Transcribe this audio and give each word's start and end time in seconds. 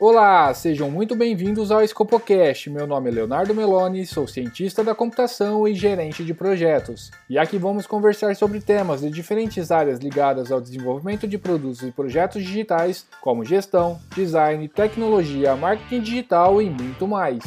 Olá, 0.00 0.54
sejam 0.54 0.88
muito 0.88 1.16
bem-vindos 1.16 1.72
ao 1.72 1.84
Scopocast. 1.84 2.70
Meu 2.70 2.86
nome 2.86 3.10
é 3.10 3.14
Leonardo 3.14 3.52
Meloni, 3.52 4.06
sou 4.06 4.28
cientista 4.28 4.84
da 4.84 4.94
computação 4.94 5.66
e 5.66 5.74
gerente 5.74 6.24
de 6.24 6.32
projetos. 6.32 7.10
E 7.28 7.36
aqui 7.36 7.58
vamos 7.58 7.84
conversar 7.84 8.36
sobre 8.36 8.60
temas 8.60 9.00
de 9.00 9.10
diferentes 9.10 9.72
áreas 9.72 9.98
ligadas 9.98 10.52
ao 10.52 10.60
desenvolvimento 10.60 11.26
de 11.26 11.36
produtos 11.36 11.82
e 11.82 11.90
projetos 11.90 12.44
digitais, 12.44 13.06
como 13.20 13.44
gestão, 13.44 13.98
design, 14.14 14.68
tecnologia, 14.68 15.56
marketing 15.56 16.00
digital 16.00 16.62
e 16.62 16.70
muito 16.70 17.08
mais. 17.08 17.42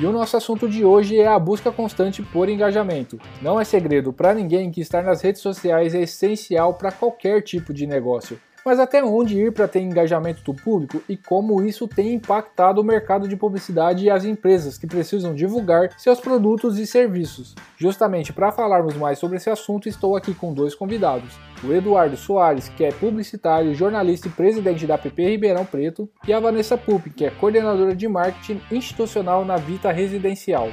E 0.00 0.06
o 0.06 0.12
nosso 0.12 0.34
assunto 0.34 0.66
de 0.66 0.82
hoje 0.82 1.18
é 1.18 1.28
a 1.28 1.38
busca 1.38 1.70
constante 1.70 2.22
por 2.22 2.48
engajamento. 2.48 3.20
Não 3.42 3.60
é 3.60 3.64
segredo 3.64 4.14
para 4.14 4.32
ninguém 4.32 4.70
que 4.70 4.80
estar 4.80 5.02
nas 5.02 5.20
redes 5.20 5.42
sociais 5.42 5.94
é 5.94 6.00
essencial 6.00 6.72
para 6.72 6.90
qualquer 6.90 7.42
tipo 7.42 7.74
de 7.74 7.86
negócio. 7.86 8.40
Mas 8.64 8.78
até 8.78 9.02
onde 9.02 9.38
ir 9.38 9.52
para 9.52 9.68
ter 9.68 9.80
engajamento 9.80 10.42
do 10.42 10.54
público 10.54 11.02
e 11.08 11.16
como 11.16 11.62
isso 11.62 11.88
tem 11.88 12.14
impactado 12.14 12.80
o 12.80 12.84
mercado 12.84 13.26
de 13.26 13.36
publicidade 13.36 14.04
e 14.04 14.10
as 14.10 14.24
empresas 14.24 14.76
que 14.76 14.86
precisam 14.86 15.34
divulgar 15.34 15.90
seus 15.98 16.20
produtos 16.20 16.78
e 16.78 16.86
serviços? 16.86 17.54
Justamente 17.76 18.32
para 18.32 18.52
falarmos 18.52 18.96
mais 18.96 19.18
sobre 19.18 19.36
esse 19.36 19.48
assunto, 19.48 19.88
estou 19.88 20.16
aqui 20.16 20.34
com 20.34 20.52
dois 20.52 20.74
convidados. 20.74 21.38
O 21.64 21.72
Eduardo 21.72 22.16
Soares, 22.16 22.68
que 22.68 22.84
é 22.84 22.92
publicitário, 22.92 23.74
jornalista 23.74 24.28
e 24.28 24.30
presidente 24.30 24.86
da 24.86 24.98
PP 24.98 25.30
Ribeirão 25.30 25.64
Preto, 25.64 26.08
e 26.26 26.32
a 26.32 26.40
Vanessa 26.40 26.76
Pup, 26.76 27.10
que 27.10 27.24
é 27.24 27.30
coordenadora 27.30 27.94
de 27.94 28.08
marketing 28.08 28.60
institucional 28.70 29.44
na 29.44 29.56
Vita 29.56 29.92
Residencial. 29.92 30.68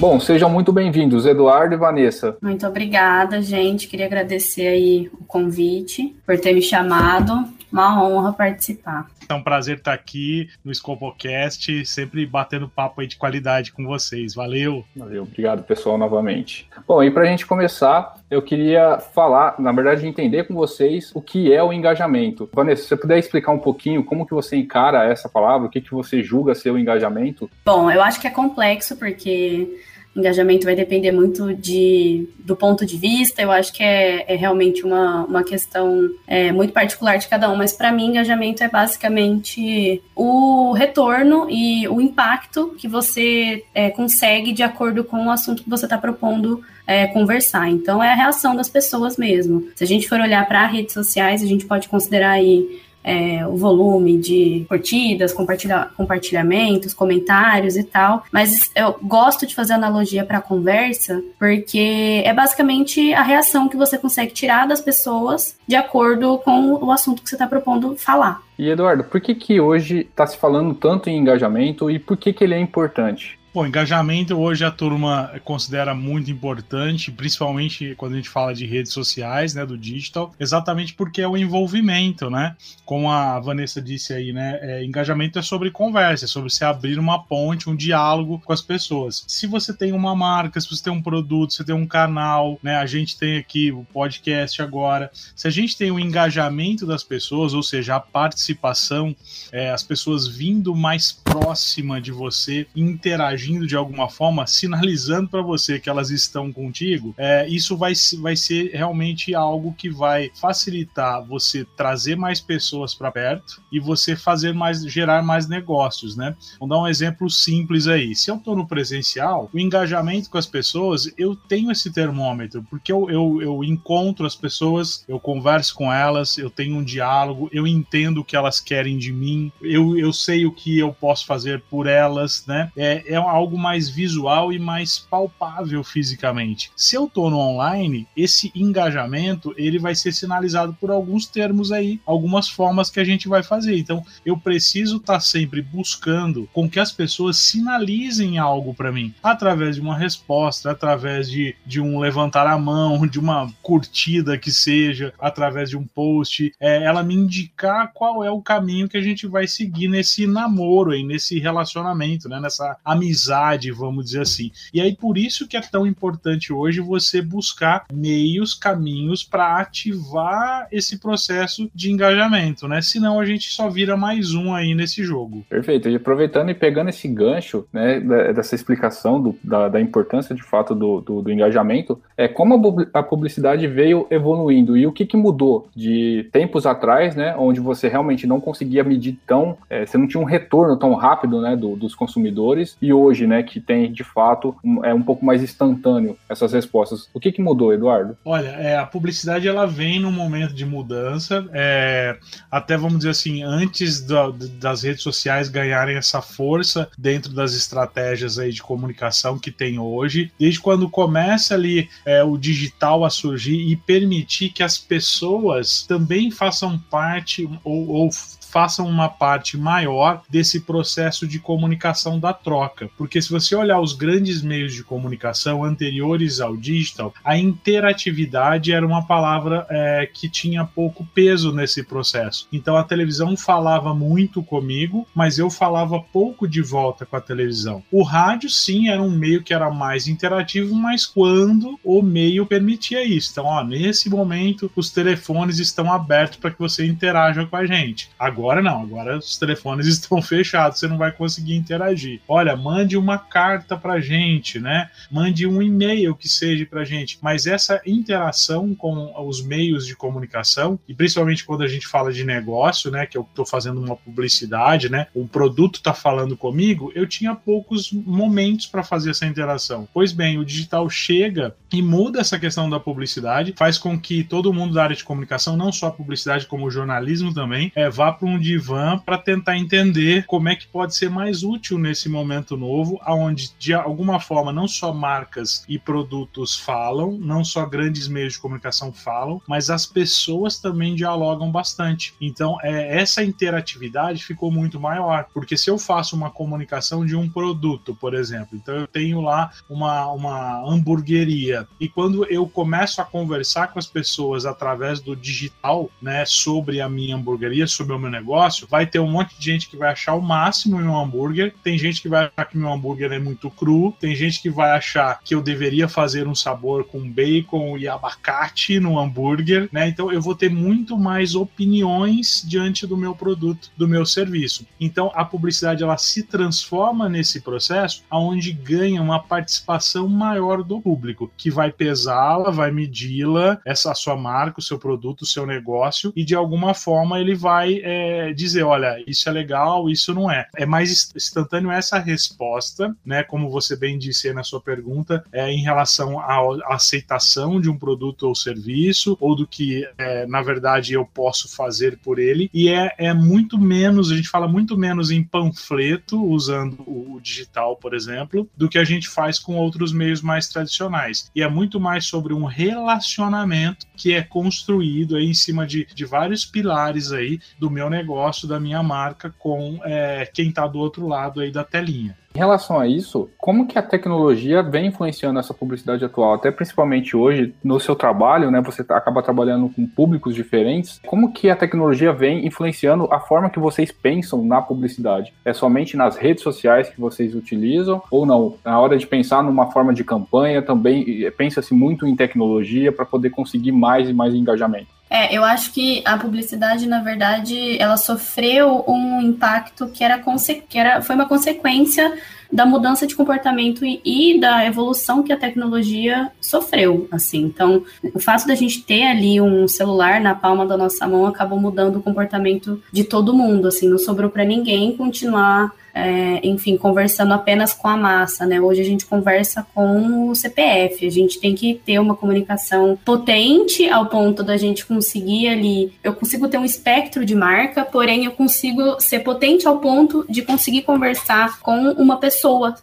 Bom, 0.00 0.20
sejam 0.20 0.48
muito 0.48 0.72
bem-vindos, 0.72 1.26
Eduardo 1.26 1.74
e 1.74 1.76
Vanessa. 1.76 2.36
Muito 2.40 2.64
obrigada, 2.64 3.42
gente. 3.42 3.88
Queria 3.88 4.06
agradecer 4.06 4.68
aí 4.68 5.10
o 5.12 5.24
convite, 5.24 6.14
por 6.24 6.38
ter 6.38 6.52
me 6.52 6.62
chamado. 6.62 7.44
Uma 7.70 8.02
honra 8.02 8.32
participar. 8.32 9.06
É 9.28 9.34
um 9.34 9.42
prazer 9.42 9.76
estar 9.76 9.92
aqui 9.92 10.48
no 10.64 10.74
Scopocast, 10.74 11.84
sempre 11.84 12.24
batendo 12.24 12.66
papo 12.66 13.02
aí 13.02 13.06
de 13.06 13.18
qualidade 13.18 13.72
com 13.72 13.84
vocês. 13.84 14.34
Valeu! 14.34 14.84
Valeu, 14.96 15.24
obrigado 15.24 15.62
pessoal 15.64 15.98
novamente. 15.98 16.66
Bom, 16.86 17.02
e 17.02 17.10
para 17.10 17.24
a 17.24 17.26
gente 17.26 17.44
começar, 17.44 18.14
eu 18.30 18.40
queria 18.40 18.98
falar, 18.98 19.56
na 19.58 19.70
verdade, 19.70 20.06
entender 20.06 20.44
com 20.44 20.54
vocês 20.54 21.10
o 21.14 21.20
que 21.20 21.52
é 21.52 21.62
o 21.62 21.74
engajamento. 21.74 22.48
Vanessa, 22.54 22.82
se 22.82 22.88
você 22.88 22.96
puder 22.96 23.18
explicar 23.18 23.52
um 23.52 23.58
pouquinho 23.58 24.02
como 24.02 24.26
que 24.26 24.32
você 24.32 24.56
encara 24.56 25.04
essa 25.04 25.28
palavra, 25.28 25.66
o 25.66 25.70
que, 25.70 25.82
que 25.82 25.92
você 25.92 26.22
julga 26.22 26.54
ser 26.54 26.70
o 26.70 26.78
engajamento? 26.78 27.50
Bom, 27.66 27.90
eu 27.90 28.00
acho 28.00 28.18
que 28.18 28.26
é 28.26 28.30
complexo, 28.30 28.96
porque 28.96 29.78
engajamento 30.16 30.64
vai 30.64 30.74
depender 30.74 31.12
muito 31.12 31.54
de, 31.54 32.28
do 32.38 32.56
ponto 32.56 32.84
de 32.84 32.96
vista, 32.96 33.40
eu 33.40 33.50
acho 33.50 33.72
que 33.72 33.82
é, 33.82 34.24
é 34.32 34.36
realmente 34.36 34.84
uma, 34.84 35.24
uma 35.24 35.44
questão 35.44 36.10
é, 36.26 36.50
muito 36.50 36.72
particular 36.72 37.18
de 37.18 37.28
cada 37.28 37.50
um, 37.50 37.56
mas 37.56 37.72
para 37.72 37.92
mim, 37.92 38.08
engajamento 38.08 38.62
é 38.62 38.68
basicamente 38.68 40.02
o 40.14 40.72
retorno 40.72 41.48
e 41.48 41.86
o 41.88 42.00
impacto 42.00 42.74
que 42.78 42.88
você 42.88 43.64
é, 43.74 43.90
consegue 43.90 44.52
de 44.52 44.62
acordo 44.62 45.04
com 45.04 45.26
o 45.26 45.30
assunto 45.30 45.62
que 45.62 45.70
você 45.70 45.86
está 45.86 45.96
propondo 45.96 46.62
é, 46.86 47.06
conversar. 47.06 47.68
Então, 47.68 48.02
é 48.02 48.10
a 48.10 48.14
reação 48.14 48.56
das 48.56 48.68
pessoas 48.68 49.16
mesmo. 49.16 49.68
Se 49.74 49.84
a 49.84 49.86
gente 49.86 50.08
for 50.08 50.18
olhar 50.20 50.46
para 50.48 50.66
redes 50.66 50.94
sociais, 50.94 51.42
a 51.42 51.46
gente 51.46 51.66
pode 51.66 51.88
considerar 51.88 52.30
aí 52.30 52.80
é, 53.08 53.46
o 53.46 53.56
volume 53.56 54.18
de 54.18 54.66
curtidas, 54.68 55.32
compartilha, 55.32 55.88
compartilhamentos, 55.96 56.92
comentários 56.92 57.74
e 57.74 57.82
tal. 57.82 58.22
Mas 58.30 58.70
eu 58.76 58.94
gosto 59.02 59.46
de 59.46 59.54
fazer 59.54 59.72
analogia 59.72 60.24
para 60.24 60.38
a 60.38 60.42
conversa, 60.42 61.22
porque 61.38 62.22
é 62.22 62.34
basicamente 62.34 63.14
a 63.14 63.22
reação 63.22 63.66
que 63.66 63.78
você 63.78 63.96
consegue 63.96 64.34
tirar 64.34 64.68
das 64.68 64.82
pessoas 64.82 65.56
de 65.66 65.74
acordo 65.74 66.38
com 66.38 66.74
o 66.74 66.92
assunto 66.92 67.22
que 67.22 67.30
você 67.30 67.34
está 67.34 67.46
propondo 67.46 67.96
falar. 67.96 68.42
E 68.58 68.68
Eduardo, 68.68 69.04
por 69.04 69.20
que 69.20 69.34
que 69.34 69.60
hoje 69.60 70.00
está 70.00 70.26
se 70.26 70.36
falando 70.36 70.74
tanto 70.74 71.08
em 71.08 71.16
engajamento 71.16 71.90
e 71.90 71.98
por 71.98 72.16
que 72.16 72.32
que 72.32 72.44
ele 72.44 72.54
é 72.54 72.60
importante? 72.60 73.37
Bom, 73.54 73.66
engajamento 73.66 74.36
hoje 74.36 74.62
a 74.62 74.70
turma 74.70 75.32
considera 75.42 75.94
muito 75.94 76.30
importante, 76.30 77.10
principalmente 77.10 77.94
quando 77.96 78.12
a 78.12 78.16
gente 78.16 78.28
fala 78.28 78.54
de 78.54 78.66
redes 78.66 78.92
sociais, 78.92 79.54
né, 79.54 79.64
do 79.64 79.76
digital, 79.78 80.34
exatamente 80.38 80.92
porque 80.92 81.22
é 81.22 81.26
o 81.26 81.34
envolvimento, 81.34 82.28
né? 82.28 82.54
Como 82.84 83.10
a 83.10 83.40
Vanessa 83.40 83.80
disse 83.80 84.12
aí, 84.12 84.34
né? 84.34 84.58
É, 84.60 84.84
engajamento 84.84 85.38
é 85.38 85.42
sobre 85.42 85.70
conversa, 85.70 86.26
é 86.26 86.28
sobre 86.28 86.50
você 86.50 86.62
abrir 86.62 86.98
uma 86.98 87.22
ponte, 87.22 87.70
um 87.70 87.74
diálogo 87.74 88.38
com 88.44 88.52
as 88.52 88.60
pessoas. 88.60 89.24
Se 89.26 89.46
você 89.46 89.72
tem 89.72 89.92
uma 89.92 90.14
marca, 90.14 90.60
se 90.60 90.68
você 90.68 90.84
tem 90.84 90.92
um 90.92 91.02
produto, 91.02 91.52
se 91.52 91.56
você 91.56 91.64
tem 91.64 91.74
um 91.74 91.86
canal, 91.86 92.58
né? 92.62 92.76
A 92.76 92.86
gente 92.86 93.18
tem 93.18 93.38
aqui 93.38 93.72
o 93.72 93.82
podcast 93.94 94.60
agora. 94.60 95.10
Se 95.34 95.48
a 95.48 95.50
gente 95.50 95.74
tem 95.74 95.90
o 95.90 95.98
engajamento 95.98 96.84
das 96.84 97.02
pessoas, 97.02 97.54
ou 97.54 97.62
seja, 97.62 97.96
a 97.96 98.00
participação, 98.00 99.16
é, 99.50 99.70
as 99.70 99.82
pessoas 99.82 100.28
vindo 100.28 100.76
mais 100.76 101.12
próxima 101.12 101.98
de 101.98 102.12
você, 102.12 102.66
interagindo 102.76 103.37
agindo 103.38 103.68
de 103.68 103.76
alguma 103.76 104.08
forma, 104.08 104.46
sinalizando 104.48 105.28
para 105.28 105.40
você 105.40 105.78
que 105.78 105.88
elas 105.88 106.10
estão 106.10 106.52
contigo, 106.52 107.14
é, 107.16 107.48
isso 107.48 107.76
vai, 107.76 107.92
vai 108.20 108.34
ser 108.34 108.72
realmente 108.72 109.32
algo 109.32 109.72
que 109.72 109.88
vai 109.88 110.32
facilitar 110.34 111.24
você 111.24 111.64
trazer 111.76 112.16
mais 112.16 112.40
pessoas 112.40 112.94
para 112.94 113.12
perto 113.12 113.62
e 113.70 113.78
você 113.78 114.16
fazer 114.16 114.52
mais, 114.52 114.82
gerar 114.82 115.22
mais 115.22 115.48
negócios, 115.48 116.16
né? 116.16 116.34
Vamos 116.58 116.76
dar 116.76 116.82
um 116.82 116.88
exemplo 116.88 117.30
simples 117.30 117.86
aí. 117.86 118.16
Se 118.16 118.28
eu 118.28 118.36
estou 118.36 118.56
no 118.56 118.66
presencial, 118.66 119.48
o 119.52 119.58
engajamento 119.58 120.28
com 120.28 120.38
as 120.38 120.46
pessoas, 120.46 121.12
eu 121.16 121.36
tenho 121.36 121.70
esse 121.70 121.92
termômetro, 121.92 122.64
porque 122.68 122.90
eu, 122.90 123.08
eu, 123.08 123.40
eu 123.40 123.64
encontro 123.64 124.26
as 124.26 124.34
pessoas, 124.34 125.04
eu 125.06 125.20
converso 125.20 125.74
com 125.74 125.92
elas, 125.92 126.36
eu 126.38 126.50
tenho 126.50 126.76
um 126.76 126.84
diálogo, 126.84 127.48
eu 127.52 127.66
entendo 127.66 128.18
o 128.18 128.24
que 128.24 128.36
elas 128.36 128.58
querem 128.58 128.98
de 128.98 129.12
mim, 129.12 129.52
eu, 129.62 129.96
eu 129.96 130.12
sei 130.12 130.44
o 130.44 130.52
que 130.52 130.78
eu 130.78 130.92
posso 130.92 131.24
fazer 131.24 131.62
por 131.70 131.86
elas, 131.86 132.44
né? 132.46 132.72
É, 132.76 133.14
é 133.14 133.20
algo 133.28 133.58
mais 133.58 133.88
visual 133.88 134.52
e 134.52 134.58
mais 134.58 134.98
palpável 134.98 135.82
fisicamente. 135.84 136.70
Se 136.76 136.96
eu 136.96 137.08
tô 137.08 137.30
no 137.30 137.38
online, 137.38 138.06
esse 138.16 138.50
engajamento 138.54 139.54
ele 139.56 139.78
vai 139.78 139.94
ser 139.94 140.12
sinalizado 140.12 140.76
por 140.80 140.90
alguns 140.90 141.26
termos 141.26 141.72
aí, 141.72 142.00
algumas 142.06 142.48
formas 142.48 142.90
que 142.90 143.00
a 143.00 143.04
gente 143.04 143.28
vai 143.28 143.42
fazer. 143.42 143.78
Então, 143.78 144.04
eu 144.24 144.36
preciso 144.36 144.96
estar 144.96 145.14
tá 145.14 145.20
sempre 145.20 145.62
buscando 145.62 146.48
com 146.52 146.68
que 146.68 146.80
as 146.80 146.92
pessoas 146.92 147.36
sinalizem 147.38 148.38
algo 148.38 148.74
para 148.74 148.92
mim, 148.92 149.14
através 149.22 149.76
de 149.76 149.80
uma 149.80 149.96
resposta, 149.96 150.70
através 150.70 151.30
de, 151.30 151.54
de 151.66 151.80
um 151.80 151.98
levantar 151.98 152.46
a 152.46 152.58
mão, 152.58 153.06
de 153.08 153.18
uma 153.18 153.52
curtida 153.62 154.38
que 154.38 154.50
seja, 154.50 155.12
através 155.18 155.70
de 155.70 155.76
um 155.76 155.86
post, 155.86 156.52
é, 156.60 156.82
ela 156.82 157.02
me 157.02 157.14
indicar 157.14 157.92
qual 157.92 158.24
é 158.24 158.30
o 158.30 158.42
caminho 158.42 158.88
que 158.88 158.96
a 158.96 159.02
gente 159.02 159.26
vai 159.26 159.46
seguir 159.46 159.88
nesse 159.88 160.26
namoro 160.26 160.92
aí, 160.92 161.02
nesse 161.02 161.38
relacionamento, 161.38 162.28
né, 162.28 162.40
nessa 162.40 162.76
amizade 162.84 163.17
amizade, 163.18 163.72
vamos 163.72 164.04
dizer 164.06 164.20
assim. 164.20 164.50
E 164.72 164.80
aí 164.80 164.94
por 164.94 165.18
isso 165.18 165.48
que 165.48 165.56
é 165.56 165.60
tão 165.60 165.86
importante 165.86 166.52
hoje 166.52 166.80
você 166.80 167.20
buscar 167.20 167.84
meios, 167.92 168.54
caminhos 168.54 169.24
para 169.24 169.58
ativar 169.58 170.68
esse 170.70 170.98
processo 170.98 171.68
de 171.74 171.90
engajamento, 171.90 172.68
né? 172.68 172.80
Senão 172.80 173.18
a 173.18 173.24
gente 173.24 173.50
só 173.50 173.68
vira 173.68 173.96
mais 173.96 174.34
um 174.34 174.54
aí 174.54 174.74
nesse 174.74 175.02
jogo. 175.02 175.44
Perfeito. 175.48 175.88
E 175.88 175.96
aproveitando 175.96 176.50
e 176.50 176.54
pegando 176.54 176.90
esse 176.90 177.08
gancho, 177.08 177.66
né, 177.72 178.00
dessa 178.00 178.54
explicação 178.54 179.20
do, 179.20 179.36
da, 179.42 179.68
da, 179.68 179.80
importância 179.80 180.34
de 180.34 180.42
fato 180.42 180.74
do, 180.74 181.00
do, 181.00 181.22
do, 181.22 181.32
engajamento, 181.32 182.00
é 182.16 182.28
como 182.28 182.86
a 182.92 183.02
publicidade 183.02 183.66
veio 183.66 184.06
evoluindo 184.10 184.76
e 184.76 184.86
o 184.86 184.92
que, 184.92 185.06
que 185.06 185.16
mudou 185.16 185.68
de 185.74 186.28
tempos 186.32 186.66
atrás, 186.66 187.16
né, 187.16 187.34
onde 187.38 187.60
você 187.60 187.88
realmente 187.88 188.26
não 188.26 188.40
conseguia 188.40 188.84
medir 188.84 189.18
tão, 189.26 189.56
é, 189.70 189.86
você 189.86 189.96
não 189.96 190.06
tinha 190.06 190.20
um 190.20 190.26
retorno 190.26 190.76
tão 190.76 190.94
rápido, 190.94 191.40
né, 191.40 191.56
do, 191.56 191.76
dos 191.76 191.94
consumidores 191.94 192.76
e 192.80 192.92
hoje, 192.92 193.07
né, 193.26 193.42
que 193.42 193.60
tem 193.60 193.92
de 193.92 194.04
fato 194.04 194.54
um, 194.64 194.84
é 194.84 194.92
um 194.92 195.02
pouco 195.02 195.24
mais 195.24 195.42
instantâneo 195.42 196.16
essas 196.28 196.52
respostas. 196.52 197.08
O 197.12 197.20
que, 197.20 197.32
que 197.32 197.42
mudou, 197.42 197.72
Eduardo? 197.72 198.16
Olha, 198.24 198.48
é, 198.48 198.76
a 198.76 198.86
publicidade 198.86 199.48
ela 199.48 199.66
vem 199.66 200.00
num 200.00 200.12
momento 200.12 200.54
de 200.54 200.64
mudança, 200.64 201.48
é, 201.52 202.16
até 202.50 202.76
vamos 202.76 202.98
dizer 202.98 203.10
assim, 203.10 203.42
antes 203.42 204.00
da, 204.00 204.30
das 204.60 204.82
redes 204.82 205.02
sociais 205.02 205.48
ganharem 205.48 205.96
essa 205.96 206.20
força 206.20 206.88
dentro 206.96 207.32
das 207.32 207.54
estratégias 207.54 208.38
aí 208.38 208.52
de 208.52 208.62
comunicação 208.62 209.38
que 209.38 209.50
tem 209.50 209.78
hoje, 209.78 210.32
desde 210.38 210.60
quando 210.60 210.88
começa 210.88 211.54
ali 211.54 211.88
é, 212.04 212.22
o 212.22 212.36
digital 212.36 213.04
a 213.04 213.10
surgir 213.10 213.70
e 213.70 213.76
permitir 213.76 214.50
que 214.50 214.62
as 214.62 214.78
pessoas 214.78 215.82
também 215.82 216.30
façam 216.30 216.78
parte 216.90 217.48
ou, 217.64 217.88
ou 217.88 218.10
façam 218.50 218.86
uma 218.88 219.08
parte 219.08 219.56
maior 219.56 220.22
desse 220.28 220.60
processo 220.60 221.26
de 221.26 221.38
comunicação 221.38 222.18
da 222.18 222.32
troca. 222.32 222.90
Porque 222.96 223.20
se 223.20 223.30
você 223.30 223.54
olhar 223.54 223.80
os 223.80 223.92
grandes 223.92 224.42
meios 224.42 224.74
de 224.74 224.82
comunicação 224.82 225.64
anteriores 225.64 226.40
ao 226.40 226.56
digital, 226.56 227.12
a 227.24 227.36
interatividade 227.36 228.72
era 228.72 228.86
uma 228.86 229.06
palavra 229.06 229.66
é, 229.70 230.08
que 230.12 230.28
tinha 230.28 230.64
pouco 230.64 231.06
peso 231.14 231.52
nesse 231.52 231.82
processo. 231.82 232.48
Então 232.52 232.76
a 232.76 232.84
televisão 232.84 233.36
falava 233.36 233.94
muito 233.94 234.42
comigo, 234.42 235.06
mas 235.14 235.38
eu 235.38 235.50
falava 235.50 236.00
pouco 236.00 236.48
de 236.48 236.62
volta 236.62 237.04
com 237.04 237.16
a 237.16 237.20
televisão. 237.20 237.82
O 237.90 238.02
rádio, 238.02 238.48
sim, 238.48 238.88
era 238.88 239.02
um 239.02 239.10
meio 239.10 239.42
que 239.42 239.54
era 239.54 239.70
mais 239.70 240.08
interativo, 240.08 240.74
mas 240.74 241.04
quando 241.04 241.78
o 241.84 242.02
meio 242.02 242.46
permitia 242.46 243.04
isso. 243.04 243.30
Então, 243.32 243.44
ó, 243.44 243.62
nesse 243.62 244.08
momento, 244.08 244.70
os 244.74 244.90
telefones 244.90 245.58
estão 245.58 245.92
abertos 245.92 246.38
para 246.38 246.50
que 246.50 246.58
você 246.58 246.86
interaja 246.86 247.46
com 247.46 247.56
a 247.56 247.66
gente. 247.66 248.10
Agora 248.18 248.37
Agora 248.38 248.62
não, 248.62 248.82
agora 248.82 249.18
os 249.18 249.36
telefones 249.36 249.86
estão 249.88 250.22
fechados, 250.22 250.78
você 250.78 250.86
não 250.86 250.96
vai 250.96 251.10
conseguir 251.10 251.56
interagir. 251.56 252.20
Olha, 252.28 252.56
mande 252.56 252.96
uma 252.96 253.18
carta 253.18 253.76
pra 253.76 254.00
gente, 254.00 254.60
né? 254.60 254.88
Mande 255.10 255.44
um 255.44 255.60
e-mail 255.60 256.14
que 256.14 256.28
seja 256.28 256.64
pra 256.64 256.84
gente. 256.84 257.18
Mas 257.20 257.46
essa 257.46 257.80
interação 257.84 258.74
com 258.74 259.12
os 259.26 259.42
meios 259.42 259.84
de 259.86 259.96
comunicação, 259.96 260.78
e 260.88 260.94
principalmente 260.94 261.44
quando 261.44 261.62
a 261.62 261.68
gente 261.68 261.88
fala 261.88 262.12
de 262.12 262.24
negócio, 262.24 262.90
né? 262.92 263.06
Que 263.06 263.18
eu 263.18 263.28
tô 263.34 263.44
fazendo 263.44 263.80
uma 263.80 263.96
publicidade, 263.96 264.88
né? 264.88 265.08
O 265.12 265.26
produto 265.26 265.82
tá 265.82 265.92
falando 265.92 266.36
comigo, 266.36 266.92
eu 266.94 267.06
tinha 267.06 267.34
poucos 267.34 267.90
momentos 267.92 268.66
para 268.66 268.84
fazer 268.84 269.10
essa 269.10 269.26
interação. 269.26 269.88
Pois 269.92 270.12
bem, 270.12 270.38
o 270.38 270.44
digital 270.44 270.88
chega 270.88 271.56
e 271.72 271.82
muda 271.82 272.20
essa 272.20 272.38
questão 272.38 272.70
da 272.70 272.78
publicidade, 272.78 273.54
faz 273.56 273.78
com 273.78 273.98
que 273.98 274.22
todo 274.22 274.52
mundo 274.52 274.74
da 274.74 274.84
área 274.84 274.96
de 274.96 275.04
comunicação, 275.04 275.56
não 275.56 275.72
só 275.72 275.88
a 275.88 275.92
publicidade, 275.92 276.46
como 276.46 276.66
o 276.66 276.70
jornalismo 276.70 277.34
também, 277.34 277.72
é, 277.74 277.90
vá 277.90 278.12
para 278.12 278.27
um 278.28 278.38
divã 278.38 278.98
para 278.98 279.18
tentar 279.18 279.56
entender 279.56 280.24
como 280.26 280.48
é 280.48 280.56
que 280.56 280.66
pode 280.66 280.94
ser 280.94 281.10
mais 281.10 281.42
útil 281.42 281.78
nesse 281.78 282.08
momento 282.08 282.56
novo, 282.56 282.98
aonde 283.02 283.52
de 283.58 283.72
alguma 283.74 284.20
forma 284.20 284.52
não 284.52 284.68
só 284.68 284.92
marcas 284.92 285.64
e 285.68 285.78
produtos 285.78 286.56
falam, 286.56 287.12
não 287.18 287.44
só 287.44 287.64
grandes 287.66 288.08
meios 288.08 288.34
de 288.34 288.40
comunicação 288.40 288.92
falam, 288.92 289.40
mas 289.48 289.70
as 289.70 289.86
pessoas 289.86 290.58
também 290.58 290.94
dialogam 290.94 291.50
bastante. 291.50 292.14
Então, 292.20 292.58
é, 292.62 292.98
essa 292.98 293.22
interatividade 293.22 294.24
ficou 294.24 294.50
muito 294.50 294.78
maior, 294.78 295.26
porque 295.32 295.56
se 295.56 295.70
eu 295.70 295.78
faço 295.78 296.16
uma 296.16 296.30
comunicação 296.30 297.04
de 297.04 297.16
um 297.16 297.28
produto, 297.28 297.94
por 297.94 298.14
exemplo, 298.14 298.56
então 298.56 298.74
eu 298.74 298.86
tenho 298.86 299.20
lá 299.20 299.50
uma, 299.68 300.10
uma 300.12 300.60
hamburgueria 300.68 301.66
e 301.80 301.88
quando 301.88 302.24
eu 302.26 302.48
começo 302.48 303.00
a 303.00 303.04
conversar 303.04 303.68
com 303.68 303.78
as 303.78 303.86
pessoas 303.86 304.44
através 304.46 305.00
do 305.00 305.14
digital, 305.14 305.90
né, 306.00 306.24
sobre 306.24 306.80
a 306.80 306.88
minha 306.88 307.16
hamburgueria, 307.16 307.66
sobre 307.66 307.94
o 307.94 307.98
meu 307.98 308.10
negócio, 308.18 308.66
vai 308.68 308.86
ter 308.86 308.98
um 308.98 309.10
monte 309.10 309.38
de 309.38 309.44
gente 309.44 309.68
que 309.68 309.76
vai 309.76 309.92
achar 309.92 310.14
o 310.14 310.22
máximo 310.22 310.80
em 310.80 310.84
um 310.84 310.98
hambúrguer, 310.98 311.54
tem 311.62 311.78
gente 311.78 312.02
que 312.02 312.08
vai 312.08 312.26
achar 312.26 312.44
que 312.44 312.58
meu 312.58 312.72
hambúrguer 312.72 313.12
é 313.12 313.18
muito 313.18 313.50
cru, 313.50 313.94
tem 314.00 314.14
gente 314.14 314.42
que 314.42 314.50
vai 314.50 314.70
achar 314.72 315.20
que 315.22 315.34
eu 315.34 315.42
deveria 315.42 315.88
fazer 315.88 316.26
um 316.26 316.34
sabor 316.34 316.84
com 316.84 317.08
bacon 317.08 317.78
e 317.78 317.88
abacate 317.88 318.80
no 318.80 318.98
hambúrguer, 318.98 319.68
né? 319.72 319.88
Então 319.88 320.12
eu 320.12 320.20
vou 320.20 320.34
ter 320.34 320.50
muito 320.50 320.96
mais 320.96 321.34
opiniões 321.34 322.44
diante 322.46 322.86
do 322.86 322.96
meu 322.96 323.14
produto, 323.14 323.70
do 323.76 323.88
meu 323.88 324.04
serviço. 324.04 324.66
Então 324.80 325.10
a 325.14 325.24
publicidade 325.24 325.82
ela 325.82 325.96
se 325.96 326.22
transforma 326.22 327.08
nesse 327.08 327.40
processo 327.40 328.02
aonde 328.10 328.52
ganha 328.52 329.00
uma 329.00 329.20
participação 329.20 330.08
maior 330.08 330.62
do 330.62 330.80
público, 330.80 331.30
que 331.36 331.50
vai 331.50 331.70
pesá-la, 331.70 332.50
vai 332.50 332.70
medi-la, 332.70 333.60
essa 333.64 333.94
sua 333.94 334.16
marca, 334.16 334.60
o 334.60 334.62
seu 334.62 334.78
produto, 334.78 335.22
o 335.22 335.26
seu 335.26 335.46
negócio, 335.46 336.12
e 336.16 336.24
de 336.24 336.34
alguma 336.34 336.74
forma 336.74 337.20
ele 337.20 337.34
vai 337.34 337.80
é, 337.82 338.07
dizer, 338.32 338.62
olha, 338.62 339.02
isso 339.06 339.28
é 339.28 339.32
legal, 339.32 339.88
isso 339.88 340.14
não 340.14 340.30
é. 340.30 340.46
É 340.56 340.66
mais 340.66 341.10
instantâneo 341.14 341.70
essa 341.70 341.98
resposta, 341.98 342.94
né? 343.04 343.22
Como 343.22 343.50
você 343.50 343.76
bem 343.76 343.98
disse 343.98 344.32
na 344.32 344.42
sua 344.42 344.60
pergunta, 344.60 345.24
é 345.32 345.50
em 345.50 345.62
relação 345.62 346.18
à 346.20 346.74
aceitação 346.74 347.60
de 347.60 347.68
um 347.68 347.78
produto 347.78 348.24
ou 348.24 348.34
serviço, 348.34 349.16
ou 349.20 349.34
do 349.34 349.46
que, 349.46 349.88
é, 349.96 350.26
na 350.26 350.42
verdade, 350.42 350.94
eu 350.94 351.04
posso 351.04 351.54
fazer 351.54 351.98
por 351.98 352.18
ele, 352.18 352.50
e 352.52 352.68
é, 352.68 352.94
é 352.98 353.14
muito 353.14 353.58
menos, 353.58 354.10
a 354.10 354.16
gente 354.16 354.28
fala 354.28 354.48
muito 354.48 354.76
menos 354.76 355.10
em 355.10 355.22
panfleto, 355.22 356.22
usando 356.24 356.82
o 356.86 357.20
digital, 357.20 357.76
por 357.76 357.94
exemplo, 357.94 358.48
do 358.56 358.68
que 358.68 358.78
a 358.78 358.84
gente 358.84 359.08
faz 359.08 359.38
com 359.38 359.56
outros 359.56 359.92
meios 359.92 360.20
mais 360.20 360.48
tradicionais. 360.48 361.30
E 361.34 361.42
é 361.42 361.48
muito 361.48 361.80
mais 361.80 362.06
sobre 362.06 362.32
um 362.32 362.44
relacionamento 362.44 363.86
que 363.98 364.14
é 364.14 364.22
construído 364.22 365.16
aí 365.16 365.26
em 365.26 365.34
cima 365.34 365.66
de, 365.66 365.84
de 365.92 366.04
vários 366.04 366.46
pilares 366.46 367.10
aí 367.10 367.40
do 367.58 367.68
meu 367.68 367.90
negócio, 367.90 368.46
da 368.46 368.60
minha 368.60 368.82
marca, 368.82 369.34
com 369.36 369.80
é, 369.82 370.24
quem 370.32 370.50
está 370.50 370.66
do 370.66 370.78
outro 370.78 371.06
lado 371.06 371.40
aí 371.40 371.50
da 371.50 371.64
telinha. 371.64 372.16
Em 372.38 372.46
relação 372.48 372.78
a 372.78 372.86
isso, 372.86 373.28
como 373.36 373.66
que 373.66 373.76
a 373.76 373.82
tecnologia 373.82 374.62
vem 374.62 374.86
influenciando 374.86 375.40
essa 375.40 375.52
publicidade 375.52 376.04
atual? 376.04 376.34
Até 376.34 376.52
principalmente 376.52 377.16
hoje, 377.16 377.52
no 377.64 377.80
seu 377.80 377.96
trabalho, 377.96 378.48
né, 378.48 378.60
você 378.60 378.82
acaba 378.90 379.24
trabalhando 379.24 379.68
com 379.68 379.84
públicos 379.84 380.36
diferentes. 380.36 381.00
Como 381.04 381.32
que 381.32 381.50
a 381.50 381.56
tecnologia 381.56 382.12
vem 382.12 382.46
influenciando 382.46 383.08
a 383.10 383.18
forma 383.18 383.50
que 383.50 383.58
vocês 383.58 383.90
pensam 383.90 384.44
na 384.44 384.62
publicidade? 384.62 385.34
É 385.44 385.52
somente 385.52 385.96
nas 385.96 386.16
redes 386.16 386.44
sociais 386.44 386.88
que 386.88 387.00
vocês 387.00 387.34
utilizam 387.34 388.00
ou 388.08 388.24
não? 388.24 388.54
Na 388.64 388.78
hora 388.78 388.96
de 388.96 389.04
pensar 389.04 389.42
numa 389.42 389.72
forma 389.72 389.92
de 389.92 390.04
campanha, 390.04 390.62
também 390.62 391.28
pensa-se 391.36 391.74
muito 391.74 392.06
em 392.06 392.14
tecnologia 392.14 392.92
para 392.92 393.04
poder 393.04 393.30
conseguir 393.30 393.72
mais 393.72 394.08
e 394.08 394.12
mais 394.12 394.32
engajamento. 394.32 394.96
É, 395.10 395.34
eu 395.34 395.42
acho 395.42 395.72
que 395.72 396.02
a 396.04 396.18
publicidade, 396.18 396.86
na 396.86 397.00
verdade, 397.00 397.80
ela 397.80 397.96
sofreu 397.96 398.84
um 398.86 399.20
impacto 399.22 399.88
que 399.88 400.04
era, 400.04 400.22
que 400.68 400.78
era 400.78 401.00
foi 401.00 401.14
uma 401.14 401.26
consequência 401.26 402.12
da 402.50 402.64
mudança 402.64 403.06
de 403.06 403.14
comportamento 403.14 403.84
e, 403.84 404.00
e, 404.04 404.40
da 404.40 404.64
evolução 404.64 405.22
que 405.22 405.32
a 405.32 405.36
tecnologia 405.36 406.30
sofreu, 406.40 407.06
assim. 407.10 407.42
Então, 407.42 407.84
o 408.14 408.18
fato 408.18 408.46
da 408.46 408.54
gente 408.54 408.82
ter 408.82 409.04
ali 409.04 409.40
um 409.40 409.68
celular 409.68 410.20
na 410.20 410.34
palma 410.34 410.66
da 410.66 410.76
nossa 410.76 411.06
mão 411.06 411.26
acabou 411.26 411.60
mudando 411.60 411.96
o 411.96 412.02
comportamento 412.02 412.82
de 412.92 413.04
todo 413.04 413.34
mundo, 413.34 413.68
assim, 413.68 413.88
não 413.88 413.98
sobrou 413.98 414.30
para 414.30 414.44
ninguém 414.44 414.96
continuar 414.96 415.72
é, 415.98 416.40
enfim, 416.46 416.76
conversando 416.76 417.34
apenas 417.34 417.72
com 417.72 417.88
a 417.88 417.96
massa, 417.96 418.46
né? 418.46 418.60
Hoje 418.60 418.80
a 418.80 418.84
gente 418.84 419.04
conversa 419.04 419.66
com 419.74 420.30
o 420.30 420.34
CPF, 420.34 421.04
a 421.04 421.10
gente 421.10 421.40
tem 421.40 421.56
que 421.56 421.74
ter 421.84 421.98
uma 421.98 422.14
comunicação 422.14 422.96
potente 423.04 423.88
ao 423.88 424.06
ponto 424.06 424.44
da 424.44 424.56
gente 424.56 424.86
conseguir 424.86 425.48
ali. 425.48 425.92
Eu 426.04 426.14
consigo 426.14 426.46
ter 426.46 426.56
um 426.56 426.64
espectro 426.64 427.24
de 427.24 427.34
marca, 427.34 427.84
porém 427.84 428.24
eu 428.24 428.30
consigo 428.30 429.00
ser 429.00 429.20
potente 429.20 429.66
ao 429.66 429.78
ponto 429.78 430.24
de 430.28 430.42
conseguir 430.42 430.82
conversar 430.82 431.58
com 431.60 431.90
uma 431.92 432.16
pessoa, 432.16 432.37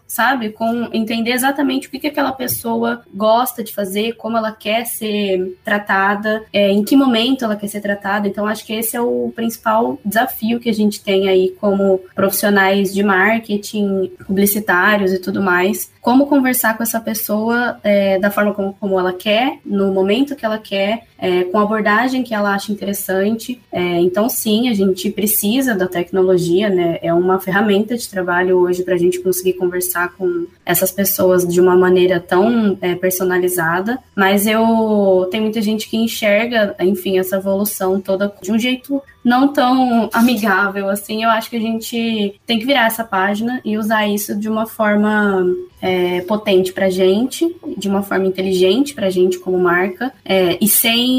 sabe? 0.07 0.49
Com 0.49 0.89
entender 0.93 1.31
exatamente 1.31 1.87
o 1.87 1.91
que, 1.91 1.99
que 1.99 2.07
aquela 2.07 2.31
pessoa 2.31 3.01
gosta 3.13 3.63
de 3.63 3.73
fazer, 3.73 4.13
como 4.13 4.37
ela 4.37 4.51
quer 4.51 4.85
ser 4.85 5.57
tratada, 5.63 6.43
é, 6.51 6.69
em 6.69 6.83
que 6.83 6.95
momento 6.95 7.45
ela 7.45 7.55
quer 7.55 7.67
ser 7.67 7.81
tratada. 7.81 8.27
Então, 8.27 8.47
acho 8.47 8.65
que 8.65 8.73
esse 8.73 8.95
é 8.95 9.01
o 9.01 9.31
principal 9.35 9.99
desafio 10.03 10.59
que 10.59 10.69
a 10.69 10.73
gente 10.73 11.03
tem 11.03 11.29
aí 11.29 11.55
como 11.59 11.99
profissionais 12.13 12.93
de 12.93 13.03
marketing, 13.03 14.11
publicitários 14.25 15.13
e 15.13 15.19
tudo 15.19 15.41
mais, 15.41 15.91
como 16.01 16.27
conversar 16.27 16.77
com 16.77 16.83
essa 16.83 16.99
pessoa 16.99 17.79
é, 17.83 18.19
da 18.19 18.29
forma 18.29 18.53
como, 18.53 18.73
como, 18.79 18.99
ela 18.99 19.11
quer, 19.11 19.59
no 19.65 19.91
momento 19.91 20.35
que 20.35 20.45
ela 20.45 20.59
quer, 20.59 21.07
é, 21.25 21.43
com 21.45 21.57
abordagem 21.57 22.21
que 22.21 22.35
ela 22.35 22.53
acha 22.53 22.71
interessante. 22.71 23.59
É, 23.71 23.99
então, 23.99 24.29
sim, 24.29 24.69
a 24.69 24.73
gente 24.75 25.09
precisa 25.09 25.73
da 25.73 25.87
tecnologia, 25.87 26.69
né? 26.69 26.99
É 27.01 27.11
uma 27.11 27.39
ferramenta 27.39 27.97
de 27.97 28.07
trabalho 28.07 28.57
hoje 28.57 28.83
para 28.83 28.93
a 28.93 28.97
gente 28.97 29.19
conseguir 29.19 29.53
conversar 29.53 30.13
com 30.13 30.45
essas 30.63 30.91
pessoas 30.91 31.47
de 31.47 31.59
uma 31.59 31.75
maneira 31.75 32.19
tão 32.19 32.77
é, 32.79 32.93
personalizada, 32.93 33.97
mas 34.15 34.45
eu 34.45 35.27
tem 35.31 35.41
muita 35.41 35.63
gente 35.63 35.89
que 35.89 35.97
enxerga, 35.97 36.75
enfim, 36.79 37.17
essa 37.17 37.37
evolução 37.37 37.99
toda 37.99 38.31
de 38.39 38.51
um 38.51 38.59
jeito 38.59 39.01
não 39.25 39.47
tão 39.47 40.07
amigável 40.13 40.87
assim. 40.87 41.23
Eu 41.23 41.31
acho 41.31 41.49
que 41.49 41.55
a 41.55 41.59
gente 41.59 42.39
tem 42.45 42.59
que 42.59 42.65
virar 42.65 42.85
essa 42.85 43.03
página 43.03 43.59
e 43.65 43.75
usar 43.75 44.07
isso 44.07 44.35
de 44.35 44.47
uma 44.47 44.67
forma 44.67 45.43
é, 45.81 46.21
potente 46.21 46.71
para 46.71 46.89
gente, 46.89 47.55
de 47.75 47.89
uma 47.89 48.03
forma 48.03 48.27
inteligente 48.27 48.93
para 48.93 49.09
gente 49.09 49.39
como 49.39 49.57
marca 49.57 50.13
é, 50.23 50.57
e 50.61 50.67
sem 50.67 51.14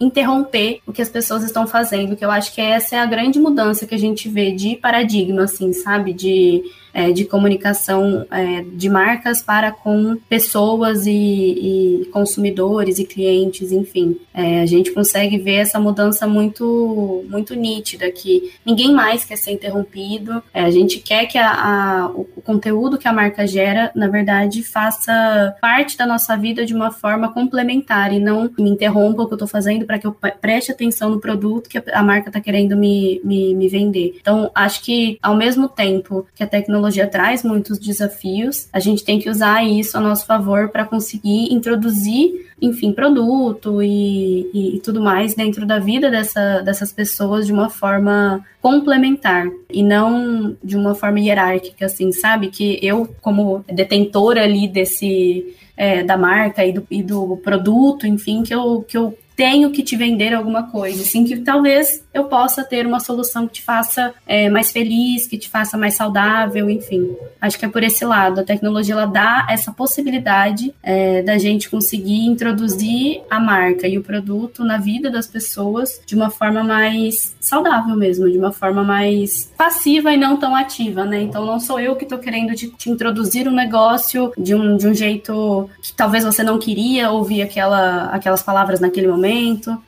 interromper 0.00 0.80
o 0.86 0.92
que 0.92 1.02
as 1.02 1.08
pessoas 1.08 1.42
estão 1.42 1.66
fazendo. 1.66 2.16
Que 2.16 2.24
eu 2.24 2.30
acho 2.30 2.54
que 2.54 2.60
essa 2.60 2.96
é 2.96 2.98
a 2.98 3.06
grande 3.06 3.38
mudança 3.38 3.86
que 3.86 3.94
a 3.94 3.98
gente 3.98 4.28
vê 4.28 4.52
de 4.52 4.76
paradigma, 4.76 5.44
assim, 5.44 5.72
sabe, 5.72 6.12
de 6.12 6.62
é, 6.92 7.10
de 7.10 7.24
comunicação 7.24 8.26
é, 8.30 8.62
de 8.62 8.88
marcas 8.88 9.42
para 9.42 9.72
com 9.72 10.16
pessoas 10.28 11.06
e, 11.06 11.12
e 11.12 12.04
consumidores 12.12 12.98
e 12.98 13.04
clientes, 13.04 13.72
enfim. 13.72 14.18
É, 14.34 14.60
a 14.60 14.66
gente 14.66 14.92
consegue 14.92 15.38
ver 15.38 15.56
essa 15.56 15.78
mudança 15.78 16.26
muito, 16.26 17.24
muito 17.28 17.54
nítida, 17.54 18.10
que 18.10 18.52
ninguém 18.64 18.92
mais 18.92 19.24
quer 19.24 19.36
ser 19.36 19.52
interrompido, 19.52 20.42
é, 20.52 20.62
a 20.62 20.70
gente 20.70 20.98
quer 20.98 21.26
que 21.26 21.38
a, 21.38 21.50
a, 21.50 22.06
o 22.08 22.24
conteúdo 22.42 22.98
que 22.98 23.08
a 23.08 23.12
marca 23.12 23.46
gera, 23.46 23.90
na 23.94 24.08
verdade, 24.08 24.62
faça 24.62 25.56
parte 25.60 25.96
da 25.96 26.06
nossa 26.06 26.36
vida 26.36 26.64
de 26.64 26.74
uma 26.74 26.90
forma 26.90 27.32
complementar 27.32 28.12
e 28.12 28.18
não 28.18 28.50
me 28.58 28.70
interrompa 28.70 29.22
o 29.22 29.26
que 29.26 29.32
eu 29.32 29.36
estou 29.36 29.48
fazendo 29.48 29.86
para 29.86 29.98
que 29.98 30.06
eu 30.06 30.16
preste 30.40 30.72
atenção 30.72 31.10
no 31.10 31.20
produto 31.20 31.68
que 31.68 31.82
a 31.92 32.02
marca 32.02 32.28
está 32.28 32.40
querendo 32.40 32.76
me, 32.76 33.20
me, 33.24 33.54
me 33.54 33.68
vender. 33.68 34.16
Então, 34.20 34.50
acho 34.54 34.82
que 34.82 35.18
ao 35.22 35.36
mesmo 35.36 35.68
tempo 35.68 36.26
que 36.34 36.42
a 36.42 36.46
tecnologia 36.46 36.81
tecnologia 36.82 37.06
traz 37.06 37.42
muitos 37.44 37.78
desafios, 37.78 38.68
a 38.72 38.80
gente 38.80 39.04
tem 39.04 39.18
que 39.18 39.30
usar 39.30 39.64
isso 39.64 39.96
a 39.96 40.00
nosso 40.00 40.26
favor 40.26 40.68
para 40.68 40.84
conseguir 40.84 41.52
introduzir, 41.52 42.46
enfim, 42.60 42.92
produto 42.92 43.82
e, 43.82 44.50
e, 44.52 44.76
e, 44.76 44.80
tudo 44.80 45.00
mais 45.00 45.34
dentro 45.34 45.64
da 45.64 45.78
vida 45.78 46.10
dessa, 46.10 46.60
dessas 46.60 46.92
pessoas 46.92 47.46
de 47.46 47.52
uma 47.52 47.70
forma 47.70 48.44
complementar 48.60 49.48
e 49.70 49.82
não 49.82 50.56
de 50.62 50.76
uma 50.76 50.94
forma 50.94 51.20
hierárquica, 51.20 51.86
assim, 51.86 52.10
sabe? 52.12 52.48
Que 52.48 52.78
eu, 52.82 53.08
como 53.20 53.64
detentora 53.72 54.42
ali 54.42 54.66
desse. 54.68 55.56
É, 55.74 56.04
da 56.04 56.18
marca 56.18 56.64
e 56.64 56.70
do, 56.70 56.86
e 56.90 57.02
do 57.02 57.38
produto, 57.38 58.06
enfim, 58.06 58.42
que 58.42 58.54
eu, 58.54 58.84
que 58.86 58.96
eu 58.96 59.16
tenho 59.36 59.70
que 59.70 59.82
te 59.82 59.96
vender 59.96 60.34
alguma 60.34 60.64
coisa, 60.64 61.02
assim, 61.02 61.24
que 61.24 61.38
talvez 61.38 62.04
eu 62.12 62.24
possa 62.24 62.62
ter 62.62 62.86
uma 62.86 63.00
solução 63.00 63.46
que 63.46 63.54
te 63.54 63.62
faça 63.62 64.14
é, 64.26 64.50
mais 64.50 64.70
feliz, 64.70 65.26
que 65.26 65.38
te 65.38 65.48
faça 65.48 65.76
mais 65.76 65.94
saudável, 65.94 66.68
enfim. 66.68 67.16
Acho 67.40 67.58
que 67.58 67.64
é 67.64 67.68
por 67.68 67.82
esse 67.82 68.04
lado. 68.04 68.40
A 68.40 68.44
tecnologia 68.44 68.94
ela 68.94 69.06
dá 69.06 69.46
essa 69.48 69.72
possibilidade 69.72 70.74
é, 70.82 71.22
da 71.22 71.38
gente 71.38 71.70
conseguir 71.70 72.26
introduzir 72.26 73.22
a 73.30 73.40
marca 73.40 73.88
e 73.88 73.98
o 73.98 74.02
produto 74.02 74.64
na 74.64 74.78
vida 74.78 75.10
das 75.10 75.26
pessoas 75.26 76.00
de 76.04 76.14
uma 76.14 76.30
forma 76.30 76.62
mais 76.62 77.34
saudável 77.40 77.96
mesmo, 77.96 78.30
de 78.30 78.38
uma 78.38 78.52
forma 78.52 78.84
mais 78.84 79.50
passiva 79.56 80.12
e 80.12 80.16
não 80.16 80.36
tão 80.36 80.54
ativa, 80.54 81.04
né? 81.04 81.22
Então 81.22 81.46
não 81.46 81.58
sou 81.58 81.80
eu 81.80 81.96
que 81.96 82.04
estou 82.04 82.18
querendo 82.18 82.54
te, 82.54 82.68
te, 82.68 82.90
introduzir 82.90 83.48
um 83.48 83.54
negócio 83.54 84.32
de 84.36 84.54
um, 84.54 84.76
de 84.76 84.86
um 84.86 84.94
jeito 84.94 85.68
que 85.80 85.92
talvez 85.92 86.24
você 86.24 86.42
não 86.42 86.58
queria 86.58 87.10
ouvir 87.10 87.42
aquela, 87.42 88.06
aquelas 88.06 88.42
palavras 88.42 88.80
naquele 88.80 89.08
momento. 89.08 89.21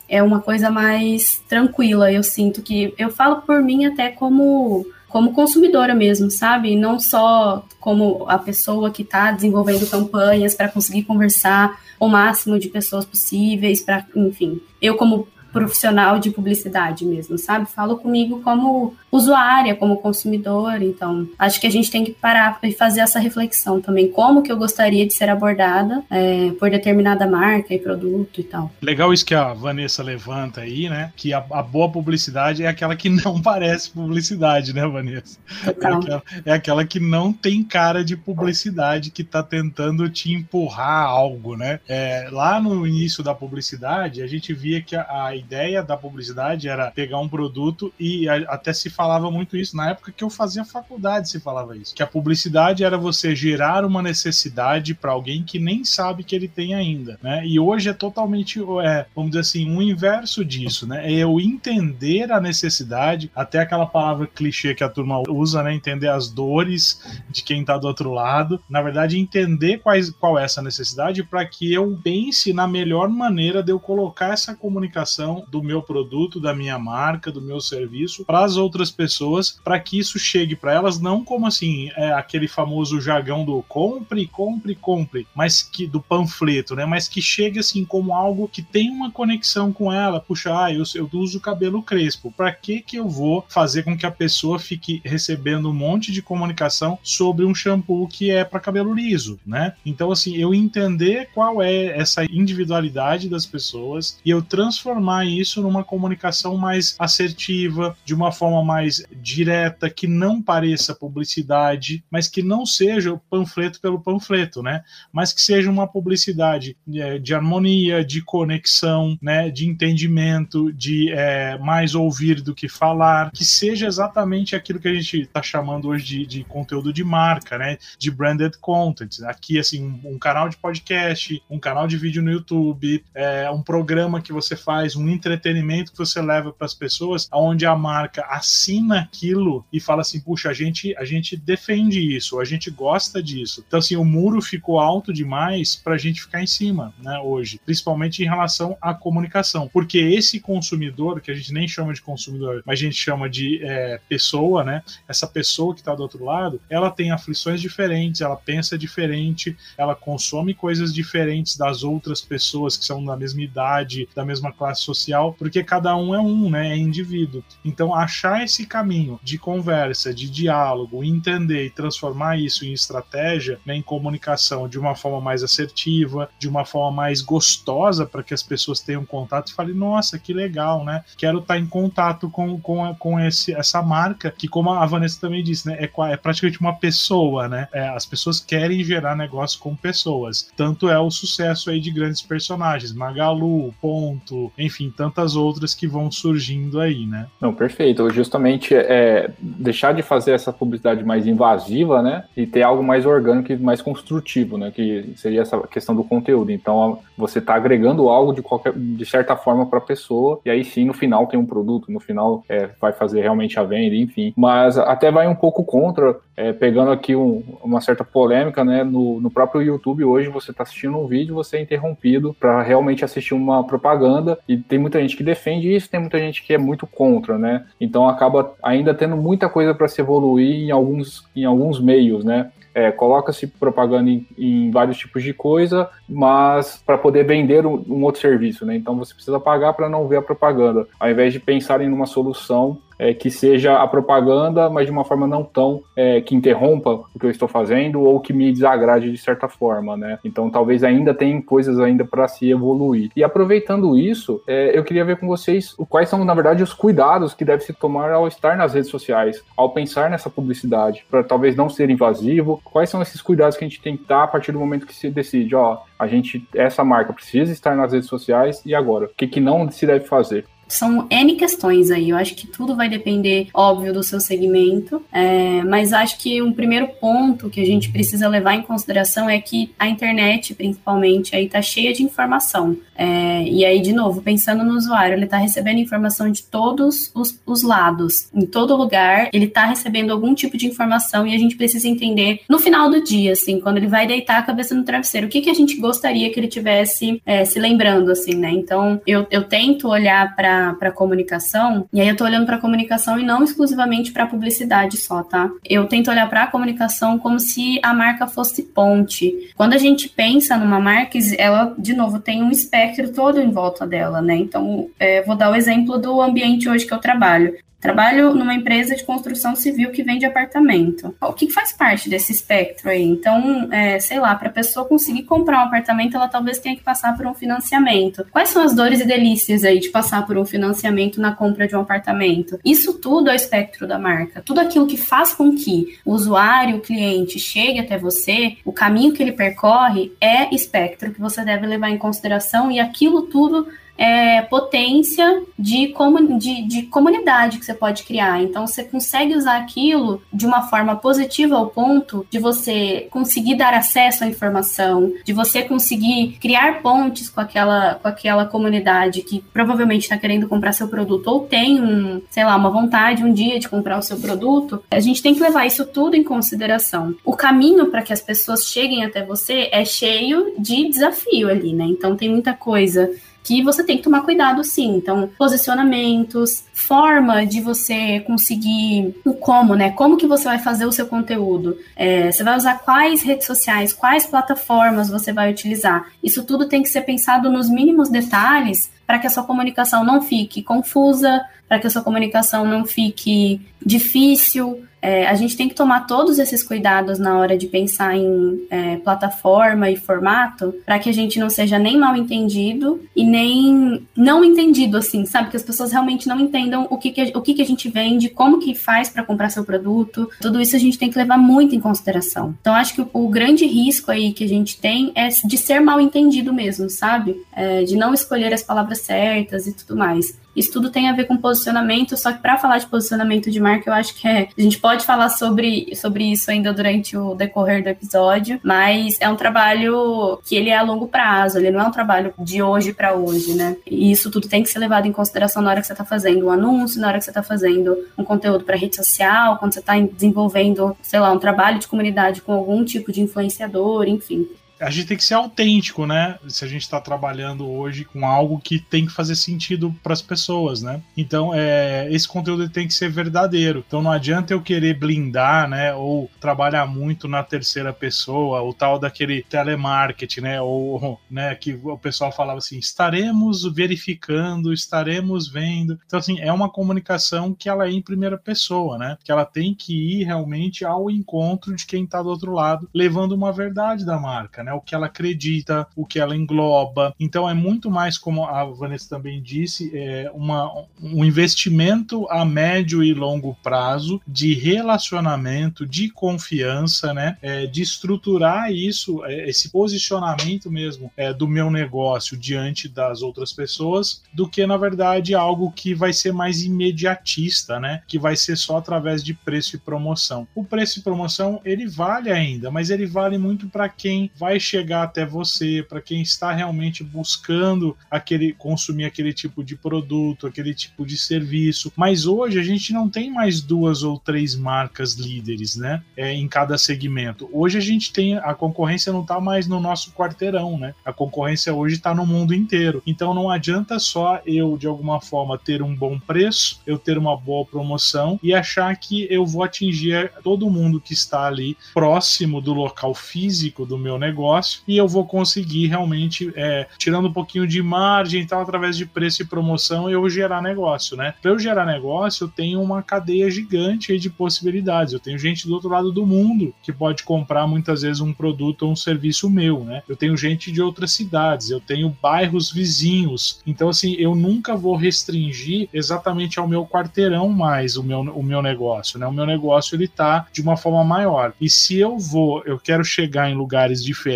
É 0.07 0.21
uma 0.21 0.39
coisa 0.39 0.69
mais 0.69 1.41
tranquila 1.47 2.11
eu 2.11 2.23
sinto 2.23 2.61
que 2.61 2.93
eu 2.97 3.09
falo 3.09 3.41
por 3.41 3.61
mim 3.61 3.85
até 3.85 4.09
como 4.09 4.85
como 5.15 5.31
consumidora 5.31 5.95
mesmo, 5.95 6.29
sabe? 6.29 6.75
Não 6.75 6.99
só 6.99 7.65
como 7.79 8.25
a 8.27 8.37
pessoa 8.37 8.91
que 8.91 9.01
está 9.01 9.31
desenvolvendo 9.31 9.89
campanhas 9.89 10.55
para 10.55 10.67
conseguir 10.67 11.03
conversar 11.03 11.79
o 11.97 12.09
máximo 12.09 12.59
de 12.59 12.67
pessoas 12.67 13.05
possíveis, 13.05 13.81
para, 13.81 14.05
enfim, 14.13 14.59
eu 14.81 14.97
como 14.97 15.25
profissional 15.53 16.19
de 16.19 16.31
publicidade 16.31 17.05
mesmo, 17.05 17.37
sabe? 17.37 17.65
Falo 17.65 17.95
comigo 17.95 18.41
como 18.41 18.93
usuária, 19.15 19.75
como 19.75 19.97
consumidor, 19.97 20.81
então 20.81 21.27
acho 21.37 21.59
que 21.59 21.67
a 21.67 21.71
gente 21.71 21.89
tem 21.89 22.03
que 22.03 22.11
parar 22.11 22.59
e 22.63 22.71
fazer 22.71 23.01
essa 23.01 23.19
reflexão 23.19 23.81
também, 23.81 24.09
como 24.11 24.41
que 24.41 24.51
eu 24.51 24.57
gostaria 24.57 25.05
de 25.05 25.13
ser 25.13 25.29
abordada 25.29 26.03
é, 26.09 26.51
por 26.59 26.69
determinada 26.69 27.27
marca 27.27 27.73
e 27.73 27.79
produto 27.79 28.41
e 28.41 28.43
tal. 28.43 28.71
Legal 28.81 29.13
isso 29.13 29.25
que 29.25 29.35
a 29.35 29.53
Vanessa 29.53 30.03
levanta 30.03 30.61
aí, 30.61 30.89
né? 30.89 31.11
Que 31.15 31.33
a, 31.33 31.43
a 31.51 31.63
boa 31.63 31.89
publicidade 31.89 32.63
é 32.63 32.67
aquela 32.67 32.95
que 32.95 33.09
não 33.09 33.41
parece 33.41 33.89
publicidade, 33.91 34.73
né, 34.73 34.85
Vanessa? 34.87 35.37
É 35.65 35.69
aquela, 35.69 36.23
é 36.45 36.51
aquela, 36.51 36.85
que 36.85 36.99
não 36.99 37.31
tem 37.31 37.63
cara 37.63 38.03
de 38.03 38.15
publicidade, 38.15 39.11
que 39.11 39.23
tá 39.23 39.41
tentando 39.41 40.09
te 40.09 40.31
empurrar 40.31 41.07
algo, 41.07 41.55
né? 41.55 41.79
É, 41.87 42.27
lá 42.31 42.59
no 42.59 42.85
início 42.85 43.23
da 43.23 43.33
publicidade, 43.33 44.21
a 44.21 44.27
gente 44.27 44.53
via 44.53 44.81
que 44.81 44.95
a, 44.95 45.25
a 45.25 45.35
ideia 45.35 45.81
da 45.81 45.97
publicidade 45.97 46.67
era 46.67 46.91
pegar 46.91 47.19
um 47.19 47.29
produto 47.29 47.93
e 47.99 48.27
a, 48.27 48.35
até 48.47 48.73
se 48.73 48.89
falava 49.05 49.29
muito 49.29 49.55
isso. 49.55 49.77
Na 49.77 49.91
época 49.91 50.11
que 50.11 50.23
eu 50.23 50.31
fazia 50.31 50.65
faculdade, 50.65 51.29
se 51.29 51.39
falava 51.39 51.77
isso. 51.77 51.93
Que 51.93 52.01
a 52.01 52.07
publicidade 52.07 52.83
era 52.83 52.97
você 52.97 53.35
gerar 53.35 53.85
uma 53.85 54.01
necessidade 54.01 54.95
para 54.95 55.11
alguém 55.11 55.43
que 55.43 55.59
nem 55.59 55.83
sabe 55.83 56.23
que 56.23 56.35
ele 56.35 56.47
tem 56.47 56.73
ainda, 56.73 57.19
né? 57.21 57.45
E 57.45 57.59
hoje 57.59 57.87
é 57.87 57.93
totalmente, 57.93 58.59
é, 58.83 59.05
vamos 59.15 59.31
dizer 59.31 59.41
assim, 59.41 59.69
um 59.69 59.79
inverso 59.79 60.43
disso, 60.43 60.87
né? 60.87 61.05
É 61.05 61.17
eu 61.17 61.39
entender 61.39 62.31
a 62.31 62.41
necessidade, 62.41 63.31
até 63.35 63.59
aquela 63.59 63.85
palavra 63.85 64.25
clichê 64.25 64.73
que 64.73 64.83
a 64.83 64.89
turma 64.89 65.21
usa, 65.29 65.61
né? 65.61 65.71
Entender 65.71 66.09
as 66.09 66.27
dores 66.27 66.99
de 67.29 67.43
quem 67.43 67.61
está 67.61 67.77
do 67.77 67.85
outro 67.85 68.11
lado. 68.11 68.59
Na 68.67 68.81
verdade, 68.81 69.19
entender 69.19 69.79
quais, 69.79 70.09
qual 70.09 70.39
é 70.39 70.43
essa 70.43 70.63
necessidade 70.63 71.23
para 71.23 71.45
que 71.45 71.71
eu 71.71 71.99
pense 72.03 72.51
na 72.53 72.67
melhor 72.67 73.07
maneira 73.07 73.61
de 73.61 73.71
eu 73.71 73.79
colocar 73.79 74.33
essa 74.33 74.55
comunicação 74.55 75.45
do 75.51 75.61
meu 75.61 75.83
produto, 75.83 76.39
da 76.39 76.55
minha 76.55 76.79
marca, 76.79 77.31
do 77.31 77.41
meu 77.41 77.61
serviço 77.61 78.25
para 78.25 78.43
as 78.43 78.57
outras 78.57 78.94
pessoas, 78.95 79.59
para 79.63 79.79
que 79.79 79.99
isso 79.99 80.17
chegue 80.17 80.55
para 80.55 80.73
elas 80.73 80.99
não 80.99 81.23
como 81.23 81.45
assim, 81.45 81.89
é 81.95 82.11
aquele 82.13 82.47
famoso 82.47 82.99
jargão 83.01 83.43
do 83.45 83.61
compre, 83.63 84.27
compre, 84.27 84.75
compre, 84.75 85.27
mas 85.35 85.61
que 85.61 85.85
do 85.85 86.01
panfleto, 86.01 86.75
né? 86.75 86.85
Mas 86.85 87.07
que 87.07 87.21
chegue 87.21 87.59
assim 87.59 87.83
como 87.83 88.13
algo 88.13 88.47
que 88.47 88.61
tem 88.61 88.89
uma 88.89 89.11
conexão 89.11 89.71
com 89.71 89.91
ela. 89.91 90.19
Puxa, 90.19 90.65
ah, 90.65 90.73
eu, 90.73 90.83
eu 90.95 91.09
uso 91.13 91.39
cabelo 91.39 91.81
crespo. 91.81 92.31
Para 92.31 92.51
que 92.51 92.81
que 92.81 92.97
eu 92.97 93.07
vou 93.07 93.45
fazer 93.49 93.83
com 93.83 93.97
que 93.97 94.05
a 94.05 94.11
pessoa 94.11 94.59
fique 94.59 95.01
recebendo 95.03 95.69
um 95.69 95.73
monte 95.73 96.11
de 96.11 96.21
comunicação 96.21 96.97
sobre 97.03 97.45
um 97.45 97.53
shampoo 97.53 98.07
que 98.07 98.31
é 98.31 98.43
para 98.43 98.59
cabelo 98.59 98.93
liso, 98.93 99.39
né? 99.45 99.73
Então 99.85 100.11
assim, 100.11 100.35
eu 100.37 100.53
entender 100.53 101.29
qual 101.33 101.61
é 101.61 101.97
essa 101.97 102.23
individualidade 102.25 103.29
das 103.29 103.45
pessoas 103.45 104.19
e 104.23 104.29
eu 104.29 104.41
transformar 104.41 105.25
isso 105.25 105.61
numa 105.61 105.83
comunicação 105.83 106.57
mais 106.57 106.95
assertiva, 106.99 107.97
de 108.05 108.13
uma 108.13 108.31
forma 108.31 108.63
mais 108.63 108.74
direta, 109.21 109.89
que 109.89 110.07
não 110.07 110.41
pareça 110.41 110.95
publicidade, 110.95 112.03
mas 112.09 112.27
que 112.27 112.41
não 112.41 112.65
seja 112.65 113.13
o 113.13 113.19
panfleto 113.19 113.79
pelo 113.79 113.99
panfleto, 113.99 114.61
né? 114.61 114.83
Mas 115.11 115.33
que 115.33 115.41
seja 115.41 115.69
uma 115.69 115.87
publicidade 115.87 116.77
é, 116.93 117.19
de 117.19 117.33
harmonia, 117.33 118.03
de 118.03 118.21
conexão, 118.21 119.17
né? 119.21 119.49
De 119.49 119.67
entendimento, 119.67 120.71
de 120.73 121.11
é, 121.11 121.57
mais 121.57 121.95
ouvir 121.95 122.41
do 122.41 122.53
que 122.55 122.67
falar, 122.67 123.31
que 123.31 123.45
seja 123.45 123.87
exatamente 123.87 124.55
aquilo 124.55 124.79
que 124.79 124.87
a 124.87 124.93
gente 124.93 125.21
está 125.21 125.41
chamando 125.41 125.89
hoje 125.89 126.05
de, 126.05 126.25
de, 126.25 126.43
conteúdo 126.43 126.91
de 126.91 127.03
marca, 127.03 127.57
né? 127.57 127.77
De 127.97 128.11
branded 128.11 128.57
content. 128.59 129.21
Aqui, 129.25 129.59
assim, 129.59 129.83
um, 129.83 130.15
um 130.15 130.19
canal 130.19 130.49
de 130.49 130.57
podcast, 130.57 131.41
um 131.49 131.59
canal 131.59 131.87
de 131.87 131.97
vídeo 131.97 132.21
no 132.21 132.31
YouTube, 132.31 133.03
é, 133.13 133.49
um 133.49 133.61
programa 133.61 134.21
que 134.21 134.33
você 134.33 134.55
faz, 134.55 134.95
um 134.95 135.07
entretenimento 135.09 135.91
que 135.91 135.97
você 135.97 136.21
leva 136.21 136.51
para 136.51 136.65
as 136.65 136.73
pessoas, 136.73 137.27
onde 137.31 137.65
a 137.65 137.75
marca 137.75 138.25
assina 138.65 138.99
aquilo 138.99 139.65
e 139.71 139.79
fala 139.79 140.01
assim: 140.01 140.19
puxa, 140.19 140.49
a 140.49 140.53
gente, 140.53 140.95
a 140.97 141.05
gente 141.05 141.35
defende 141.35 141.99
isso, 142.15 142.39
a 142.39 142.45
gente 142.45 142.69
gosta 142.69 143.21
disso. 143.21 143.63
Então, 143.67 143.79
assim, 143.79 143.95
o 143.95 144.05
muro 144.05 144.41
ficou 144.41 144.79
alto 144.79 145.13
demais 145.13 145.75
para 145.75 145.95
a 145.95 145.97
gente 145.97 146.21
ficar 146.21 146.41
em 146.41 146.47
cima, 146.47 146.93
né, 147.01 147.19
hoje, 147.19 147.59
principalmente 147.65 148.23
em 148.23 148.25
relação 148.25 148.77
à 148.81 148.93
comunicação, 148.93 149.69
porque 149.71 149.97
esse 149.97 150.39
consumidor, 150.39 151.21
que 151.21 151.31
a 151.31 151.35
gente 151.35 151.53
nem 151.53 151.67
chama 151.67 151.93
de 151.93 152.01
consumidor, 152.01 152.63
mas 152.65 152.79
a 152.79 152.81
gente 152.81 152.95
chama 152.95 153.29
de 153.29 153.59
é, 153.63 153.99
pessoa, 154.09 154.63
né, 154.63 154.83
essa 155.07 155.27
pessoa 155.27 155.73
que 155.73 155.81
está 155.81 155.93
do 155.93 156.01
outro 156.01 156.23
lado, 156.23 156.61
ela 156.69 156.89
tem 156.89 157.11
aflições 157.11 157.61
diferentes, 157.61 158.21
ela 158.21 158.35
pensa 158.35 158.77
diferente, 158.77 159.55
ela 159.77 159.95
consome 159.95 160.53
coisas 160.53 160.93
diferentes 160.93 161.57
das 161.57 161.83
outras 161.83 162.21
pessoas 162.21 162.77
que 162.77 162.85
são 162.85 163.03
da 163.03 163.15
mesma 163.15 163.41
idade, 163.41 164.07
da 164.15 164.25
mesma 164.25 164.51
classe 164.51 164.81
social 164.81 165.25
social, 165.25 165.33
porque 165.33 165.63
cada 165.63 165.95
um 165.95 166.13
é 166.13 166.19
um, 166.19 166.49
né? 166.49 166.73
É 166.73 166.77
indivíduo. 166.77 167.43
Então, 167.63 167.93
achar 167.93 168.43
esse 168.43 168.54
caminho 168.63 169.19
de 169.23 169.39
conversa, 169.39 170.13
de 170.13 170.29
diálogo, 170.29 171.03
entender 171.03 171.65
e 171.65 171.69
transformar 171.71 172.37
isso 172.37 172.63
em 172.63 172.73
estratégia, 172.73 173.59
né, 173.65 173.75
em 173.75 173.81
comunicação 173.81 174.69
de 174.69 174.77
uma 174.77 174.95
forma 174.95 175.19
mais 175.19 175.41
assertiva, 175.41 176.29
de 176.37 176.47
uma 176.47 176.63
forma 176.63 176.95
mais 176.95 177.21
gostosa 177.21 178.05
para 178.05 178.21
que 178.21 178.33
as 178.33 178.43
pessoas 178.43 178.79
tenham 178.79 179.03
contato 179.03 179.49
e 179.49 179.53
falem, 179.53 179.73
nossa, 179.73 180.19
que 180.19 180.33
legal, 180.33 180.85
né? 180.85 181.03
Quero 181.17 181.39
estar 181.39 181.57
em 181.57 181.65
contato 181.65 182.29
com, 182.29 182.59
com, 182.59 182.93
com 182.95 183.19
esse, 183.19 183.53
essa 183.53 183.81
marca, 183.81 184.31
que 184.31 184.47
como 184.47 184.69
a 184.69 184.85
Vanessa 184.85 185.19
também 185.19 185.43
disse, 185.43 185.67
né? 185.67 185.77
É, 185.79 186.13
é 186.13 186.17
praticamente 186.17 186.61
uma 186.61 186.75
pessoa, 186.75 187.47
né? 187.47 187.67
É, 187.73 187.89
as 187.89 188.05
pessoas 188.05 188.39
querem 188.39 188.83
gerar 188.83 189.15
negócio 189.15 189.59
com 189.59 189.75
pessoas. 189.75 190.47
Tanto 190.55 190.89
é 190.89 190.99
o 190.99 191.09
sucesso 191.09 191.69
aí 191.69 191.79
de 191.79 191.91
grandes 191.91 192.21
personagens, 192.21 192.93
Magalu, 192.93 193.73
Ponto, 193.81 194.51
enfim, 194.57 194.93
tantas 194.95 195.35
outras 195.35 195.73
que 195.73 195.87
vão 195.87 196.11
surgindo 196.11 196.79
aí, 196.79 197.05
né? 197.05 197.27
Não, 197.41 197.53
perfeito. 197.53 198.09
Justamente 198.11 198.44
é 198.53 199.29
deixar 199.39 199.93
de 199.93 200.01
fazer 200.01 200.31
essa 200.31 200.51
publicidade 200.51 201.03
mais 201.03 201.25
invasiva, 201.25 202.01
né? 202.01 202.23
E 202.35 202.45
ter 202.45 202.63
algo 202.63 202.83
mais 202.83 203.05
orgânico 203.05 203.51
e 203.51 203.57
mais 203.57 203.81
construtivo, 203.81 204.57
né? 204.57 204.71
Que 204.71 205.13
seria 205.15 205.41
essa 205.41 205.59
questão 205.67 205.95
do 205.95 206.03
conteúdo. 206.03 206.51
Então, 206.51 206.99
você 207.17 207.39
está 207.39 207.55
agregando 207.55 208.09
algo 208.09 208.33
de 208.33 208.41
qualquer, 208.41 208.73
de 208.73 209.05
certa 209.05 209.35
forma 209.35 209.65
para 209.65 209.79
a 209.79 209.81
pessoa, 209.81 210.39
e 210.45 210.49
aí 210.49 210.63
sim, 210.63 210.85
no 210.85 210.93
final 210.93 211.27
tem 211.27 211.39
um 211.39 211.45
produto, 211.45 211.91
no 211.91 211.99
final 211.99 212.43
é, 212.49 212.69
vai 212.79 212.91
fazer 212.91 213.21
realmente 213.21 213.59
a 213.59 213.63
venda, 213.63 213.95
enfim. 213.95 214.33
Mas 214.35 214.77
até 214.77 215.11
vai 215.11 215.27
um 215.27 215.35
pouco 215.35 215.63
contra, 215.63 216.17
é, 216.35 216.51
pegando 216.51 216.91
aqui 216.91 217.15
um, 217.15 217.43
uma 217.63 217.81
certa 217.81 218.03
polêmica, 218.03 218.63
né? 218.63 218.83
No, 218.83 219.19
no 219.19 219.29
próprio 219.29 219.61
YouTube 219.61 220.03
hoje 220.03 220.29
você 220.29 220.51
está 220.51 220.63
assistindo 220.63 220.97
um 220.97 221.07
vídeo, 221.07 221.35
você 221.35 221.57
é 221.57 221.61
interrompido 221.61 222.35
para 222.39 222.61
realmente 222.61 223.05
assistir 223.05 223.33
uma 223.33 223.63
propaganda, 223.63 224.37
e 224.47 224.57
tem 224.57 224.79
muita 224.79 224.99
gente 225.01 225.15
que 225.15 225.23
defende 225.23 225.73
isso, 225.73 225.89
tem 225.89 225.99
muita 225.99 226.19
gente 226.19 226.43
que 226.43 226.53
é 226.53 226.57
muito 226.57 226.85
contra, 226.85 227.37
né? 227.37 227.65
Então 227.79 228.07
acaba 228.07 228.34
ainda 228.63 228.93
tendo 228.93 229.15
muita 229.15 229.49
coisa 229.49 229.73
para 229.73 229.87
se 229.87 230.01
evoluir 230.01 230.67
em 230.67 230.71
alguns, 230.71 231.23
em 231.35 231.45
alguns 231.45 231.79
meios, 231.79 232.23
né? 232.23 232.51
É, 232.73 232.91
coloca-se 232.91 233.47
propaganda 233.47 234.09
em, 234.09 234.27
em, 234.37 234.69
vários 234.69 234.97
tipos 234.97 235.23
de 235.23 235.33
coisa, 235.33 235.89
mas 236.09 236.83
para 236.85 236.97
poder 236.97 237.25
vender 237.25 237.65
um, 237.65 237.81
um, 237.87 238.03
outro 238.03 238.19
serviço, 238.19 238.65
né? 238.65 238.75
Então 238.75 238.97
você 238.97 239.13
precisa 239.13 239.39
pagar 239.39 239.71
para 239.73 239.87
não 239.87 240.07
ver 240.09 240.17
a 240.17 240.21
propaganda, 240.21 240.85
ao 240.99 241.09
invés 241.09 241.31
de 241.31 241.39
pensarem 241.39 241.87
numa 241.87 242.05
solução 242.05 242.77
é, 242.97 243.13
que 243.13 243.29
seja 243.29 243.81
a 243.81 243.87
propaganda, 243.87 244.69
mas 244.69 244.85
de 244.85 244.91
uma 244.91 245.03
forma 245.03 245.27
não 245.27 245.43
tão 245.43 245.83
é, 245.95 246.21
que 246.21 246.35
interrompa 246.35 247.03
o 247.13 247.19
que 247.19 247.25
eu 247.25 247.29
estou 247.29 247.47
fazendo 247.47 248.01
ou 248.01 248.19
que 248.19 248.33
me 248.33 248.51
desagrade 248.51 249.11
de 249.11 249.17
certa 249.17 249.47
forma, 249.47 249.95
né? 249.97 250.19
Então 250.23 250.49
talvez 250.49 250.83
ainda 250.83 251.13
tenha 251.13 251.41
coisas 251.41 251.79
ainda 251.79 252.05
para 252.05 252.27
se 252.27 252.49
evoluir. 252.49 253.09
E 253.15 253.23
aproveitando 253.23 253.97
isso, 253.97 254.41
é, 254.47 254.77
eu 254.77 254.83
queria 254.83 255.05
ver 255.05 255.17
com 255.17 255.27
vocês 255.27 255.75
quais 255.89 256.09
são, 256.09 256.23
na 256.23 256.33
verdade, 256.33 256.63
os 256.63 256.73
cuidados 256.73 257.33
que 257.33 257.45
deve 257.45 257.63
se 257.63 257.73
tomar 257.73 258.11
ao 258.11 258.27
estar 258.27 258.57
nas 258.57 258.73
redes 258.73 258.89
sociais, 258.89 259.43
ao 259.55 259.71
pensar 259.71 260.09
nessa 260.09 260.29
publicidade, 260.29 261.05
para 261.09 261.23
talvez 261.23 261.55
não 261.55 261.69
ser 261.69 261.89
invasivo. 261.89 262.61
Quais 262.63 262.89
são 262.89 263.01
esses 263.01 263.21
cuidados 263.21 263.57
que 263.57 263.65
a 263.65 263.67
gente 263.67 263.81
tem 263.81 263.97
que 263.97 264.05
dar 264.05 264.23
a 264.23 264.27
partir 264.27 264.51
do 264.51 264.59
momento 264.59 264.85
que 264.85 264.95
se 264.95 265.09
decide, 265.09 265.55
ó, 265.55 265.79
a 265.97 266.07
gente, 266.07 266.47
essa 266.53 266.83
marca 266.83 267.13
precisa 267.13 267.51
estar 267.51 267.75
nas 267.75 267.93
redes 267.93 268.09
sociais 268.09 268.61
e 268.65 268.75
agora? 268.75 269.05
O 269.05 269.09
que, 269.15 269.27
que 269.27 269.39
não 269.39 269.69
se 269.69 269.85
deve 269.85 270.05
fazer? 270.05 270.45
São 270.67 271.07
N 271.09 271.35
questões 271.35 271.91
aí. 271.91 272.09
Eu 272.09 272.17
acho 272.17 272.35
que 272.35 272.47
tudo 272.47 272.75
vai 272.75 272.89
depender, 272.89 273.47
óbvio, 273.53 273.93
do 273.93 274.03
seu 274.03 274.19
segmento. 274.19 275.01
É, 275.11 275.63
mas 275.63 275.93
acho 275.93 276.17
que 276.17 276.41
um 276.41 276.51
primeiro 276.51 276.87
ponto 276.99 277.49
que 277.49 277.61
a 277.61 277.65
gente 277.65 277.91
precisa 277.91 278.27
levar 278.27 278.55
em 278.55 278.61
consideração 278.61 279.29
é 279.29 279.39
que 279.39 279.73
a 279.77 279.87
internet, 279.87 280.53
principalmente, 280.53 281.35
aí 281.35 281.47
tá 281.47 281.61
cheia 281.61 281.93
de 281.93 282.03
informação. 282.03 282.77
É, 282.97 283.43
e 283.43 283.65
aí, 283.65 283.81
de 283.81 283.93
novo, 283.93 284.21
pensando 284.21 284.63
no 284.63 284.75
usuário, 284.75 285.15
ele 285.15 285.25
está 285.25 285.37
recebendo 285.37 285.79
informação 285.79 286.31
de 286.31 286.43
todos 286.43 287.11
os, 287.13 287.39
os, 287.45 287.61
lados, 287.61 288.29
em 288.33 288.45
todo 288.45 288.75
lugar, 288.75 289.29
ele 289.33 289.45
está 289.45 289.65
recebendo 289.65 290.11
algum 290.11 290.33
tipo 290.33 290.55
de 290.57 290.65
informação 290.65 291.27
e 291.27 291.35
a 291.35 291.37
gente 291.37 291.55
precisa 291.57 291.87
entender 291.87 292.41
no 292.49 292.57
final 292.57 292.89
do 292.89 293.03
dia, 293.03 293.33
assim, 293.33 293.59
quando 293.59 293.77
ele 293.77 293.87
vai 293.87 294.07
deitar 294.07 294.37
a 294.37 294.43
cabeça 294.43 294.73
no 294.73 294.83
travesseiro, 294.83 295.27
o 295.27 295.29
que, 295.29 295.41
que 295.41 295.49
a 295.49 295.53
gente 295.53 295.75
gostaria 295.77 296.31
que 296.31 296.39
ele 296.39 296.47
tivesse 296.47 297.21
é, 297.25 297.43
se 297.43 297.59
lembrando, 297.59 298.11
assim, 298.11 298.35
né? 298.35 298.51
Então, 298.51 299.01
eu, 299.05 299.27
eu 299.29 299.43
tento 299.43 299.89
olhar 299.89 300.35
para 300.35 300.54
para 300.79 300.91
comunicação, 300.91 301.87
e 301.91 302.01
aí 302.01 302.07
eu 302.07 302.15
tô 302.15 302.23
olhando 302.23 302.45
para 302.45 302.57
comunicação 302.57 303.19
e 303.19 303.23
não 303.23 303.43
exclusivamente 303.43 304.11
para 304.11 304.27
publicidade 304.27 304.97
só, 304.97 305.23
tá? 305.23 305.49
Eu 305.63 305.87
tento 305.87 306.09
olhar 306.09 306.29
para 306.29 306.43
a 306.43 306.47
comunicação 306.47 307.17
como 307.17 307.39
se 307.39 307.79
a 307.83 307.93
marca 307.93 308.27
fosse 308.27 308.63
ponte. 308.63 309.51
Quando 309.55 309.73
a 309.73 309.77
gente 309.77 310.09
pensa 310.09 310.57
numa 310.57 310.79
marca, 310.79 311.17
ela, 311.37 311.73
de 311.77 311.93
novo, 311.93 312.19
tem 312.19 312.43
um 312.43 312.51
espectro 312.51 313.11
todo 313.11 313.39
em 313.39 313.51
volta 313.51 313.85
dela, 313.85 314.21
né? 314.21 314.35
Então, 314.35 314.89
é, 314.99 315.21
vou 315.23 315.35
dar 315.35 315.51
o 315.51 315.55
exemplo 315.55 315.97
do 315.97 316.21
ambiente 316.21 316.69
hoje 316.69 316.85
que 316.85 316.93
eu 316.93 316.99
trabalho. 316.99 317.53
Trabalho 317.85 318.33
numa 318.33 318.55
empresa 318.55 318.95
de 318.95 319.03
construção 319.03 319.55
civil 319.55 319.91
que 319.91 320.01
vende 320.01 320.25
apartamento. 320.25 321.15
O 321.21 321.33
que 321.33 321.51
faz 321.51 321.71
parte 321.71 322.09
desse 322.09 322.31
espectro 322.31 322.89
aí? 322.89 323.03
Então, 323.03 323.71
é, 323.71 323.99
sei 323.99 324.19
lá, 324.19 324.33
para 324.33 324.49
a 324.49 324.51
pessoa 324.51 324.87
conseguir 324.87 325.21
comprar 325.21 325.59
um 325.59 325.67
apartamento, 325.67 326.17
ela 326.17 326.27
talvez 326.27 326.57
tenha 326.57 326.75
que 326.75 326.81
passar 326.81 327.15
por 327.15 327.27
um 327.27 327.35
financiamento. 327.35 328.25
Quais 328.31 328.49
são 328.49 328.63
as 328.63 328.73
dores 328.73 329.01
e 329.01 329.05
delícias 329.05 329.63
aí 329.63 329.79
de 329.79 329.89
passar 329.89 330.25
por 330.25 330.35
um 330.35 330.43
financiamento 330.43 331.21
na 331.21 331.35
compra 331.35 331.67
de 331.67 331.75
um 331.75 331.81
apartamento? 331.81 332.59
Isso 332.65 332.95
tudo 332.95 333.29
é 333.29 333.33
o 333.33 333.35
espectro 333.35 333.87
da 333.87 333.99
marca. 333.99 334.41
Tudo 334.41 334.61
aquilo 334.61 334.87
que 334.87 334.97
faz 334.97 335.33
com 335.33 335.55
que 335.55 335.99
o 336.03 336.11
usuário, 336.11 336.77
o 336.77 336.81
cliente, 336.81 337.37
chegue 337.37 337.77
até 337.77 337.99
você, 337.99 338.57
o 338.65 338.73
caminho 338.73 339.13
que 339.13 339.21
ele 339.21 339.31
percorre 339.31 340.11
é 340.19 340.53
espectro 340.55 341.13
que 341.13 341.21
você 341.21 341.45
deve 341.45 341.67
levar 341.67 341.91
em 341.91 341.99
consideração 341.99 342.71
e 342.71 342.79
aquilo 342.79 343.27
tudo 343.27 343.67
é, 343.97 344.41
potência 344.43 345.43
de, 345.57 345.89
comu 345.89 346.37
de, 346.37 346.67
de, 346.67 346.81
comunidade 346.83 347.57
que 347.57 347.65
você 347.65 347.73
pode 347.73 348.03
criar. 348.03 348.41
Então, 348.41 348.67
você 348.67 348.83
consegue 348.83 349.35
usar 349.35 349.57
aquilo 349.57 350.21
de 350.31 350.45
uma 350.45 350.63
forma 350.63 350.95
positiva 350.95 351.55
ao 351.55 351.67
ponto 351.67 352.25
de 352.29 352.39
você 352.39 353.07
conseguir 353.09 353.55
dar 353.55 353.73
acesso 353.73 354.23
à 354.23 354.27
informação, 354.27 355.13
de 355.23 355.33
você 355.33 355.63
conseguir 355.63 356.37
criar 356.39 356.81
pontes 356.81 357.29
com 357.29 357.41
aquela, 357.41 357.95
com 357.95 358.07
aquela 358.07 358.45
comunidade 358.45 359.21
que 359.21 359.43
provavelmente 359.53 360.03
está 360.03 360.17
querendo 360.17 360.47
comprar 360.47 360.73
seu 360.73 360.87
produto 360.87 361.27
ou 361.27 361.41
tem, 361.41 361.81
um, 361.81 362.21
sei 362.29 362.43
lá, 362.43 362.55
uma 362.55 362.69
vontade 362.69 363.23
um 363.23 363.33
dia 363.33 363.59
de 363.59 363.69
comprar 363.69 363.97
o 363.97 364.03
seu 364.03 364.17
produto. 364.17 364.83
A 364.91 364.99
gente 364.99 365.21
tem 365.21 365.33
que 365.33 365.41
levar 365.41 365.65
isso 365.65 365.85
tudo 365.85 366.15
em 366.15 366.23
consideração. 366.23 367.15
O 367.23 367.35
caminho 367.35 367.87
para 367.87 368.01
que 368.01 368.13
as 368.13 368.21
pessoas 368.21 368.65
cheguem 368.65 369.03
até 369.03 369.23
você 369.23 369.69
é 369.71 369.85
cheio 369.85 370.53
de 370.57 370.89
desafio 370.89 371.49
ali, 371.49 371.73
né? 371.73 371.85
Então, 371.85 372.15
tem 372.15 372.29
muita 372.29 372.53
coisa 372.53 373.09
que 373.45 373.61
você 373.61 373.83
tem 373.83 373.97
que 373.97 374.03
tomar 374.03 374.21
cuidado 374.21 374.63
sim. 374.63 374.95
Então, 374.95 375.29
posicionamentos, 375.37 376.63
forma 376.73 377.45
de 377.45 377.61
você 377.61 378.19
conseguir 378.21 379.15
o 379.23 379.35
como, 379.35 379.75
né? 379.75 379.91
Como 379.91 380.17
que 380.17 380.25
você 380.25 380.45
vai 380.45 380.57
fazer 380.57 380.87
o 380.87 380.91
seu 380.91 381.05
conteúdo? 381.05 381.77
É, 381.95 382.31
você 382.31 382.43
vai 382.43 382.57
usar 382.57 382.79
quais 382.79 383.21
redes 383.21 383.45
sociais, 383.45 383.93
quais 383.93 384.25
plataformas 384.25 385.09
você 385.09 385.31
vai 385.31 385.51
utilizar? 385.51 386.07
Isso 386.23 386.43
tudo 386.43 386.67
tem 386.67 386.81
que 386.81 386.89
ser 386.89 387.01
pensado 387.01 387.51
nos 387.51 387.69
mínimos 387.69 388.09
detalhes 388.09 388.91
para 389.05 389.19
que 389.19 389.27
a 389.27 389.29
sua 389.29 389.43
comunicação 389.43 390.03
não 390.03 390.23
fique 390.23 390.63
confusa, 390.63 391.45
para 391.69 391.79
que 391.79 391.85
a 391.85 391.89
sua 391.91 392.01
comunicação 392.01 392.65
não 392.65 392.83
fique 392.83 393.61
difícil, 393.85 394.83
é, 395.05 395.27
a 395.27 395.35
gente 395.35 395.55
tem 395.55 395.69
que 395.69 395.75
tomar 395.75 396.07
todos 396.07 396.39
esses 396.39 396.63
cuidados 396.63 397.19
na 397.19 397.37
hora 397.37 397.55
de 397.55 397.67
pensar 397.67 398.17
em 398.17 398.65
é, 398.71 398.95
plataforma 398.97 399.87
e 399.91 399.95
formato, 399.95 400.73
para 400.83 400.97
que 400.97 401.07
a 401.07 401.13
gente 401.13 401.39
não 401.39 401.47
seja 401.47 401.77
nem 401.77 401.95
mal 401.95 402.15
entendido 402.15 402.99
e 403.15 403.23
nem 403.23 404.03
não 404.15 404.43
entendido, 404.43 404.97
assim, 404.97 405.23
sabe? 405.23 405.51
Que 405.51 405.57
as 405.57 405.61
pessoas 405.61 405.91
realmente 405.91 406.27
não 406.27 406.39
entendam 406.39 406.87
o 406.89 406.97
que, 406.97 407.11
que, 407.11 407.31
o 407.35 407.41
que, 407.43 407.53
que 407.53 407.61
a 407.61 407.65
gente 407.65 407.87
vende, 407.87 408.29
como 408.29 408.59
que 408.59 408.73
faz 408.73 409.07
para 409.07 409.23
comprar 409.23 409.49
seu 409.49 409.63
produto. 409.63 410.27
Tudo 410.41 410.59
isso 410.59 410.75
a 410.75 410.79
gente 410.79 410.97
tem 410.97 411.11
que 411.11 411.19
levar 411.19 411.37
muito 411.37 411.75
em 411.75 411.79
consideração. 411.79 412.55
Então, 412.59 412.73
acho 412.73 412.95
que 412.95 413.01
o, 413.01 413.09
o 413.13 413.29
grande 413.29 413.63
risco 413.67 414.09
aí 414.09 414.33
que 414.33 414.43
a 414.43 414.49
gente 414.49 414.81
tem 414.81 415.11
é 415.13 415.27
de 415.27 415.57
ser 415.57 415.81
mal 415.81 416.01
entendido 416.01 416.51
mesmo, 416.51 416.89
sabe? 416.89 417.39
É, 417.55 417.83
de 417.83 417.95
não 417.95 418.11
escolher 418.11 418.51
as 418.51 418.63
palavras 418.63 419.01
certas 419.01 419.67
e 419.67 419.73
tudo 419.73 419.95
mais. 419.95 420.35
Isso 420.55 420.71
tudo 420.71 420.89
tem 420.89 421.09
a 421.09 421.13
ver 421.13 421.25
com 421.25 421.37
posicionamento, 421.37 422.15
só 422.17 422.31
que 422.31 422.39
para 422.39 422.57
falar 422.57 422.77
de 422.77 422.87
posicionamento 422.87 423.51
de 423.51 423.59
marca, 423.59 423.89
eu 423.89 423.93
acho 423.93 424.15
que 424.15 424.27
é, 424.27 424.47
a 424.57 424.61
gente 424.61 424.79
pode 424.79 425.05
falar 425.05 425.29
sobre, 425.29 425.93
sobre 425.95 426.31
isso 426.31 426.49
ainda 426.49 426.71
durante 426.73 427.17
o 427.17 427.35
decorrer 427.35 427.83
do 427.83 427.89
episódio, 427.89 428.59
mas 428.63 429.17
é 429.19 429.27
um 429.29 429.35
trabalho 429.35 430.39
que 430.45 430.55
ele 430.55 430.69
é 430.69 430.77
a 430.77 430.81
longo 430.81 431.07
prazo, 431.07 431.57
ele 431.57 431.71
não 431.71 431.81
é 431.81 431.83
um 431.83 431.91
trabalho 431.91 432.33
de 432.39 432.61
hoje 432.61 432.93
para 432.93 433.13
hoje, 433.13 433.53
né? 433.53 433.75
E 433.85 434.11
isso 434.11 434.31
tudo 434.31 434.47
tem 434.47 434.63
que 434.63 434.69
ser 434.69 434.79
levado 434.79 435.07
em 435.07 435.11
consideração 435.11 435.61
na 435.61 435.71
hora 435.71 435.81
que 435.81 435.87
você 435.87 435.93
está 435.93 436.05
fazendo 436.05 436.45
um 436.45 436.51
anúncio, 436.51 437.01
na 437.01 437.07
hora 437.07 437.17
que 437.17 437.25
você 437.25 437.31
está 437.31 437.43
fazendo 437.43 437.97
um 438.17 438.23
conteúdo 438.23 438.63
para 438.63 438.77
rede 438.77 438.95
social, 438.95 439.57
quando 439.57 439.73
você 439.73 439.79
está 439.79 439.99
desenvolvendo, 439.99 440.95
sei 441.01 441.19
lá, 441.19 441.31
um 441.31 441.39
trabalho 441.39 441.79
de 441.79 441.87
comunidade 441.87 442.41
com 442.41 442.53
algum 442.53 442.83
tipo 442.83 443.11
de 443.11 443.21
influenciador, 443.21 444.07
enfim. 444.07 444.47
A 444.79 444.89
gente 444.89 445.07
tem 445.07 445.17
que 445.17 445.23
ser 445.23 445.35
autêntico, 445.35 446.05
né? 446.05 446.37
Se 446.47 446.65
a 446.65 446.67
gente 446.67 446.81
está 446.81 446.99
trabalhando 446.99 447.69
hoje 447.69 448.03
com 448.03 448.25
algo 448.25 448.59
que 448.59 448.79
tem 448.79 449.05
que 449.05 449.11
fazer 449.11 449.35
sentido 449.35 449.93
para 450.03 450.13
as 450.13 450.21
pessoas, 450.21 450.81
né? 450.81 451.01
Então, 451.15 451.53
é, 451.53 452.07
esse 452.11 452.27
conteúdo 452.27 452.67
tem 452.69 452.87
que 452.87 452.93
ser 452.93 453.09
verdadeiro. 453.09 453.83
Então, 453.87 454.01
não 454.01 454.11
adianta 454.11 454.53
eu 454.53 454.61
querer 454.61 454.99
blindar, 454.99 455.69
né? 455.69 455.93
Ou 455.93 456.29
trabalhar 456.39 456.85
muito 456.85 457.27
na 457.27 457.43
terceira 457.43 457.93
pessoa, 457.93 458.61
o 458.61 458.73
tal 458.73 458.99
daquele 458.99 459.43
telemarketing, 459.43 460.41
né? 460.41 460.61
Ou, 460.61 461.19
né? 461.29 461.55
Que 461.55 461.79
o 461.83 461.97
pessoal 461.97 462.31
falava 462.31 462.57
assim: 462.57 462.77
estaremos 462.77 463.63
verificando, 463.73 464.73
estaremos 464.73 465.47
vendo. 465.47 465.99
Então, 466.05 466.19
assim, 466.19 466.39
é 466.39 466.51
uma 466.51 466.69
comunicação 466.69 467.53
que 467.53 467.69
ela 467.69 467.87
é 467.87 467.91
em 467.91 468.01
primeira 468.01 468.37
pessoa, 468.37 468.97
né? 468.97 469.17
Que 469.23 469.31
ela 469.31 469.45
tem 469.45 469.73
que 469.73 470.19
ir 470.19 470.23
realmente 470.23 470.83
ao 470.83 471.09
encontro 471.09 471.75
de 471.75 471.85
quem 471.85 472.03
está 472.03 472.21
do 472.21 472.29
outro 472.29 472.51
lado, 472.51 472.89
levando 472.93 473.31
uma 473.31 473.51
verdade 473.51 474.05
da 474.05 474.19
marca, 474.19 474.64
né? 474.65 474.73
O 474.73 474.81
que 474.81 474.93
ela 474.93 475.05
acredita, 475.05 475.87
o 475.95 476.05
que 476.05 476.19
ela 476.19 476.35
engloba. 476.35 477.13
Então 477.19 477.49
é 477.49 477.53
muito 477.53 477.89
mais, 477.89 478.17
como 478.17 478.45
a 478.45 478.63
Vanessa 478.65 479.07
também 479.09 479.41
disse, 479.41 479.91
é 479.93 480.29
uma, 480.33 480.85
um 481.01 481.23
investimento 481.23 482.27
a 482.29 482.43
médio 482.43 483.03
e 483.03 483.13
longo 483.13 483.55
prazo 483.63 484.21
de 484.27 484.53
relacionamento, 484.53 485.85
de 485.85 486.09
confiança, 486.09 487.13
né? 487.13 487.37
É, 487.41 487.65
de 487.67 487.81
estruturar 487.81 488.71
isso, 488.71 489.23
é, 489.25 489.49
esse 489.49 489.69
posicionamento 489.69 490.69
mesmo 490.69 491.11
é, 491.15 491.31
do 491.31 491.47
meu 491.47 491.69
negócio 491.69 492.35
diante 492.35 492.89
das 492.89 493.21
outras 493.21 493.53
pessoas, 493.53 494.23
do 494.33 494.49
que 494.49 494.65
na 494.65 494.77
verdade 494.77 495.35
algo 495.35 495.71
que 495.71 495.93
vai 495.93 496.11
ser 496.11 496.33
mais 496.33 496.63
imediatista, 496.63 497.79
né? 497.79 498.01
Que 498.07 498.17
vai 498.17 498.35
ser 498.35 498.57
só 498.57 498.77
através 498.77 499.23
de 499.23 499.33
preço 499.33 499.75
e 499.75 499.79
promoção. 499.79 500.47
O 500.55 500.63
preço 500.63 500.99
e 500.99 501.03
promoção 501.03 501.61
ele 501.63 501.87
vale 501.87 502.31
ainda, 502.31 502.71
mas 502.71 502.89
ele 502.89 503.05
vale 503.05 503.37
muito 503.37 503.67
para 503.67 503.87
quem 503.87 504.31
vai 504.35 504.54
chegar 504.59 505.03
até 505.03 505.25
você, 505.25 505.85
para 505.87 506.01
quem 506.01 506.21
está 506.21 506.51
realmente 506.51 507.03
buscando 507.03 507.95
aquele 508.09 508.53
consumir 508.53 509.05
aquele 509.05 509.33
tipo 509.33 509.63
de 509.63 509.75
produto, 509.75 510.47
aquele 510.47 510.73
tipo 510.73 511.05
de 511.05 511.17
serviço. 511.17 511.91
Mas 511.95 512.25
hoje 512.25 512.59
a 512.59 512.63
gente 512.63 512.93
não 512.93 513.09
tem 513.09 513.31
mais 513.31 513.61
duas 513.61 514.03
ou 514.03 514.17
três 514.17 514.55
marcas 514.55 515.13
líderes, 515.13 515.75
né? 515.75 516.01
É, 516.15 516.33
em 516.33 516.47
cada 516.47 516.77
segmento. 516.77 517.49
Hoje 517.51 517.77
a 517.77 517.81
gente 517.81 518.11
tem 518.11 518.37
a 518.37 518.53
concorrência 518.53 519.11
não 519.11 519.21
está 519.21 519.39
mais 519.39 519.67
no 519.67 519.79
nosso 519.79 520.11
quarteirão, 520.11 520.77
né? 520.77 520.93
A 521.03 521.11
concorrência 521.11 521.73
hoje 521.73 521.95
está 521.95 522.13
no 522.13 522.25
mundo 522.25 522.53
inteiro. 522.53 523.01
Então 523.05 523.33
não 523.33 523.49
adianta 523.49 523.99
só 523.99 524.41
eu 524.45 524.77
de 524.77 524.87
alguma 524.87 525.21
forma 525.21 525.57
ter 525.57 525.81
um 525.81 525.95
bom 525.95 526.19
preço, 526.19 526.81
eu 526.85 526.97
ter 526.97 527.17
uma 527.17 527.35
boa 527.35 527.65
promoção 527.65 528.39
e 528.41 528.53
achar 528.53 528.95
que 528.95 529.27
eu 529.29 529.45
vou 529.45 529.63
atingir 529.63 530.31
todo 530.43 530.69
mundo 530.69 531.01
que 531.01 531.13
está 531.13 531.45
ali 531.45 531.77
próximo 531.93 532.61
do 532.61 532.73
local 532.73 533.13
físico 533.13 533.85
do 533.85 533.97
meu 533.97 534.17
negócio 534.17 534.44
e 534.87 534.97
eu 534.97 535.07
vou 535.07 535.25
conseguir 535.25 535.87
realmente, 535.87 536.51
é, 536.55 536.87
tirando 536.97 537.27
um 537.27 537.33
pouquinho 537.33 537.67
de 537.67 537.81
margem 537.81 538.41
e 538.41 538.45
tal, 538.45 538.61
através 538.61 538.97
de 538.97 539.05
preço 539.05 539.41
e 539.41 539.45
promoção, 539.45 540.09
eu 540.09 540.27
gerar 540.29 540.61
negócio, 540.61 541.15
né? 541.15 541.33
Para 541.41 541.51
eu 541.51 541.59
gerar 541.59 541.85
negócio, 541.85 542.45
eu 542.45 542.47
tenho 542.49 542.81
uma 542.81 543.01
cadeia 543.01 543.49
gigante 543.49 544.17
de 544.17 544.29
possibilidades. 544.29 545.13
Eu 545.13 545.19
tenho 545.19 545.37
gente 545.37 545.67
do 545.67 545.73
outro 545.73 545.89
lado 545.89 546.11
do 546.11 546.25
mundo 546.25 546.73
que 546.81 546.91
pode 546.91 547.23
comprar 547.23 547.67
muitas 547.67 548.01
vezes 548.01 548.21
um 548.21 548.33
produto 548.33 548.83
ou 548.83 548.91
um 548.91 548.95
serviço 548.95 549.49
meu, 549.49 549.83
né? 549.83 550.03
Eu 550.07 550.15
tenho 550.15 550.35
gente 550.35 550.71
de 550.71 550.81
outras 550.81 551.11
cidades, 551.11 551.69
eu 551.69 551.79
tenho 551.79 552.15
bairros 552.21 552.71
vizinhos. 552.71 553.61
Então, 553.65 553.89
assim, 553.89 554.15
eu 554.17 554.35
nunca 554.35 554.75
vou 554.75 554.95
restringir 554.95 555.89
exatamente 555.93 556.59
ao 556.59 556.67
meu 556.67 556.85
quarteirão 556.85 557.49
mais 557.49 557.97
o 557.97 558.03
meu, 558.03 558.21
o 558.21 558.43
meu 558.43 558.61
negócio, 558.61 559.19
né? 559.19 559.25
O 559.25 559.33
meu 559.33 559.45
negócio 559.45 559.95
ele 559.95 560.07
tá 560.07 560.47
de 560.51 560.61
uma 560.61 560.77
forma 560.77 561.03
maior. 561.03 561.53
E 561.59 561.69
se 561.69 561.97
eu 561.97 562.17
vou, 562.17 562.63
eu 562.65 562.79
quero 562.79 563.03
chegar 563.03 563.49
em 563.49 563.55
lugares 563.55 564.03
diferentes, 564.03 564.34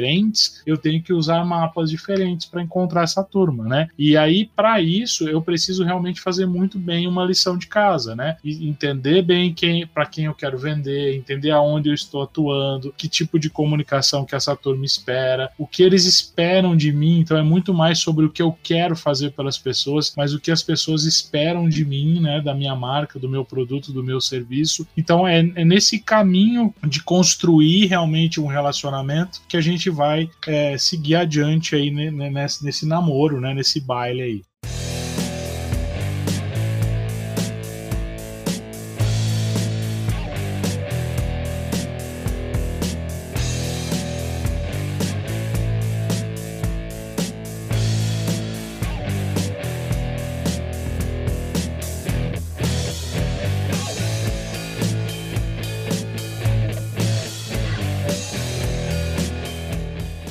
eu 0.65 0.77
tenho 0.77 1.01
que 1.01 1.13
usar 1.13 1.43
mapas 1.45 1.89
diferentes 1.89 2.45
para 2.45 2.61
encontrar 2.61 3.03
essa 3.03 3.23
turma, 3.23 3.65
né? 3.65 3.87
E 3.97 4.15
aí 4.15 4.49
para 4.55 4.81
isso 4.81 5.27
eu 5.27 5.41
preciso 5.41 5.83
realmente 5.83 6.21
fazer 6.21 6.45
muito 6.45 6.77
bem 6.77 7.07
uma 7.07 7.25
lição 7.25 7.57
de 7.57 7.67
casa, 7.67 8.15
né? 8.15 8.37
E 8.43 8.67
entender 8.67 9.21
bem 9.21 9.53
quem, 9.53 9.85
para 9.85 10.05
quem 10.05 10.25
eu 10.25 10.33
quero 10.33 10.57
vender, 10.57 11.15
entender 11.15 11.51
aonde 11.51 11.89
eu 11.89 11.93
estou 11.93 12.23
atuando, 12.23 12.93
que 12.97 13.07
tipo 13.07 13.39
de 13.39 13.49
comunicação 13.49 14.25
que 14.25 14.35
essa 14.35 14.55
turma 14.55 14.85
espera, 14.85 15.51
o 15.57 15.67
que 15.67 15.83
eles 15.83 16.05
esperam 16.05 16.75
de 16.75 16.91
mim. 16.91 17.19
Então 17.19 17.37
é 17.37 17.43
muito 17.43 17.73
mais 17.73 17.99
sobre 17.99 18.25
o 18.25 18.29
que 18.29 18.41
eu 18.41 18.55
quero 18.63 18.95
fazer 18.95 19.31
pelas 19.31 19.57
pessoas, 19.57 20.13
mas 20.15 20.33
o 20.33 20.39
que 20.39 20.51
as 20.51 20.63
pessoas 20.63 21.03
esperam 21.03 21.67
de 21.67 21.85
mim, 21.85 22.19
né? 22.19 22.41
Da 22.41 22.53
minha 22.53 22.75
marca, 22.75 23.19
do 23.19 23.29
meu 23.29 23.43
produto, 23.43 23.91
do 23.91 24.03
meu 24.03 24.21
serviço. 24.21 24.87
Então 24.95 25.27
é, 25.27 25.39
é 25.39 25.65
nesse 25.65 25.99
caminho 25.99 26.73
de 26.87 27.01
construir 27.03 27.85
realmente 27.87 28.39
um 28.39 28.47
relacionamento 28.47 29.41
que 29.47 29.57
a 29.57 29.61
gente 29.61 29.88
vai 29.89 30.29
é, 30.47 30.77
seguir 30.77 31.15
adiante 31.15 31.75
aí 31.75 31.91
né, 31.91 32.29
nesse, 32.29 32.63
nesse 32.63 32.85
namoro, 32.85 33.39
né, 33.39 33.53
nesse 33.53 33.79
baile 33.79 34.21
aí. 34.21 34.41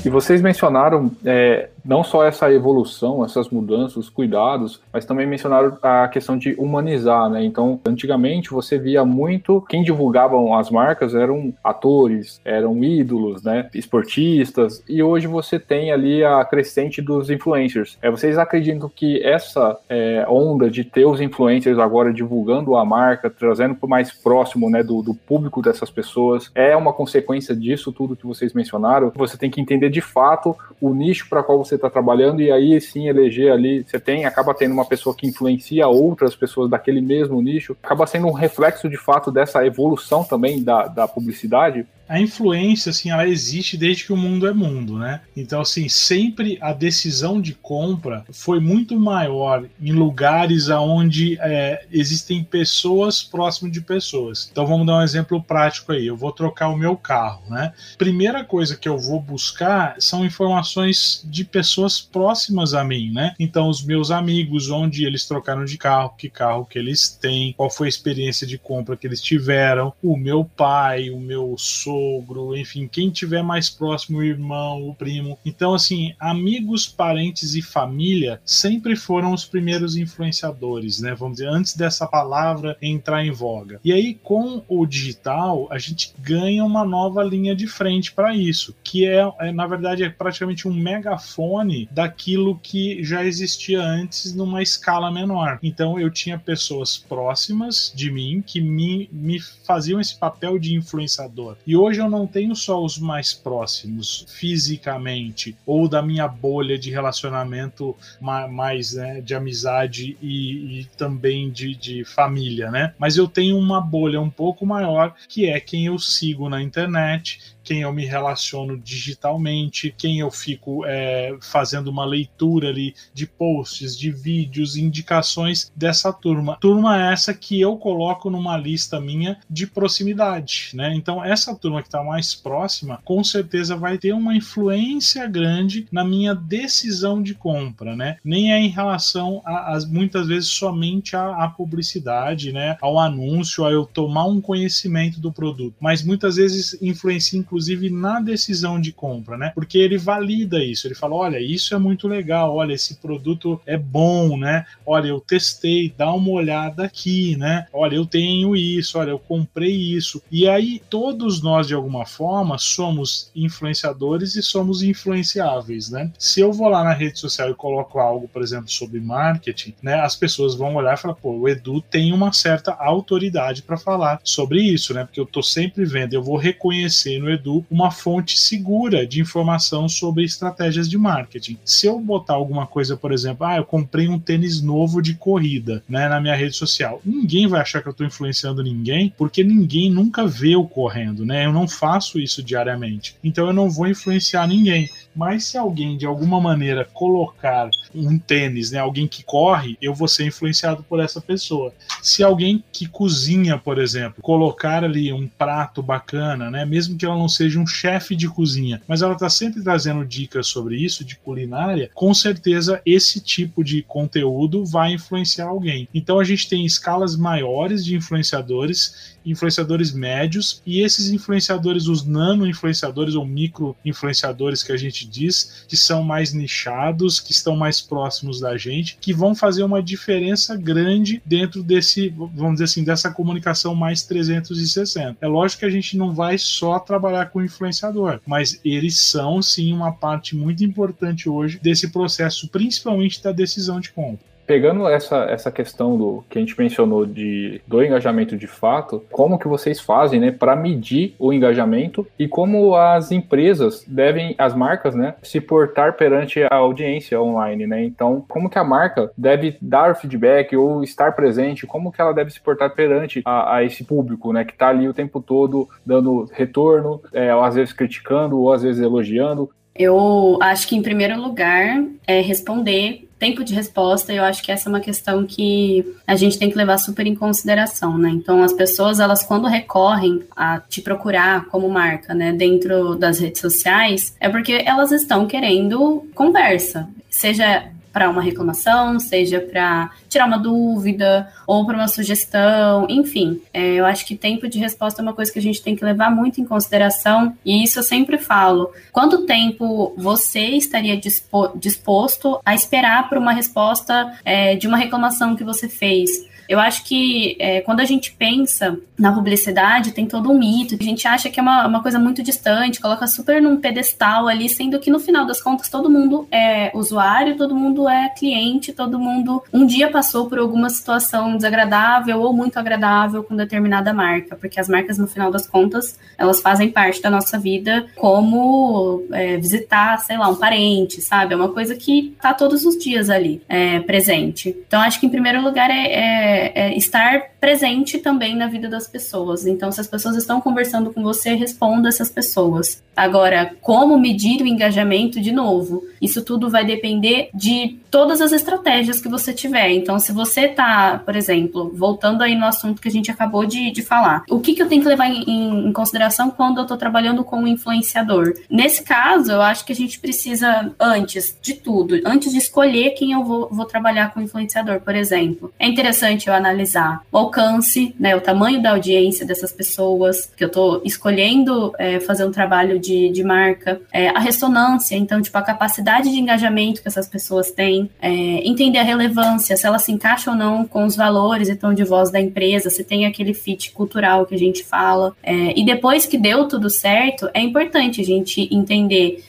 Vocês 0.08 0.40
mencionaram 0.40 1.10
é, 1.24 1.68
não 1.88 2.04
só 2.04 2.22
essa 2.22 2.52
evolução, 2.52 3.24
essas 3.24 3.48
mudanças, 3.48 3.96
os 3.96 4.10
cuidados, 4.10 4.82
mas 4.92 5.06
também 5.06 5.26
mencionaram 5.26 5.78
a 5.82 6.06
questão 6.06 6.36
de 6.36 6.54
humanizar, 6.58 7.30
né? 7.30 7.42
Então, 7.42 7.80
antigamente 7.86 8.50
você 8.50 8.78
via 8.78 9.06
muito 9.06 9.64
quem 9.70 9.82
divulgavam 9.82 10.54
as 10.54 10.70
marcas 10.70 11.14
eram 11.14 11.54
atores, 11.64 12.42
eram 12.44 12.84
ídolos, 12.84 13.42
né? 13.42 13.70
Esportistas, 13.74 14.84
e 14.86 15.02
hoje 15.02 15.26
você 15.26 15.58
tem 15.58 15.90
ali 15.90 16.22
a 16.22 16.44
crescente 16.44 17.00
dos 17.00 17.30
influencers. 17.30 17.96
É, 18.02 18.10
vocês 18.10 18.36
acreditam 18.36 18.90
que 18.94 19.24
essa 19.24 19.78
é, 19.88 20.26
onda 20.28 20.70
de 20.70 20.84
ter 20.84 21.06
os 21.06 21.22
influencers 21.22 21.78
agora 21.78 22.12
divulgando 22.12 22.76
a 22.76 22.84
marca, 22.84 23.30
trazendo 23.30 23.74
para 23.74 23.88
mais 23.88 24.12
próximo 24.12 24.68
né, 24.68 24.82
do, 24.82 25.00
do 25.00 25.14
público 25.14 25.62
dessas 25.62 25.90
pessoas, 25.90 26.50
é 26.54 26.76
uma 26.76 26.92
consequência 26.92 27.56
disso 27.56 27.90
tudo 27.92 28.14
que 28.14 28.26
vocês 28.26 28.52
mencionaram? 28.52 29.10
Você 29.14 29.38
tem 29.38 29.50
que 29.50 29.60
entender 29.60 29.88
de 29.88 30.02
fato 30.02 30.54
o 30.78 30.92
nicho 30.92 31.30
para 31.30 31.42
qual 31.42 31.56
você 31.56 31.77
está 31.78 31.90
trabalhando 31.90 32.42
e 32.42 32.50
aí 32.50 32.80
sim 32.80 33.08
eleger 33.08 33.52
ali, 33.52 33.84
você 33.84 33.98
tem, 33.98 34.24
acaba 34.24 34.54
tendo 34.54 34.72
uma 34.72 34.84
pessoa 34.84 35.14
que 35.16 35.26
influencia 35.26 35.88
outras 35.88 36.36
pessoas 36.36 36.70
daquele 36.70 37.00
mesmo 37.00 37.40
nicho, 37.40 37.76
acaba 37.82 38.06
sendo 38.06 38.26
um 38.26 38.32
reflexo 38.32 38.88
de 38.88 38.96
fato 38.96 39.30
dessa 39.30 39.64
evolução 39.64 40.22
também 40.22 40.62
da, 40.62 40.86
da 40.86 41.08
publicidade 41.08 41.86
a 42.08 42.18
influência, 42.20 42.90
assim, 42.90 43.10
ela 43.10 43.28
existe 43.28 43.76
desde 43.76 44.04
que 44.04 44.12
o 44.12 44.16
mundo 44.16 44.46
é 44.46 44.52
mundo, 44.52 44.98
né? 44.98 45.20
Então, 45.36 45.60
assim, 45.60 45.88
sempre 45.88 46.58
a 46.60 46.72
decisão 46.72 47.40
de 47.40 47.54
compra 47.54 48.24
foi 48.32 48.58
muito 48.60 48.98
maior 48.98 49.66
em 49.80 49.92
lugares 49.92 50.68
onde 50.68 51.38
é, 51.40 51.84
existem 51.92 52.42
pessoas 52.42 53.22
próximo 53.22 53.70
de 53.70 53.80
pessoas. 53.80 54.48
Então, 54.50 54.66
vamos 54.66 54.86
dar 54.86 54.98
um 54.98 55.02
exemplo 55.02 55.42
prático 55.42 55.92
aí. 55.92 56.06
Eu 56.06 56.16
vou 56.16 56.32
trocar 56.32 56.68
o 56.68 56.76
meu 56.76 56.96
carro, 56.96 57.42
né? 57.50 57.72
Primeira 57.98 58.42
coisa 58.42 58.76
que 58.76 58.88
eu 58.88 58.96
vou 58.96 59.20
buscar 59.20 59.96
são 59.98 60.24
informações 60.24 61.22
de 61.24 61.44
pessoas 61.44 62.00
próximas 62.00 62.72
a 62.72 62.82
mim, 62.82 63.10
né? 63.12 63.34
Então, 63.38 63.68
os 63.68 63.84
meus 63.84 64.10
amigos, 64.10 64.70
onde 64.70 65.04
eles 65.04 65.26
trocaram 65.26 65.64
de 65.64 65.76
carro, 65.76 66.14
que 66.16 66.30
carro 66.30 66.64
que 66.64 66.78
eles 66.78 67.08
têm, 67.08 67.52
qual 67.52 67.68
foi 67.68 67.86
a 67.86 67.90
experiência 67.90 68.46
de 68.46 68.56
compra 68.56 68.96
que 68.96 69.06
eles 69.06 69.20
tiveram, 69.20 69.92
o 70.02 70.16
meu 70.16 70.44
pai, 70.44 71.10
o 71.10 71.20
meu 71.20 71.54
sogro, 71.58 71.97
sogro, 71.98 72.56
enfim, 72.56 72.88
quem 72.90 73.10
tiver 73.10 73.42
mais 73.42 73.68
próximo, 73.68 74.18
o 74.18 74.24
irmão, 74.24 74.88
o 74.88 74.94
primo. 74.94 75.38
Então, 75.44 75.74
assim, 75.74 76.14
amigos, 76.18 76.86
parentes 76.86 77.54
e 77.54 77.62
família 77.62 78.40
sempre 78.44 78.94
foram 78.94 79.32
os 79.32 79.44
primeiros 79.44 79.96
influenciadores, 79.96 81.00
né? 81.00 81.14
Vamos 81.14 81.38
dizer, 81.38 81.48
antes 81.48 81.76
dessa 81.76 82.06
palavra 82.06 82.76
entrar 82.80 83.24
em 83.24 83.32
voga. 83.32 83.80
E 83.84 83.92
aí, 83.92 84.14
com 84.14 84.62
o 84.68 84.86
digital, 84.86 85.66
a 85.70 85.78
gente 85.78 86.12
ganha 86.18 86.64
uma 86.64 86.84
nova 86.84 87.22
linha 87.22 87.54
de 87.54 87.66
frente 87.66 88.12
para 88.12 88.34
isso, 88.34 88.74
que 88.84 89.06
é, 89.06 89.28
é, 89.40 89.52
na 89.52 89.66
verdade, 89.66 90.04
é 90.04 90.08
praticamente 90.08 90.68
um 90.68 90.72
megafone 90.72 91.88
daquilo 91.90 92.58
que 92.62 93.02
já 93.02 93.24
existia 93.24 93.82
antes 93.82 94.34
numa 94.34 94.62
escala 94.62 95.10
menor. 95.10 95.58
Então, 95.62 95.98
eu 95.98 96.10
tinha 96.10 96.38
pessoas 96.38 96.96
próximas 96.96 97.92
de 97.94 98.10
mim 98.10 98.42
que 98.46 98.60
me, 98.60 99.08
me 99.12 99.40
faziam 99.40 100.00
esse 100.00 100.16
papel 100.16 100.58
de 100.58 100.74
influenciador. 100.74 101.56
E 101.66 101.76
hoje 101.76 101.87
hoje 101.88 102.00
eu 102.00 102.10
não 102.10 102.26
tenho 102.26 102.54
só 102.54 102.84
os 102.84 102.98
mais 102.98 103.32
próximos 103.32 104.26
fisicamente 104.28 105.56
ou 105.64 105.88
da 105.88 106.02
minha 106.02 106.28
bolha 106.28 106.78
de 106.78 106.90
relacionamento 106.90 107.96
mais 108.20 108.92
né, 108.92 109.22
de 109.22 109.34
amizade 109.34 110.16
e, 110.20 110.80
e 110.80 110.84
também 110.96 111.50
de, 111.50 111.74
de, 111.74 112.04
família, 112.04 112.70
né? 112.70 112.94
Mas 112.98 113.16
eu 113.16 113.26
tenho 113.26 113.58
uma 113.58 113.80
bolha 113.80 114.20
um 114.20 114.30
pouco 114.30 114.66
maior 114.66 115.14
que 115.28 115.46
é 115.46 115.58
quem 115.58 115.86
eu 115.86 115.98
sigo 115.98 116.48
na 116.48 116.62
internet, 116.62 117.56
quem 117.68 117.82
eu 117.82 117.92
me 117.92 118.06
relaciono 118.06 118.78
digitalmente, 118.78 119.94
quem 119.98 120.20
eu 120.20 120.30
fico 120.30 120.86
é, 120.86 121.36
fazendo 121.38 121.88
uma 121.88 122.06
leitura 122.06 122.70
ali 122.70 122.94
de 123.12 123.26
posts, 123.26 123.94
de 123.94 124.10
vídeos, 124.10 124.74
indicações 124.74 125.70
dessa 125.76 126.10
turma. 126.10 126.56
Turma 126.62 127.12
essa 127.12 127.34
que 127.34 127.60
eu 127.60 127.76
coloco 127.76 128.30
numa 128.30 128.56
lista 128.56 128.98
minha 128.98 129.38
de 129.50 129.66
proximidade, 129.66 130.70
né? 130.72 130.94
Então, 130.94 131.22
essa 131.22 131.54
turma 131.54 131.82
que 131.82 131.88
está 131.88 132.02
mais 132.02 132.34
próxima, 132.34 133.02
com 133.04 133.22
certeza 133.22 133.76
vai 133.76 133.98
ter 133.98 134.14
uma 134.14 134.34
influência 134.34 135.26
grande 135.26 135.86
na 135.92 136.02
minha 136.02 136.34
decisão 136.34 137.22
de 137.22 137.34
compra, 137.34 137.94
né? 137.94 138.16
Nem 138.24 138.50
é 138.50 138.58
em 138.58 138.68
relação 138.68 139.42
a, 139.44 139.76
a 139.76 139.80
muitas 139.86 140.26
vezes 140.26 140.48
somente 140.48 141.14
à, 141.14 141.46
publicidade, 141.54 142.50
né? 142.50 142.78
Ao 142.80 142.98
anúncio, 142.98 143.66
a 143.66 143.70
eu 143.70 143.84
tomar 143.84 144.24
um 144.24 144.40
conhecimento 144.40 145.20
do 145.20 145.30
produto, 145.30 145.74
mas 145.78 146.02
muitas 146.02 146.36
vezes 146.36 146.74
influencia 146.80 147.38
inclusive 147.38 147.57
na 147.90 148.20
decisão 148.20 148.80
de 148.80 148.92
compra, 148.92 149.36
né? 149.36 149.52
Porque 149.54 149.78
ele 149.78 149.98
valida 149.98 150.62
isso, 150.62 150.86
ele 150.86 150.94
fala, 150.94 151.14
olha, 151.14 151.40
isso 151.40 151.74
é 151.74 151.78
muito 151.78 152.08
legal, 152.08 152.54
olha, 152.54 152.72
esse 152.72 152.96
produto 152.96 153.60
é 153.66 153.76
bom, 153.76 154.36
né? 154.36 154.64
Olha, 154.86 155.08
eu 155.08 155.20
testei, 155.20 155.92
dá 155.96 156.12
uma 156.12 156.30
olhada 156.30 156.84
aqui, 156.84 157.36
né? 157.36 157.66
Olha, 157.72 157.96
eu 157.96 158.06
tenho 158.06 158.56
isso, 158.56 158.98
olha, 158.98 159.10
eu 159.10 159.18
comprei 159.18 159.74
isso. 159.74 160.22
E 160.30 160.48
aí 160.48 160.80
todos 160.90 161.42
nós 161.42 161.66
de 161.66 161.74
alguma 161.74 162.06
forma 162.06 162.58
somos 162.58 163.30
influenciadores 163.34 164.36
e 164.36 164.42
somos 164.42 164.82
influenciáveis, 164.82 165.90
né? 165.90 166.10
Se 166.18 166.40
eu 166.40 166.52
vou 166.52 166.68
lá 166.68 166.84
na 166.84 166.92
rede 166.92 167.18
social 167.18 167.50
e 167.50 167.54
coloco 167.54 167.98
algo, 167.98 168.28
por 168.28 168.42
exemplo, 168.42 168.70
sobre 168.70 169.00
marketing, 169.00 169.74
né? 169.82 169.94
As 170.00 170.16
pessoas 170.16 170.54
vão 170.54 170.74
olhar 170.74 170.94
e 170.94 171.00
falar, 171.00 171.14
pô, 171.14 171.32
o 171.32 171.48
Edu 171.48 171.80
tem 171.80 172.12
uma 172.12 172.32
certa 172.32 172.72
autoridade 172.72 173.62
para 173.62 173.76
falar 173.76 174.20
sobre 174.22 174.60
isso, 174.62 174.94
né? 174.94 175.04
Porque 175.04 175.20
eu 175.20 175.26
tô 175.26 175.42
sempre 175.42 175.84
vendo, 175.84 176.14
eu 176.14 176.22
vou 176.22 176.36
reconhecer 176.36 177.18
no 177.18 177.30
Edu 177.30 177.47
uma 177.70 177.90
fonte 177.90 178.38
segura 178.38 179.06
de 179.06 179.20
informação 179.20 179.88
sobre 179.88 180.24
estratégias 180.24 180.88
de 180.88 180.98
marketing. 180.98 181.58
Se 181.64 181.86
eu 181.86 181.98
botar 181.98 182.34
alguma 182.34 182.66
coisa, 182.66 182.96
por 182.96 183.12
exemplo, 183.12 183.46
ah, 183.46 183.56
eu 183.56 183.64
comprei 183.64 184.08
um 184.08 184.18
tênis 184.18 184.60
novo 184.60 185.00
de 185.00 185.14
corrida, 185.14 185.82
né, 185.88 186.08
na 186.08 186.20
minha 186.20 186.34
rede 186.34 186.56
social, 186.56 187.00
ninguém 187.04 187.46
vai 187.46 187.60
achar 187.60 187.82
que 187.82 187.88
eu 187.88 187.94
tô 187.94 188.04
influenciando 188.04 188.62
ninguém, 188.62 189.12
porque 189.16 189.42
ninguém 189.42 189.90
nunca 189.90 190.26
vê 190.26 190.54
eu 190.54 190.64
correndo, 190.64 191.24
né? 191.24 191.46
Eu 191.46 191.52
não 191.52 191.66
faço 191.66 192.18
isso 192.18 192.42
diariamente. 192.42 193.16
Então 193.22 193.46
eu 193.46 193.52
não 193.52 193.70
vou 193.70 193.86
influenciar 193.86 194.46
ninguém. 194.46 194.88
Mas 195.18 195.46
se 195.46 195.58
alguém 195.58 195.96
de 195.96 196.06
alguma 196.06 196.40
maneira 196.40 196.84
colocar 196.94 197.68
um 197.92 198.16
tênis, 198.16 198.70
né, 198.70 198.78
alguém 198.78 199.08
que 199.08 199.24
corre, 199.24 199.76
eu 199.82 199.92
vou 199.92 200.06
ser 200.06 200.24
influenciado 200.24 200.84
por 200.84 201.00
essa 201.00 201.20
pessoa. 201.20 201.74
Se 202.00 202.22
alguém 202.22 202.62
que 202.72 202.86
cozinha, 202.86 203.58
por 203.58 203.78
exemplo, 203.78 204.22
colocar 204.22 204.84
ali 204.84 205.12
um 205.12 205.26
prato 205.26 205.82
bacana, 205.82 206.52
né, 206.52 206.64
mesmo 206.64 206.96
que 206.96 207.04
ela 207.04 207.18
não 207.18 207.28
seja 207.28 207.58
um 207.58 207.66
chefe 207.66 208.14
de 208.14 208.28
cozinha, 208.28 208.80
mas 208.86 209.02
ela 209.02 209.14
está 209.14 209.28
sempre 209.28 209.60
trazendo 209.60 210.06
dicas 210.06 210.46
sobre 210.46 210.76
isso, 210.76 211.04
de 211.04 211.16
culinária, 211.16 211.90
com 211.94 212.14
certeza 212.14 212.80
esse 212.86 213.20
tipo 213.20 213.64
de 213.64 213.82
conteúdo 213.82 214.64
vai 214.64 214.92
influenciar 214.92 215.48
alguém. 215.48 215.88
Então 215.92 216.20
a 216.20 216.24
gente 216.24 216.48
tem 216.48 216.64
escalas 216.64 217.16
maiores 217.16 217.84
de 217.84 217.96
influenciadores 217.96 219.18
influenciadores 219.30 219.92
médios 219.92 220.62
e 220.64 220.80
esses 220.80 221.10
influenciadores, 221.10 221.86
os 221.86 222.04
nano 222.04 222.46
influenciadores 222.46 223.14
ou 223.14 223.26
micro 223.26 223.76
influenciadores 223.84 224.62
que 224.62 224.72
a 224.72 224.76
gente 224.76 225.07
diz, 225.08 225.64
que 225.66 225.76
são 225.76 226.02
mais 226.02 226.32
nichados, 226.32 227.18
que 227.18 227.32
estão 227.32 227.56
mais 227.56 227.80
próximos 227.80 228.40
da 228.40 228.56
gente, 228.56 228.98
que 229.00 229.12
vão 229.12 229.34
fazer 229.34 229.62
uma 229.62 229.82
diferença 229.82 230.56
grande 230.56 231.22
dentro 231.24 231.62
desse, 231.62 232.08
vamos 232.10 232.54
dizer 232.54 232.64
assim, 232.64 232.84
dessa 232.84 233.10
comunicação 233.10 233.74
mais 233.74 234.02
360. 234.02 235.16
É 235.20 235.26
lógico 235.26 235.60
que 235.60 235.66
a 235.66 235.70
gente 235.70 235.96
não 235.96 236.12
vai 236.12 236.38
só 236.38 236.78
trabalhar 236.78 237.30
com 237.30 237.42
influenciador, 237.42 238.20
mas 238.26 238.60
eles 238.64 238.98
são 238.98 239.40
sim 239.42 239.72
uma 239.72 239.92
parte 239.92 240.36
muito 240.36 240.64
importante 240.64 241.28
hoje 241.28 241.58
desse 241.60 241.88
processo, 241.88 242.48
principalmente 242.48 243.22
da 243.22 243.32
decisão 243.32 243.80
de 243.80 243.90
compra 243.90 244.28
pegando 244.48 244.88
essa, 244.88 245.24
essa 245.24 245.52
questão 245.52 245.98
do 245.98 246.24
que 246.30 246.38
a 246.38 246.40
gente 246.40 246.58
mencionou 246.58 247.04
de 247.04 247.60
do 247.66 247.84
engajamento 247.84 248.34
de 248.34 248.46
fato, 248.46 249.04
como 249.12 249.38
que 249.38 249.46
vocês 249.46 249.78
fazem, 249.78 250.18
né, 250.18 250.30
para 250.32 250.56
medir 250.56 251.14
o 251.18 251.34
engajamento 251.34 252.06
e 252.18 252.26
como 252.26 252.74
as 252.74 253.12
empresas 253.12 253.84
devem, 253.86 254.34
as 254.38 254.54
marcas, 254.54 254.94
né, 254.94 255.14
se 255.22 255.38
portar 255.38 255.92
perante 255.92 256.42
a 256.42 256.54
audiência 256.54 257.20
online, 257.20 257.66
né? 257.66 257.84
Então, 257.84 258.24
como 258.26 258.48
que 258.48 258.58
a 258.58 258.64
marca 258.64 259.10
deve 259.16 259.58
dar 259.60 259.94
feedback 259.94 260.56
ou 260.56 260.82
estar 260.82 261.12
presente, 261.12 261.66
como 261.66 261.92
que 261.92 262.00
ela 262.00 262.14
deve 262.14 262.30
se 262.30 262.40
portar 262.40 262.70
perante 262.70 263.20
a, 263.26 263.56
a 263.56 263.64
esse 263.64 263.84
público, 263.84 264.32
né, 264.32 264.46
que 264.46 264.52
está 264.52 264.68
ali 264.68 264.88
o 264.88 264.94
tempo 264.94 265.20
todo 265.20 265.68
dando 265.84 266.26
retorno, 266.32 267.02
é, 267.12 267.30
às 267.30 267.54
vezes 267.54 267.74
criticando 267.74 268.40
ou 268.40 268.50
às 268.50 268.62
vezes 268.62 268.82
elogiando. 268.82 269.50
Eu 269.74 270.38
acho 270.40 270.66
que 270.66 270.74
em 270.74 270.82
primeiro 270.82 271.20
lugar 271.20 271.84
é 272.06 272.20
responder 272.20 273.07
tempo 273.18 273.42
de 273.44 273.54
resposta, 273.54 274.12
eu 274.12 274.22
acho 274.22 274.42
que 274.42 274.52
essa 274.52 274.68
é 274.68 274.70
uma 274.70 274.80
questão 274.80 275.26
que 275.26 275.84
a 276.06 276.14
gente 276.14 276.38
tem 276.38 276.50
que 276.50 276.56
levar 276.56 276.78
super 276.78 277.06
em 277.06 277.14
consideração, 277.14 277.98
né? 277.98 278.10
Então, 278.10 278.42
as 278.42 278.52
pessoas, 278.52 279.00
elas 279.00 279.22
quando 279.22 279.46
recorrem 279.46 280.22
a 280.36 280.60
te 280.60 280.80
procurar 280.80 281.46
como 281.46 281.68
marca, 281.68 282.14
né, 282.14 282.32
dentro 282.32 282.94
das 282.94 283.18
redes 283.18 283.40
sociais, 283.40 284.14
é 284.20 284.28
porque 284.28 284.62
elas 284.64 284.92
estão 284.92 285.26
querendo 285.26 286.06
conversa, 286.14 286.88
seja 287.10 287.70
para 287.92 288.08
uma 288.08 288.22
reclamação, 288.22 288.98
seja 289.00 289.40
para 289.40 289.90
tirar 290.08 290.26
uma 290.26 290.38
dúvida 290.38 291.28
ou 291.46 291.64
para 291.66 291.76
uma 291.76 291.88
sugestão, 291.88 292.86
enfim. 292.88 293.40
É, 293.52 293.74
eu 293.74 293.86
acho 293.86 294.06
que 294.06 294.16
tempo 294.16 294.48
de 294.48 294.58
resposta 294.58 295.00
é 295.00 295.02
uma 295.02 295.12
coisa 295.12 295.32
que 295.32 295.38
a 295.38 295.42
gente 295.42 295.62
tem 295.62 295.74
que 295.74 295.84
levar 295.84 296.10
muito 296.10 296.40
em 296.40 296.44
consideração 296.44 297.36
e 297.44 297.62
isso 297.64 297.78
eu 297.78 297.82
sempre 297.82 298.18
falo. 298.18 298.72
Quanto 298.92 299.26
tempo 299.26 299.94
você 299.96 300.40
estaria 300.40 300.96
dispo, 300.96 301.50
disposto 301.56 302.40
a 302.44 302.54
esperar 302.54 303.08
por 303.08 303.18
uma 303.18 303.32
resposta 303.32 304.18
é, 304.24 304.54
de 304.54 304.66
uma 304.66 304.76
reclamação 304.76 305.34
que 305.34 305.44
você 305.44 305.68
fez? 305.68 306.28
Eu 306.48 306.58
acho 306.58 306.84
que 306.84 307.36
é, 307.38 307.60
quando 307.60 307.80
a 307.80 307.84
gente 307.84 308.12
pensa 308.12 308.78
na 308.98 309.12
publicidade, 309.12 309.92
tem 309.92 310.06
todo 310.06 310.30
um 310.30 310.38
mito. 310.38 310.76
A 310.80 310.82
gente 310.82 311.06
acha 311.06 311.30
que 311.30 311.38
é 311.38 311.42
uma, 311.42 311.66
uma 311.66 311.82
coisa 311.82 311.98
muito 311.98 312.22
distante, 312.22 312.80
coloca 312.80 313.06
super 313.06 313.40
num 313.40 313.58
pedestal 313.58 314.26
ali, 314.26 314.48
sendo 314.48 314.78
que 314.80 314.90
no 314.90 314.98
final 314.98 315.24
das 315.24 315.40
contas 315.40 315.68
todo 315.68 315.90
mundo 315.90 316.26
é 316.32 316.70
usuário, 316.74 317.36
todo 317.36 317.54
mundo 317.54 317.88
é 317.88 318.08
cliente, 318.08 318.72
todo 318.72 318.98
mundo 318.98 319.42
um 319.52 319.66
dia 319.66 319.90
passou 319.90 320.28
por 320.28 320.38
alguma 320.38 320.70
situação 320.70 321.36
desagradável 321.36 322.20
ou 322.20 322.32
muito 322.32 322.58
agradável 322.58 323.22
com 323.22 323.36
determinada 323.36 323.92
marca, 323.92 324.34
porque 324.34 324.58
as 324.58 324.68
marcas, 324.68 324.98
no 324.98 325.06
final 325.06 325.30
das 325.30 325.46
contas, 325.46 325.98
elas 326.16 326.40
fazem 326.40 326.70
parte 326.70 327.00
da 327.00 327.10
nossa 327.10 327.38
vida 327.38 327.86
como 327.94 329.04
é, 329.12 329.36
visitar, 329.36 329.98
sei 329.98 330.16
lá, 330.16 330.28
um 330.28 330.34
parente, 330.34 331.00
sabe? 331.00 331.34
É 331.34 331.36
uma 331.36 331.50
coisa 331.50 331.74
que 331.74 332.16
tá 332.20 332.34
todos 332.34 332.64
os 332.64 332.76
dias 332.76 333.10
ali 333.10 333.42
é, 333.48 333.80
presente. 333.80 334.56
Então, 334.66 334.80
acho 334.80 334.98
que 334.98 335.06
em 335.06 335.10
primeiro 335.10 335.42
lugar 335.42 335.70
é, 335.70 335.92
é 335.92 336.37
é, 336.38 336.76
estar 336.76 337.22
presente 337.40 337.98
também 337.98 338.36
na 338.36 338.46
vida 338.46 338.68
das 338.68 338.86
pessoas. 338.86 339.46
Então, 339.46 339.70
se 339.70 339.80
as 339.80 339.86
pessoas 339.86 340.16
estão 340.16 340.40
conversando 340.40 340.92
com 340.92 341.02
você, 341.02 341.34
responda 341.34 341.88
essas 341.88 342.10
pessoas. 342.10 342.82
Agora, 342.96 343.54
como 343.60 343.96
medir 343.96 344.42
o 344.42 344.46
engajamento 344.46 345.20
de 345.20 345.30
novo? 345.30 345.84
Isso 346.02 346.20
tudo 346.24 346.50
vai 346.50 346.64
depender 346.64 347.30
de 347.32 347.78
todas 347.90 348.20
as 348.20 348.32
estratégias 348.32 349.00
que 349.00 349.08
você 349.08 349.32
tiver. 349.32 349.70
Então, 349.70 350.00
se 350.00 350.12
você 350.12 350.46
está, 350.46 350.98
por 350.98 351.14
exemplo, 351.14 351.72
voltando 351.74 352.22
aí 352.22 352.34
no 352.34 352.44
assunto 352.44 352.82
que 352.82 352.88
a 352.88 352.90
gente 352.90 353.10
acabou 353.10 353.46
de, 353.46 353.70
de 353.70 353.82
falar, 353.82 354.24
o 354.28 354.40
que, 354.40 354.52
que 354.52 354.62
eu 354.62 354.68
tenho 354.68 354.82
que 354.82 354.88
levar 354.88 355.08
em, 355.08 355.68
em 355.68 355.72
consideração 355.72 356.30
quando 356.30 356.58
eu 356.58 356.62
estou 356.62 356.76
trabalhando 356.76 357.22
com 357.22 357.38
um 357.38 357.46
influenciador? 357.46 358.34
Nesse 358.50 358.82
caso, 358.82 359.30
eu 359.30 359.42
acho 359.42 359.64
que 359.64 359.72
a 359.72 359.76
gente 359.76 360.00
precisa, 360.00 360.72
antes 360.78 361.36
de 361.40 361.54
tudo, 361.54 362.00
antes 362.04 362.32
de 362.32 362.38
escolher 362.38 362.90
quem 362.90 363.12
eu 363.12 363.22
vou, 363.22 363.48
vou 363.50 363.64
trabalhar 363.64 364.12
com 364.12 364.20
influenciador, 364.20 364.80
por 364.80 364.94
exemplo, 364.94 365.52
é 365.58 365.68
interessante 365.68 366.27
eu 366.28 366.34
analisar 366.34 367.02
o 367.10 367.18
alcance, 367.18 367.94
né, 367.98 368.14
o 368.14 368.20
tamanho 368.20 368.62
da 368.62 368.70
audiência 368.70 369.26
dessas 369.26 369.52
pessoas, 369.52 370.26
que 370.36 370.44
eu 370.44 370.48
estou 370.48 370.80
escolhendo 370.84 371.72
é, 371.78 372.00
fazer 372.00 372.24
um 372.24 372.30
trabalho 372.30 372.78
de, 372.78 373.10
de 373.10 373.22
marca, 373.22 373.80
é, 373.92 374.08
a 374.08 374.18
ressonância, 374.18 374.96
então, 374.96 375.20
tipo, 375.20 375.36
a 375.36 375.42
capacidade 375.42 376.10
de 376.10 376.18
engajamento 376.18 376.82
que 376.82 376.88
essas 376.88 377.08
pessoas 377.08 377.50
têm, 377.50 377.90
é, 378.00 378.10
entender 378.10 378.78
a 378.78 378.82
relevância, 378.82 379.56
se 379.56 379.66
ela 379.66 379.78
se 379.78 379.92
encaixa 379.92 380.30
ou 380.30 380.36
não 380.36 380.64
com 380.64 380.84
os 380.84 380.96
valores 380.96 381.48
e 381.48 381.56
tom 381.56 381.72
de 381.74 381.84
voz 381.84 382.10
da 382.10 382.20
empresa, 382.20 382.70
se 382.70 382.84
tem 382.84 383.06
aquele 383.06 383.34
fit 383.34 383.72
cultural 383.72 384.26
que 384.26 384.34
a 384.34 384.38
gente 384.38 384.64
fala. 384.64 385.14
E 385.24 385.64
depois 385.64 386.06
que 386.06 386.18
deu 386.18 386.46
tudo 386.46 386.70
certo, 386.70 387.28
é 387.32 387.40
importante 387.40 388.00
a 388.00 388.04
gente 388.04 388.48
entender, 388.54 389.22